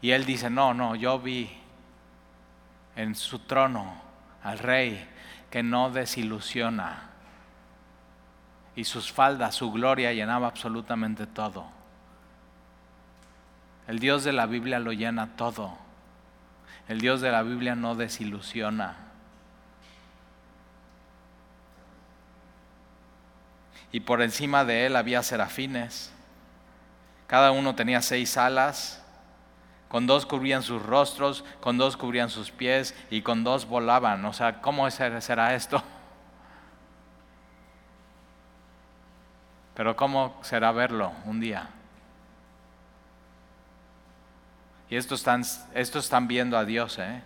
Y 0.02 0.12
él 0.12 0.24
dice, 0.24 0.48
no, 0.50 0.72
no, 0.74 0.94
yo 0.94 1.18
vi 1.18 1.50
en 2.96 3.14
su 3.14 3.40
trono 3.40 4.00
al 4.42 4.58
rey 4.58 5.08
que 5.50 5.62
no 5.62 5.90
desilusiona. 5.90 7.10
Y 8.76 8.84
sus 8.84 9.12
faldas, 9.12 9.54
su 9.54 9.72
gloria 9.72 10.12
llenaba 10.12 10.46
absolutamente 10.46 11.26
todo. 11.26 11.66
El 13.88 13.98
Dios 13.98 14.24
de 14.24 14.32
la 14.32 14.46
Biblia 14.46 14.78
lo 14.78 14.92
llena 14.92 15.36
todo. 15.36 15.76
El 16.88 17.00
Dios 17.00 17.20
de 17.20 17.30
la 17.30 17.42
Biblia 17.42 17.74
no 17.74 17.94
desilusiona. 17.94 18.96
Y 23.92 24.00
por 24.00 24.22
encima 24.22 24.64
de 24.64 24.86
él 24.86 24.96
había 24.96 25.22
serafines. 25.22 26.12
Cada 27.26 27.50
uno 27.50 27.74
tenía 27.74 28.00
seis 28.02 28.36
alas. 28.36 28.99
Con 29.90 30.06
dos 30.06 30.24
cubrían 30.24 30.62
sus 30.62 30.80
rostros, 30.80 31.44
con 31.60 31.76
dos 31.76 31.96
cubrían 31.96 32.30
sus 32.30 32.52
pies 32.52 32.94
y 33.10 33.22
con 33.22 33.42
dos 33.42 33.66
volaban. 33.66 34.24
O 34.24 34.32
sea, 34.32 34.60
¿cómo 34.60 34.88
será 34.88 35.54
esto? 35.56 35.82
Pero 39.74 39.96
¿cómo 39.96 40.38
será 40.42 40.70
verlo 40.70 41.10
un 41.24 41.40
día? 41.40 41.70
Y 44.88 44.94
estos 44.94 45.20
están, 45.20 45.42
estos 45.74 46.04
están 46.04 46.28
viendo 46.28 46.56
a 46.56 46.64
Dios, 46.64 46.96
¿eh? 47.00 47.22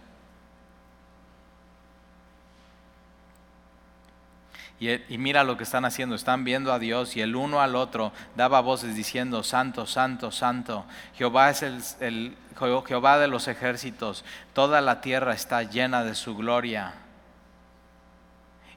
Y, 4.80 5.18
mira 5.18 5.44
lo 5.44 5.56
que 5.56 5.62
están 5.62 5.84
haciendo, 5.84 6.14
están 6.14 6.44
viendo 6.44 6.72
a 6.72 6.78
Dios 6.78 7.16
y 7.16 7.20
el 7.20 7.36
uno 7.36 7.60
al 7.60 7.76
otro 7.76 8.12
daba 8.34 8.60
voces 8.60 8.96
diciendo, 8.96 9.42
Santo, 9.42 9.86
Santo, 9.86 10.30
Santo, 10.30 10.84
Jehová 11.14 11.50
es 11.50 11.62
el, 12.00 12.36
Jehová 12.58 13.18
de 13.18 13.28
los 13.28 13.48
ejércitos, 13.48 14.24
toda 14.52 14.80
la 14.80 15.00
tierra 15.00 15.32
está 15.32 15.62
llena 15.62 16.02
de 16.04 16.14
su 16.14 16.36
gloria. 16.36 16.94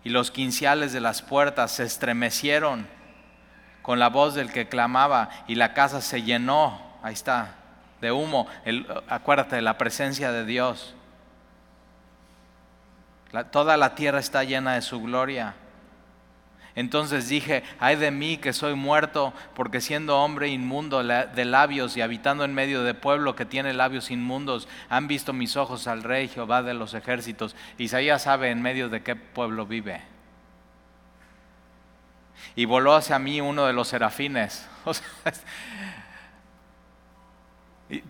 Y 0.04 0.10
los 0.10 0.32
quinciales 0.32 0.94
de 0.94 1.02
las 1.02 1.22
puertas 1.22 1.72
se 1.72 1.84
estremecieron 1.84 2.88
con 3.82 4.00
la 4.00 4.10
voz 4.10 4.36
del 4.36 4.52
que 4.52 4.70
clamaba 4.70 5.30
y 5.48 5.56
la 5.56 5.74
casa 5.74 6.00
se 6.00 6.22
llenó, 6.22 6.80
ahí 7.02 7.14
está, 7.14 7.56
de 8.00 8.12
humo. 8.12 8.48
acuérdate 9.10 9.62
la 9.62 9.78
presencia 9.78 10.32
de 10.32 10.46
Dios. 10.46 10.94
toda 13.52 13.76
la 13.76 13.96
tierra 13.96 14.20
está 14.20 14.44
llena 14.44 14.76
de 14.76 14.82
su 14.82 15.02
gloria. 15.02 15.56
Entonces 16.78 17.28
dije, 17.28 17.64
ay 17.80 17.96
de 17.96 18.12
mí 18.12 18.38
que 18.38 18.54
soy 18.54 18.76
muerto, 18.76 19.34
porque 19.56 19.82
siendo 19.82 20.20
hombre 20.20 20.50
inmundo 20.50 21.04
de 21.04 21.46
labios 21.46 21.98
y 21.98 22.02
habitando 22.02 22.44
en 22.44 22.54
medio 22.54 22.84
de 22.84 22.94
pueblo 22.94 23.36
que 23.36 23.46
tiene 23.46 23.74
labios 23.74 24.12
inmundos, 24.12 24.68
han 24.88 25.08
visto 25.08 25.34
mis 25.34 25.58
ojos 25.58 25.88
al 25.88 26.04
rey 26.04 26.28
Jehová 26.28 26.62
de 26.62 26.76
los 26.76 26.94
ejércitos. 26.94 27.56
Isaías 27.80 28.22
sabe 28.22 28.52
en 28.52 28.62
medio 28.62 28.90
de 28.90 29.02
qué 29.02 29.16
pueblo 29.16 29.66
vive. 29.66 30.02
Y 32.56 32.66
voló 32.66 32.94
hacia 32.94 33.18
mí 33.18 33.42
uno 33.42 33.66
de 33.66 33.74
los 33.74 33.88
serafines. 33.88 34.70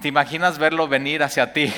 ¿Te 0.02 0.10
imaginas 0.10 0.58
verlo 0.58 0.90
venir 0.90 1.24
hacia 1.24 1.54
ti? 1.54 1.72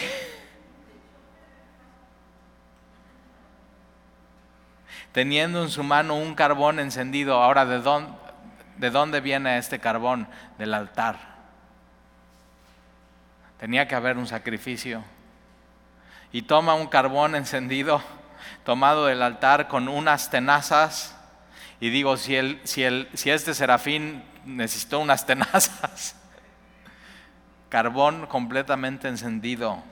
Teniendo 5.19 5.61
en 5.61 5.69
su 5.69 5.83
mano 5.83 6.15
un 6.15 6.33
carbón 6.33 6.79
encendido. 6.79 7.43
Ahora, 7.43 7.65
¿de 7.65 7.79
dónde, 7.79 8.13
¿de 8.77 8.89
dónde 8.89 9.19
viene 9.19 9.57
este 9.57 9.77
carbón? 9.77 10.29
Del 10.57 10.73
altar. 10.73 11.19
Tenía 13.59 13.85
que 13.85 13.95
haber 13.95 14.17
un 14.17 14.27
sacrificio. 14.27 15.03
Y 16.31 16.43
toma 16.43 16.73
un 16.73 16.87
carbón 16.87 17.35
encendido, 17.35 18.01
tomado 18.63 19.07
del 19.07 19.21
altar, 19.21 19.67
con 19.67 19.89
unas 19.89 20.29
tenazas. 20.29 21.17
Y 21.81 21.89
digo, 21.89 22.15
si, 22.15 22.57
si 22.63 23.29
este 23.29 23.53
serafín 23.53 24.23
necesitó 24.45 25.01
unas 25.01 25.25
tenazas, 25.25 26.15
carbón 27.67 28.25
completamente 28.25 29.09
encendido. 29.09 29.83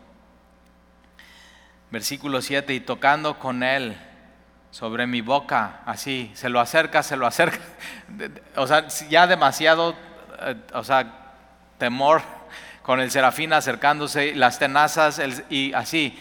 Versículo 1.92 2.42
7, 2.42 2.74
y 2.74 2.80
tocando 2.80 3.38
con 3.40 3.62
él 3.62 3.98
sobre 4.78 5.08
mi 5.08 5.22
boca, 5.22 5.82
así, 5.88 6.30
se 6.36 6.50
lo 6.50 6.60
acerca, 6.60 7.02
se 7.02 7.18
lo 7.18 7.26
acerca. 7.26 7.58
O 8.58 8.68
sea, 8.68 8.88
ya 9.10 9.26
demasiado, 9.26 9.96
eh, 10.40 10.56
o 10.72 10.84
sea, 10.84 11.34
temor 11.80 12.22
con 12.84 13.00
el 13.00 13.10
serafín 13.10 13.54
acercándose, 13.54 14.36
las 14.36 14.60
tenazas 14.60 15.20
y 15.50 15.74
así. 15.74 16.16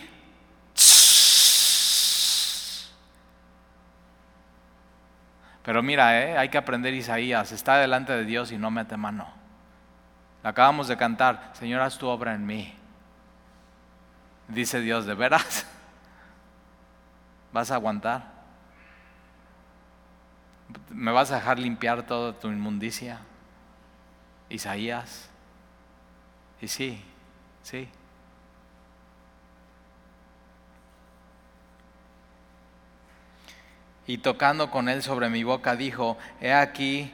Pero 5.62 5.82
mira, 5.82 6.18
eh, 6.18 6.38
hay 6.38 6.48
que 6.48 6.56
aprender 6.56 6.94
Isaías, 6.94 7.52
está 7.52 7.76
delante 7.76 8.14
de 8.14 8.24
Dios 8.24 8.52
y 8.52 8.56
no 8.56 8.70
mete 8.70 8.96
mano. 8.96 9.28
Acabamos 10.42 10.88
de 10.88 10.96
cantar, 10.96 11.50
Señor, 11.52 11.82
haz 11.82 11.98
tu 11.98 12.06
obra 12.06 12.34
en 12.34 12.46
mí. 12.46 12.74
Dice 14.48 14.80
Dios, 14.80 15.04
¿de 15.04 15.12
veras? 15.12 15.66
¿Vas 17.52 17.70
a 17.70 17.74
aguantar? 17.74 18.35
¿Me 20.90 21.12
vas 21.12 21.30
a 21.30 21.36
dejar 21.36 21.58
limpiar 21.58 22.06
toda 22.06 22.32
tu 22.32 22.48
inmundicia? 22.48 23.20
Isaías. 24.48 25.28
Y 26.60 26.68
sí, 26.68 27.02
sí. 27.62 27.88
Y 34.06 34.18
tocando 34.18 34.70
con 34.70 34.88
él 34.88 35.02
sobre 35.02 35.28
mi 35.28 35.42
boca 35.42 35.74
dijo, 35.74 36.16
he 36.40 36.52
aquí 36.52 37.12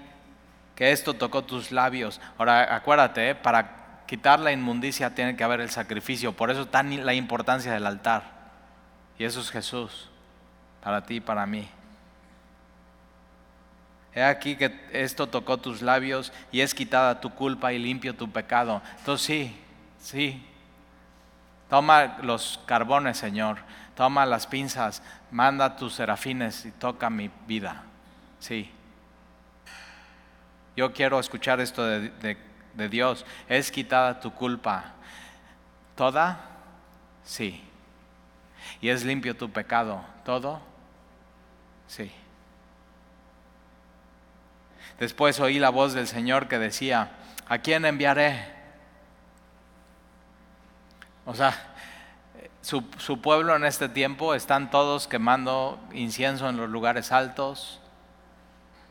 que 0.77 0.93
esto 0.93 1.15
tocó 1.15 1.43
tus 1.43 1.73
labios. 1.73 2.21
Ahora 2.37 2.75
acuérdate, 2.75 3.31
¿eh? 3.31 3.35
para 3.35 4.05
quitar 4.07 4.41
la 4.41 4.53
inmundicia 4.53 5.15
tiene 5.15 5.37
que 5.37 5.45
haber 5.45 5.61
el 5.61 5.71
sacrificio. 5.71 6.35
Por 6.35 6.51
eso 6.51 6.63
está 6.63 6.83
la 6.83 7.15
importancia 7.15 7.73
del 7.73 7.87
altar. 7.87 8.43
Y 9.19 9.25
eso 9.25 9.41
es 9.41 9.51
Jesús, 9.51 10.11
para 10.83 11.05
ti 11.05 11.17
y 11.17 11.21
para 11.21 11.47
mí. 11.47 11.69
He 14.15 14.23
aquí 14.23 14.57
que 14.57 14.79
esto 14.93 15.27
tocó 15.27 15.57
tus 15.57 15.81
labios 15.81 16.33
y 16.51 16.61
es 16.61 16.75
quitada 16.75 17.21
tu 17.21 17.31
culpa 17.31 17.73
y 17.73 17.79
limpio 17.79 18.15
tu 18.15 18.31
pecado. 18.31 18.83
Entonces 18.99 19.27
sí, 19.27 19.57
sí. 19.99 20.47
Toma 21.71 22.19
los 22.23 22.61
carbones, 22.67 23.17
Señor. 23.17 23.59
Toma 23.97 24.27
las 24.27 24.47
pinzas. 24.47 25.03
Manda 25.31 25.77
tus 25.77 25.95
serafines 25.95 26.67
y 26.67 26.71
toca 26.73 27.09
mi 27.09 27.31
vida. 27.47 27.85
Sí. 28.39 28.71
Yo 30.77 30.93
quiero 30.93 31.19
escuchar 31.19 31.61
esto 31.61 31.85
de, 31.87 32.37
de 32.75 32.89
Dios. 32.91 33.25
Es 33.49 33.71
quitada 33.71 34.21
tu 34.21 34.33
culpa. 34.35 34.93
¿Toda? 35.97 36.41
Sí. 37.25 37.63
Y 38.83 38.91
es 38.91 39.05
limpio 39.05 39.35
tu 39.35 39.51
pecado. 39.51 40.05
¿Todo? 40.25 40.61
Sí. 41.87 42.13
Después 45.03 45.41
oí 45.41 45.59
la 45.59 45.71
voz 45.71 45.95
del 45.95 46.07
Señor 46.07 46.47
que 46.47 46.61
decía, 46.61 47.11
¿a 47.49 47.59
quién 47.59 47.85
enviaré? 47.85 48.47
O 51.27 51.35
sea, 51.35 51.53
su, 52.61 52.85
pueblo 53.21 53.57
en 53.57 53.65
este 53.65 53.89
tiempo 53.89 54.33
están 54.33 54.71
todos 54.71 55.09
quemando 55.09 55.81
incienso 55.93 56.49
en 56.49 56.57
los 56.57 56.71
lugares 56.71 57.11
altos, 57.11 57.81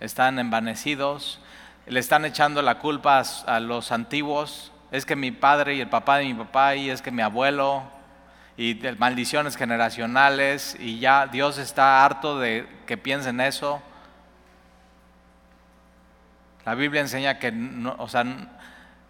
están 0.01 0.37
envanecidos, 0.37 1.39
le 1.85 2.01
están 2.01 2.25
echando 2.25 2.61
la 2.61 2.79
culpa 2.79 3.23
a, 3.47 3.59
los 3.61 3.93
antiguos, 3.93 4.73
es 4.91 5.05
que 5.05 5.15
mi 5.15 5.31
padre 5.31 5.75
y 5.75 5.79
el 5.79 5.87
papá 5.87 6.17
de 6.17 6.25
mi 6.25 6.33
papá 6.33 6.75
y 6.75 6.89
es 6.89 7.01
que 7.01 7.11
mi 7.11 7.21
abuelo 7.21 7.83
y 8.57 8.77
maldiciones 8.97 9.55
generacionales 9.55 10.75
y 10.77 10.99
ya 10.99 11.27
Dios 11.27 11.57
está 11.57 12.03
harto 12.03 12.37
de 12.37 12.67
que 12.85 12.97
piensen 12.97 13.39
eso. 13.39 13.81
La 16.71 16.75
Biblia 16.75 17.01
enseña 17.01 17.37
que 17.37 17.51
no, 17.51 17.95
o 17.97 18.07
sea, 18.07 18.23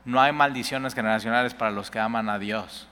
no 0.03 0.20
hay 0.20 0.34
maldiciones 0.34 0.95
generacionales 0.95 1.53
para 1.53 1.70
los 1.70 1.91
que 1.91 1.99
aman 1.99 2.28
a 2.28 2.39
Dios. 2.39 2.88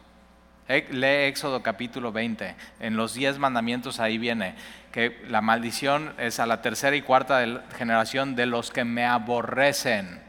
Lee 0.68 1.26
Éxodo 1.26 1.64
capítulo 1.64 2.12
20. 2.12 2.56
En 2.80 2.96
los 2.96 3.16
diez 3.16 3.40
mandamientos 3.40 4.00
ahí 4.00 4.20
viene 4.20 4.54
que 4.92 5.26
la 5.28 5.42
maldición 5.42 6.14
es 6.20 6.40
a 6.40 6.46
la 6.46 6.62
tercera 6.62 6.96
y 6.96 7.02
cuarta 7.02 7.64
generación 7.80 8.36
de 8.36 8.46
los 8.46 8.70
que 8.70 8.86
me 8.86 9.08
aborrecen. 9.08 10.22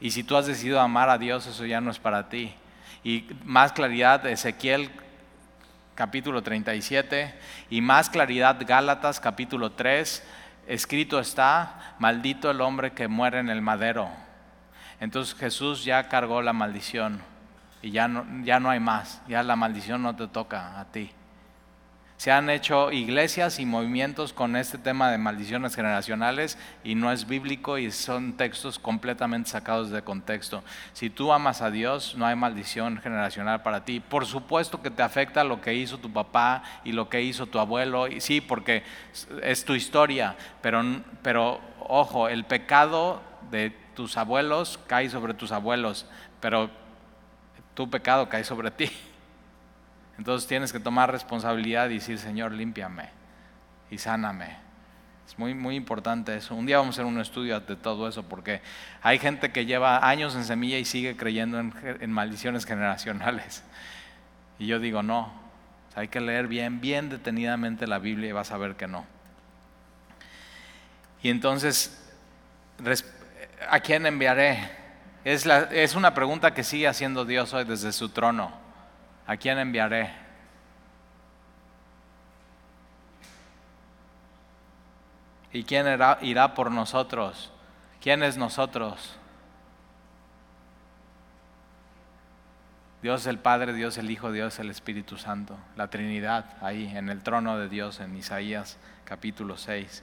Y 0.00 0.12
si 0.12 0.22
tú 0.22 0.36
has 0.36 0.46
decidido 0.46 0.78
amar 0.78 1.10
a 1.10 1.18
Dios, 1.18 1.48
eso 1.48 1.66
ya 1.66 1.80
no 1.80 1.90
es 1.90 1.98
para 1.98 2.28
ti. 2.28 2.54
Y 3.02 3.26
más 3.42 3.72
claridad, 3.72 4.24
Ezequiel 4.26 4.92
capítulo 5.96 6.40
37 6.44 7.34
y 7.68 7.80
más 7.80 8.10
claridad, 8.10 8.58
Gálatas 8.64 9.18
capítulo 9.18 9.72
3, 9.72 10.22
escrito 10.66 11.18
está, 11.18 11.94
maldito 11.98 12.50
el 12.50 12.60
hombre 12.60 12.92
que 12.92 13.08
muere 13.08 13.38
en 13.38 13.48
el 13.48 13.62
madero. 13.62 14.08
Entonces 15.00 15.34
Jesús 15.34 15.84
ya 15.84 16.08
cargó 16.08 16.42
la 16.42 16.52
maldición 16.52 17.20
y 17.82 17.90
ya 17.90 18.08
no, 18.08 18.24
ya 18.44 18.60
no 18.60 18.70
hay 18.70 18.80
más, 18.80 19.20
ya 19.28 19.42
la 19.42 19.56
maldición 19.56 20.02
no 20.02 20.16
te 20.16 20.26
toca 20.28 20.80
a 20.80 20.84
ti. 20.86 21.10
Se 22.24 22.32
han 22.32 22.48
hecho 22.48 22.90
iglesias 22.90 23.58
y 23.58 23.66
movimientos 23.66 24.32
con 24.32 24.56
este 24.56 24.78
tema 24.78 25.10
de 25.10 25.18
maldiciones 25.18 25.76
generacionales 25.76 26.56
y 26.82 26.94
no 26.94 27.12
es 27.12 27.26
bíblico 27.26 27.76
y 27.76 27.90
son 27.90 28.32
textos 28.32 28.78
completamente 28.78 29.50
sacados 29.50 29.90
de 29.90 30.00
contexto. 30.00 30.64
Si 30.94 31.10
tú 31.10 31.34
amas 31.34 31.60
a 31.60 31.70
Dios, 31.70 32.14
no 32.16 32.24
hay 32.24 32.34
maldición 32.34 32.96
generacional 32.96 33.62
para 33.62 33.84
ti. 33.84 34.00
Por 34.00 34.24
supuesto 34.24 34.80
que 34.80 34.90
te 34.90 35.02
afecta 35.02 35.44
lo 35.44 35.60
que 35.60 35.74
hizo 35.74 35.98
tu 35.98 36.10
papá 36.10 36.62
y 36.82 36.92
lo 36.92 37.10
que 37.10 37.20
hizo 37.20 37.44
tu 37.44 37.58
abuelo, 37.58 38.08
y 38.08 38.22
sí, 38.22 38.40
porque 38.40 38.84
es 39.42 39.66
tu 39.66 39.74
historia, 39.74 40.34
pero, 40.62 40.82
pero 41.20 41.60
ojo, 41.78 42.30
el 42.30 42.44
pecado 42.44 43.20
de 43.50 43.68
tus 43.94 44.16
abuelos 44.16 44.80
cae 44.86 45.10
sobre 45.10 45.34
tus 45.34 45.52
abuelos, 45.52 46.06
pero 46.40 46.70
tu 47.74 47.90
pecado 47.90 48.30
cae 48.30 48.44
sobre 48.44 48.70
ti. 48.70 48.90
Entonces 50.18 50.48
tienes 50.48 50.72
que 50.72 50.80
tomar 50.80 51.10
responsabilidad 51.10 51.90
y 51.90 51.94
decir, 51.94 52.18
Señor, 52.18 52.52
límpiame 52.52 53.10
y 53.90 53.98
sáname. 53.98 54.56
Es 55.26 55.38
muy, 55.38 55.54
muy 55.54 55.74
importante 55.74 56.36
eso. 56.36 56.54
Un 56.54 56.66
día 56.66 56.78
vamos 56.78 56.94
a 56.94 57.00
hacer 57.00 57.06
un 57.06 57.20
estudio 57.20 57.58
de 57.58 57.76
todo 57.76 58.08
eso 58.08 58.22
porque 58.24 58.60
hay 59.02 59.18
gente 59.18 59.52
que 59.52 59.64
lleva 59.64 60.06
años 60.06 60.34
en 60.36 60.44
semilla 60.44 60.78
y 60.78 60.84
sigue 60.84 61.16
creyendo 61.16 61.58
en, 61.58 62.12
maldiciones 62.12 62.64
generacionales. 62.64 63.62
Y 64.56 64.68
yo 64.68 64.78
digo, 64.78 65.02
no, 65.02 65.32
hay 65.96 66.06
que 66.06 66.20
leer 66.20 66.46
bien, 66.46 66.80
bien 66.80 67.08
detenidamente 67.08 67.88
la 67.88 67.98
Biblia 67.98 68.28
y 68.28 68.32
vas 68.32 68.52
a 68.52 68.56
ver 68.56 68.76
que 68.76 68.86
no. 68.86 69.04
Y 71.24 71.28
entonces, 71.28 72.00
¿a 73.68 73.80
quién 73.80 74.06
enviaré? 74.06 74.70
Es, 75.24 75.44
es 75.44 75.96
una 75.96 76.14
pregunta 76.14 76.54
que 76.54 76.62
sigue 76.62 76.86
haciendo 76.86 77.24
Dios 77.24 77.52
hoy 77.52 77.64
desde 77.64 77.90
su 77.90 78.10
trono. 78.10 78.63
¿A 79.26 79.36
quién 79.36 79.58
enviaré? 79.58 80.10
¿Y 85.52 85.64
quién 85.64 85.86
irá, 86.22 86.54
por 86.54 86.70
nosotros? 86.70 87.52
¿Quién 88.02 88.22
es 88.22 88.36
nosotros? 88.36 89.16
Dios 93.02 93.26
el 93.26 93.38
Padre, 93.38 93.72
Dios 93.72 93.96
el 93.98 94.10
Hijo, 94.10 94.32
Dios 94.32 94.58
el 94.58 94.70
Espíritu 94.70 95.16
Santo, 95.16 95.56
la 95.76 95.88
Trinidad 95.88 96.56
ahí 96.60 96.90
en 96.96 97.08
el 97.08 97.22
trono 97.22 97.58
de 97.58 97.68
Dios 97.68 98.00
en 98.00 98.16
Isaías 98.16 98.78
capítulo 99.04 99.56
6. 99.56 100.02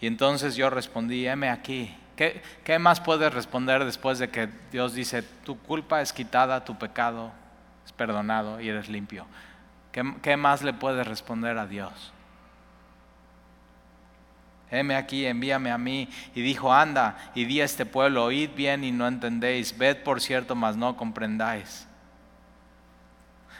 Y 0.00 0.06
entonces 0.06 0.54
yo 0.54 0.70
respondí, 0.70 1.26
heme 1.26 1.50
aquí, 1.50 1.96
¿Qué, 2.16 2.78
más 2.78 3.00
puedes 3.00 3.32
responder 3.32 3.86
después 3.86 4.18
de 4.18 4.28
que 4.28 4.50
Dios 4.70 4.92
dice, 4.92 5.22
tu 5.22 5.58
culpa 5.58 6.02
es 6.02 6.12
quitada, 6.12 6.64
tu 6.64 6.78
pecado 6.78 7.32
perdonado 8.00 8.62
y 8.62 8.70
eres 8.70 8.88
limpio? 8.88 9.26
¿Qué, 9.92 10.36
más 10.38 10.62
le 10.62 10.72
puedes 10.72 11.06
responder 11.06 11.58
a 11.58 11.66
Dios? 11.66 11.92
Heme 14.70 14.96
aquí, 14.96 15.26
envíame 15.26 15.70
a 15.70 15.76
mí. 15.76 16.08
Y 16.34 16.40
dijo, 16.40 16.72
anda 16.72 17.18
y 17.34 17.44
di 17.44 17.60
a 17.60 17.66
este 17.66 17.84
pueblo, 17.84 18.24
oíd 18.24 18.48
bien 18.56 18.84
y 18.84 18.90
no 18.90 19.06
entendéis, 19.06 19.76
ved 19.76 19.98
por 20.02 20.22
cierto, 20.22 20.54
mas 20.54 20.76
no 20.76 20.96
comprendáis. 20.96 21.86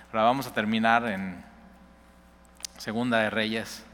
Ahora 0.07 0.23
vamos 0.23 0.47
a 0.47 0.55
terminar 0.55 1.05
en 1.07 1.45
Segunda 2.79 3.19
de 3.19 3.29
Reyes 3.29 3.85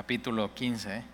capítulo 0.00 0.54
15. 0.54 1.04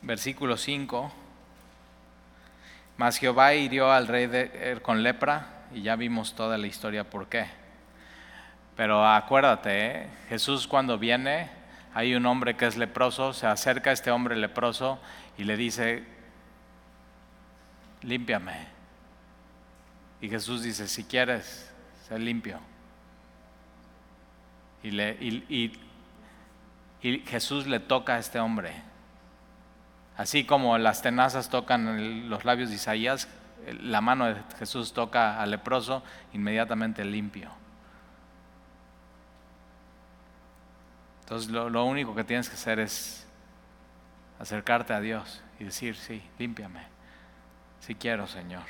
Versículo 0.00 0.56
5. 0.56 1.12
Mas 2.96 3.18
Jehová 3.18 3.52
hirió 3.52 3.92
al 3.92 4.08
rey 4.08 4.26
de, 4.28 4.78
con 4.80 5.02
lepra 5.02 5.66
y 5.74 5.82
ya 5.82 5.96
vimos 5.96 6.34
toda 6.34 6.56
la 6.56 6.66
historia 6.66 7.04
por 7.04 7.26
qué. 7.26 7.44
Pero 8.78 9.06
acuérdate, 9.06 9.86
¿eh? 9.86 10.08
Jesús 10.30 10.66
cuando 10.66 10.96
viene, 10.96 11.50
hay 11.92 12.14
un 12.14 12.24
hombre 12.24 12.56
que 12.56 12.64
es 12.64 12.78
leproso, 12.78 13.34
se 13.34 13.46
acerca 13.46 13.90
a 13.90 13.92
este 13.92 14.10
hombre 14.10 14.36
leproso 14.36 14.98
y 15.36 15.44
le 15.44 15.58
dice, 15.58 16.21
límpiame. 18.02 18.66
Y 20.20 20.28
Jesús 20.28 20.62
dice, 20.62 20.86
si 20.86 21.04
quieres, 21.04 21.70
sé 22.06 22.18
limpio. 22.18 22.60
Y, 24.82 24.90
le, 24.90 25.16
y, 25.20 25.72
Jesús 27.26 27.66
le 27.66 27.80
toca 27.80 28.14
a 28.14 28.18
este 28.18 28.38
hombre. 28.38 28.72
Así 30.16 30.44
como 30.44 30.78
las 30.78 31.02
tenazas 31.02 31.48
tocan 31.48 32.28
los 32.28 32.44
labios 32.44 32.68
de 32.68 32.76
Isaías, 32.76 33.28
la 33.80 34.00
mano 34.00 34.26
de 34.26 34.36
Jesús 34.58 34.92
toca 34.92 35.40
al 35.40 35.50
leproso, 35.50 36.02
inmediatamente 36.32 37.04
limpio. 37.04 37.50
Entonces 41.22 41.50
lo, 41.50 41.70
lo 41.70 41.84
único 41.84 42.14
que 42.14 42.24
tienes 42.24 42.48
que 42.48 42.56
hacer 42.56 42.78
es 42.78 43.26
acercarte 44.38 44.92
a 44.92 45.00
Dios 45.00 45.42
y 45.58 45.64
decir, 45.64 45.96
sí, 45.96 46.22
límpiame 46.38 46.92
si 47.82 47.96
quiero, 47.96 48.28
Señor. 48.28 48.62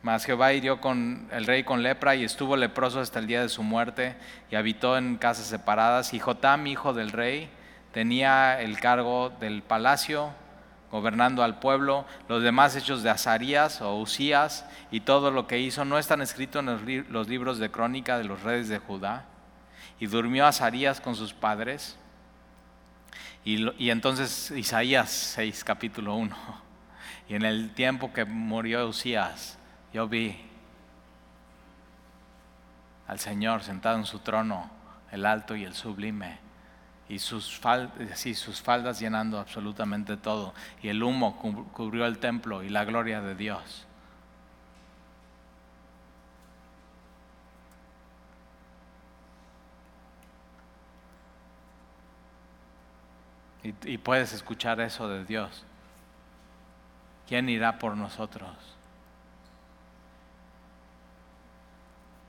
Mas 0.00 0.24
Jehová 0.24 0.52
hirió 0.52 0.80
con 0.80 1.28
el 1.32 1.44
rey 1.44 1.64
con 1.64 1.82
lepra 1.82 2.14
y 2.14 2.22
estuvo 2.22 2.56
leproso 2.56 3.00
hasta 3.00 3.18
el 3.18 3.26
día 3.26 3.42
de 3.42 3.48
su 3.48 3.64
muerte 3.64 4.16
y 4.50 4.54
habitó 4.54 4.96
en 4.96 5.16
casas 5.16 5.46
separadas. 5.46 6.14
Y 6.14 6.20
Jotam, 6.20 6.68
hijo 6.68 6.92
del 6.92 7.10
rey, 7.10 7.50
tenía 7.92 8.60
el 8.60 8.78
cargo 8.78 9.30
del 9.40 9.62
palacio, 9.62 10.30
gobernando 10.92 11.42
al 11.42 11.58
pueblo. 11.58 12.04
Los 12.28 12.44
demás 12.44 12.76
hechos 12.76 13.02
de 13.02 13.10
Azarías 13.10 13.80
o 13.80 13.96
Usías 13.96 14.64
y 14.92 15.00
todo 15.00 15.32
lo 15.32 15.48
que 15.48 15.58
hizo 15.58 15.84
no 15.84 15.98
están 15.98 16.22
escritos 16.22 16.60
en 16.60 17.06
los 17.12 17.28
libros 17.28 17.58
de 17.58 17.72
crónica 17.72 18.18
de 18.18 18.24
los 18.24 18.44
reyes 18.44 18.68
de 18.68 18.78
Judá. 18.78 19.24
Y 19.98 20.06
durmió 20.06 20.46
Azarías 20.46 21.00
con 21.00 21.16
sus 21.16 21.32
padres. 21.32 21.96
Y, 23.44 23.68
y 23.84 23.90
entonces 23.90 24.52
Isaías 24.52 25.10
6, 25.10 25.64
capítulo 25.64 26.14
1. 26.14 26.71
Y 27.28 27.34
en 27.34 27.44
el 27.44 27.72
tiempo 27.74 28.12
que 28.12 28.24
murió 28.24 28.86
Usías, 28.86 29.58
yo 29.92 30.08
vi 30.08 30.38
al 33.06 33.18
Señor 33.18 33.62
sentado 33.62 33.98
en 33.98 34.06
su 34.06 34.20
trono, 34.20 34.70
el 35.10 35.26
alto 35.26 35.54
y 35.56 35.64
el 35.64 35.74
sublime, 35.74 36.38
y 37.08 37.18
sus, 37.18 37.58
faldas, 37.58 38.18
sí, 38.18 38.34
sus 38.34 38.62
faldas 38.62 38.98
llenando 38.98 39.38
absolutamente 39.38 40.16
todo, 40.16 40.54
y 40.82 40.88
el 40.88 41.02
humo 41.02 41.36
cubrió 41.72 42.06
el 42.06 42.18
templo 42.18 42.62
y 42.62 42.70
la 42.70 42.84
gloria 42.84 43.20
de 43.20 43.34
Dios. 43.34 43.86
Y 53.84 53.98
puedes 53.98 54.32
escuchar 54.32 54.80
eso 54.80 55.08
de 55.08 55.24
Dios. 55.24 55.64
¿Quién 57.32 57.48
irá 57.48 57.78
por 57.78 57.96
nosotros? 57.96 58.50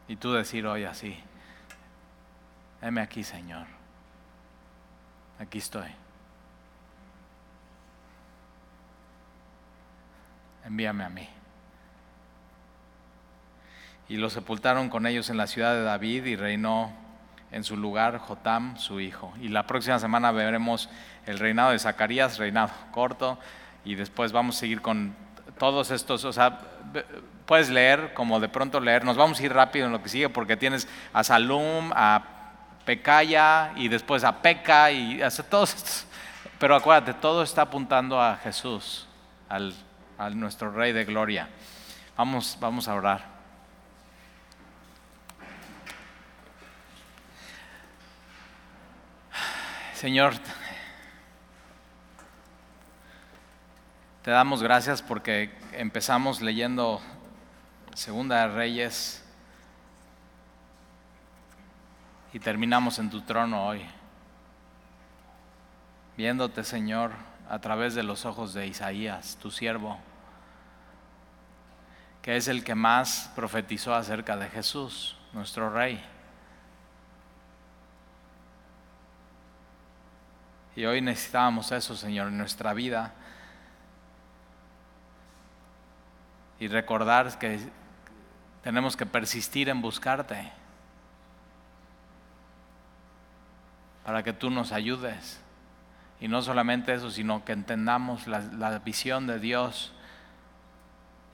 Y 0.08 0.16
tú 0.16 0.32
decir 0.32 0.66
hoy 0.66 0.86
así, 0.86 1.20
heme 2.82 3.02
aquí 3.02 3.22
Señor, 3.22 3.68
aquí 5.40 5.58
estoy. 5.58 5.90
Envíame 10.64 11.04
a 11.04 11.10
mí. 11.10 11.28
Y 14.08 14.16
lo 14.16 14.30
sepultaron 14.30 14.88
con 14.88 15.06
ellos 15.06 15.30
en 15.30 15.36
la 15.36 15.48
ciudad 15.48 15.74
de 15.74 15.84
David 15.84 16.24
y 16.28 16.38
reinó 16.38 16.94
en 17.52 17.66
su 17.66 17.76
lugar 17.76 18.20
Jotam, 18.20 18.78
su 18.78 19.02
hijo. 19.02 19.34
Y 19.42 19.50
la 19.50 19.68
próxima 19.68 20.00
semana 20.00 20.32
veremos 20.32 20.90
el 21.26 21.40
reinado 21.40 21.72
de 21.72 21.80
Zacarías, 21.80 22.38
reinado 22.38 22.72
corto, 22.92 23.38
y 23.86 23.96
después 23.96 24.32
vamos 24.32 24.58
a 24.58 24.60
seguir 24.60 24.82
con 24.82 25.16
todos 25.58 25.92
estos, 25.92 26.24
o 26.26 26.34
sea, 26.34 26.60
puedes 27.46 27.70
leer, 27.70 28.14
como 28.14 28.40
de 28.40 28.50
pronto 28.50 28.80
leer, 28.80 29.04
nos 29.04 29.18
vamos 29.18 29.40
a 29.40 29.44
ir 29.44 29.54
rápido 29.54 29.86
en 29.86 29.92
lo 29.92 30.02
que 30.02 30.10
sigue 30.10 30.30
porque 30.30 30.58
tienes 30.58 30.88
a 31.12 31.24
Salum, 31.24 31.92
a 31.94 32.24
Pecaya 32.86 33.72
y 33.76 33.88
después 33.88 34.24
a 34.24 34.42
Peca 34.42 34.92
y 34.92 35.22
hace 35.22 35.44
todos 35.44 35.76
estos, 35.76 36.06
pero 36.60 36.76
acuérdate, 36.76 37.14
todo 37.14 37.44
está 37.44 37.64
apuntando 37.64 38.22
a 38.22 38.38
Jesús, 38.38 39.08
al, 39.50 39.74
al 40.18 40.40
nuestro 40.40 40.72
Rey 40.72 40.94
de 40.94 41.06
Gloria. 41.06 41.50
Vamos, 42.16 42.58
vamos 42.60 42.88
a 42.88 42.96
orar. 42.96 43.34
Señor, 49.94 50.34
te 54.24 54.32
damos 54.32 54.64
gracias 54.64 55.02
porque 55.02 55.54
empezamos 55.74 56.42
leyendo 56.42 57.02
Segunda 57.94 58.48
de 58.48 58.56
Reyes 58.56 59.22
y 62.32 62.40
terminamos 62.40 63.00
en 63.00 63.10
tu 63.10 63.22
trono 63.22 63.68
hoy, 63.68 63.86
viéndote 66.16 66.64
Señor 66.64 67.12
a 67.50 67.60
través 67.60 67.96
de 67.96 68.04
los 68.04 68.26
ojos 68.26 68.54
de 68.54 68.66
Isaías, 68.66 69.38
tu 69.42 69.52
siervo, 69.52 70.00
que 72.22 72.38
es 72.38 72.48
el 72.48 72.64
que 72.64 72.76
más 72.76 73.30
profetizó 73.36 73.94
acerca 73.94 74.38
de 74.38 74.48
Jesús, 74.48 75.18
nuestro 75.34 75.70
Rey. 75.70 76.02
Y 80.78 80.86
hoy 80.86 81.02
necesitábamos 81.02 81.74
eso, 81.74 81.94
Señor, 81.96 82.30
en 82.30 82.38
nuestra 82.38 82.74
vida. 82.74 83.14
Y 86.64 86.70
recordar 86.70 87.38
que 87.40 87.60
tenemos 88.64 88.96
que 88.96 89.06
persistir 89.06 89.68
en 89.68 89.82
buscarte. 89.82 90.50
Para 94.06 94.24
que 94.24 94.32
tú 94.32 94.50
nos 94.50 94.72
ayudes. 94.72 95.42
Y 96.22 96.30
no 96.30 96.42
solamente 96.42 96.94
eso, 96.94 97.12
sino 97.12 97.44
que 97.44 97.52
entendamos 97.52 98.28
la, 98.28 98.80
visión 98.80 99.28
de 99.28 99.40
Dios 99.40 99.92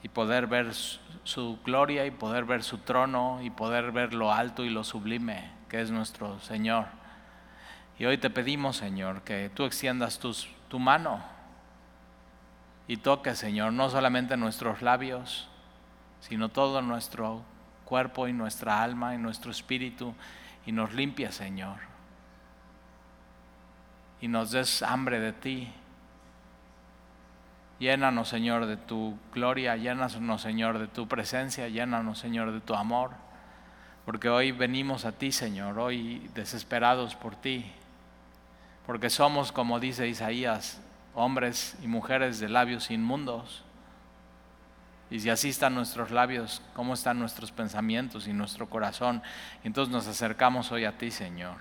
y 0.02 0.10
poder 0.10 0.48
ver 0.48 0.74
su 0.74 1.60
gloria 1.64 2.08
y 2.08 2.12
poder 2.12 2.46
ver 2.46 2.64
su 2.64 2.80
trono 2.80 3.40
y 3.44 3.52
poder 3.52 3.92
ver 3.92 4.16
lo 4.16 4.34
alto 4.34 4.66
y 4.66 4.72
lo 4.72 4.84
sublime 4.84 5.52
que 5.70 5.80
es 5.80 5.92
nuestro 5.92 6.40
Señor. 6.40 6.88
Y 8.00 8.06
hoy 8.06 8.18
te 8.18 8.32
pedimos, 8.32 8.78
Señor, 8.78 9.22
que 9.22 9.52
tú 9.54 9.66
extiendas 9.66 10.20
tu 10.20 10.80
mano 10.80 11.22
y 12.90 12.98
toques, 12.98 13.38
Señor, 13.38 13.72
no 13.72 13.90
solamente 13.90 14.36
nuestros 14.36 14.82
labios, 14.82 15.48
sino 16.20 16.50
todo 16.50 16.82
nuestro 16.82 17.44
cuerpo 17.86 18.28
y 18.28 18.34
nuestra 18.34 18.84
alma 18.84 19.16
y 19.16 19.18
nuestro 19.18 19.52
espíritu 19.52 20.14
y 20.66 20.74
nos 20.74 20.94
limpia, 20.94 21.32
Señor. 21.32 21.78
Y 24.20 24.28
nos 24.28 24.52
des 24.52 24.84
hambre 24.84 25.22
de 25.22 25.32
ti. 25.32 25.72
Llénanos, 27.80 28.28
Señor, 28.28 28.66
de 28.66 28.76
tu 28.76 29.18
gloria, 29.34 29.78
llénanos, 29.78 30.42
Señor, 30.42 30.80
de 30.80 30.88
tu 30.88 31.08
presencia, 31.08 31.70
llénanos, 31.70 32.20
Señor, 32.20 32.52
de 32.52 32.60
tu 32.60 32.74
amor. 32.74 33.12
Porque 34.04 34.30
hoy 34.30 34.52
venimos 34.52 35.06
a 35.06 35.14
ti, 35.14 35.32
Señor, 35.32 35.80
hoy 35.80 36.30
desesperados 36.34 37.16
por 37.16 37.36
ti 37.36 37.72
porque 38.90 39.12
somos, 39.12 39.52
como 39.52 39.80
dice 39.80 40.08
Isaías, 40.08 40.82
hombres 41.14 41.78
y 41.82 41.88
mujeres 41.88 42.40
de 42.40 42.50
labios 42.50 42.92
inmundos. 42.92 43.64
Y 45.10 45.20
si 45.20 45.30
así 45.30 45.50
están 45.50 45.74
nuestros 45.74 46.12
labios, 46.12 46.62
¿cómo 46.74 46.94
están 46.94 47.20
nuestros 47.20 47.52
pensamientos 47.52 48.28
y 48.28 48.34
nuestro 48.34 48.70
corazón? 48.70 49.24
entonces 49.64 49.92
nos 49.92 50.08
acercamos 50.08 50.72
hoy 50.72 50.86
a 50.86 50.98
ti, 50.98 51.10
Señor. 51.10 51.58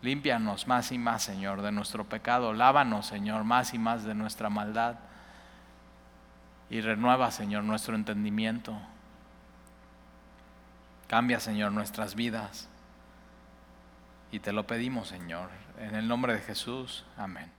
Límpianos 0.00 0.66
más 0.66 0.92
y 0.92 0.98
más, 0.98 1.22
Señor, 1.22 1.62
de 1.62 1.72
nuestro 1.72 2.04
pecado. 2.04 2.52
Lávanos, 2.52 3.06
Señor, 3.06 3.44
más 3.44 3.72
y 3.72 3.78
más 3.78 4.04
de 4.04 4.14
nuestra 4.14 4.50
maldad. 4.50 4.96
Y 6.68 6.80
renueva, 6.80 7.30
Señor, 7.30 7.64
nuestro 7.64 7.94
entendimiento. 7.94 8.76
Cambia, 11.06 11.40
Señor, 11.40 11.72
nuestras 11.72 12.14
vidas. 12.14 12.68
Y 14.30 14.40
te 14.40 14.52
lo 14.52 14.66
pedimos, 14.66 15.08
Señor, 15.08 15.48
en 15.78 15.94
el 15.94 16.08
nombre 16.08 16.34
de 16.34 16.40
Jesús. 16.40 17.04
Amén. 17.16 17.50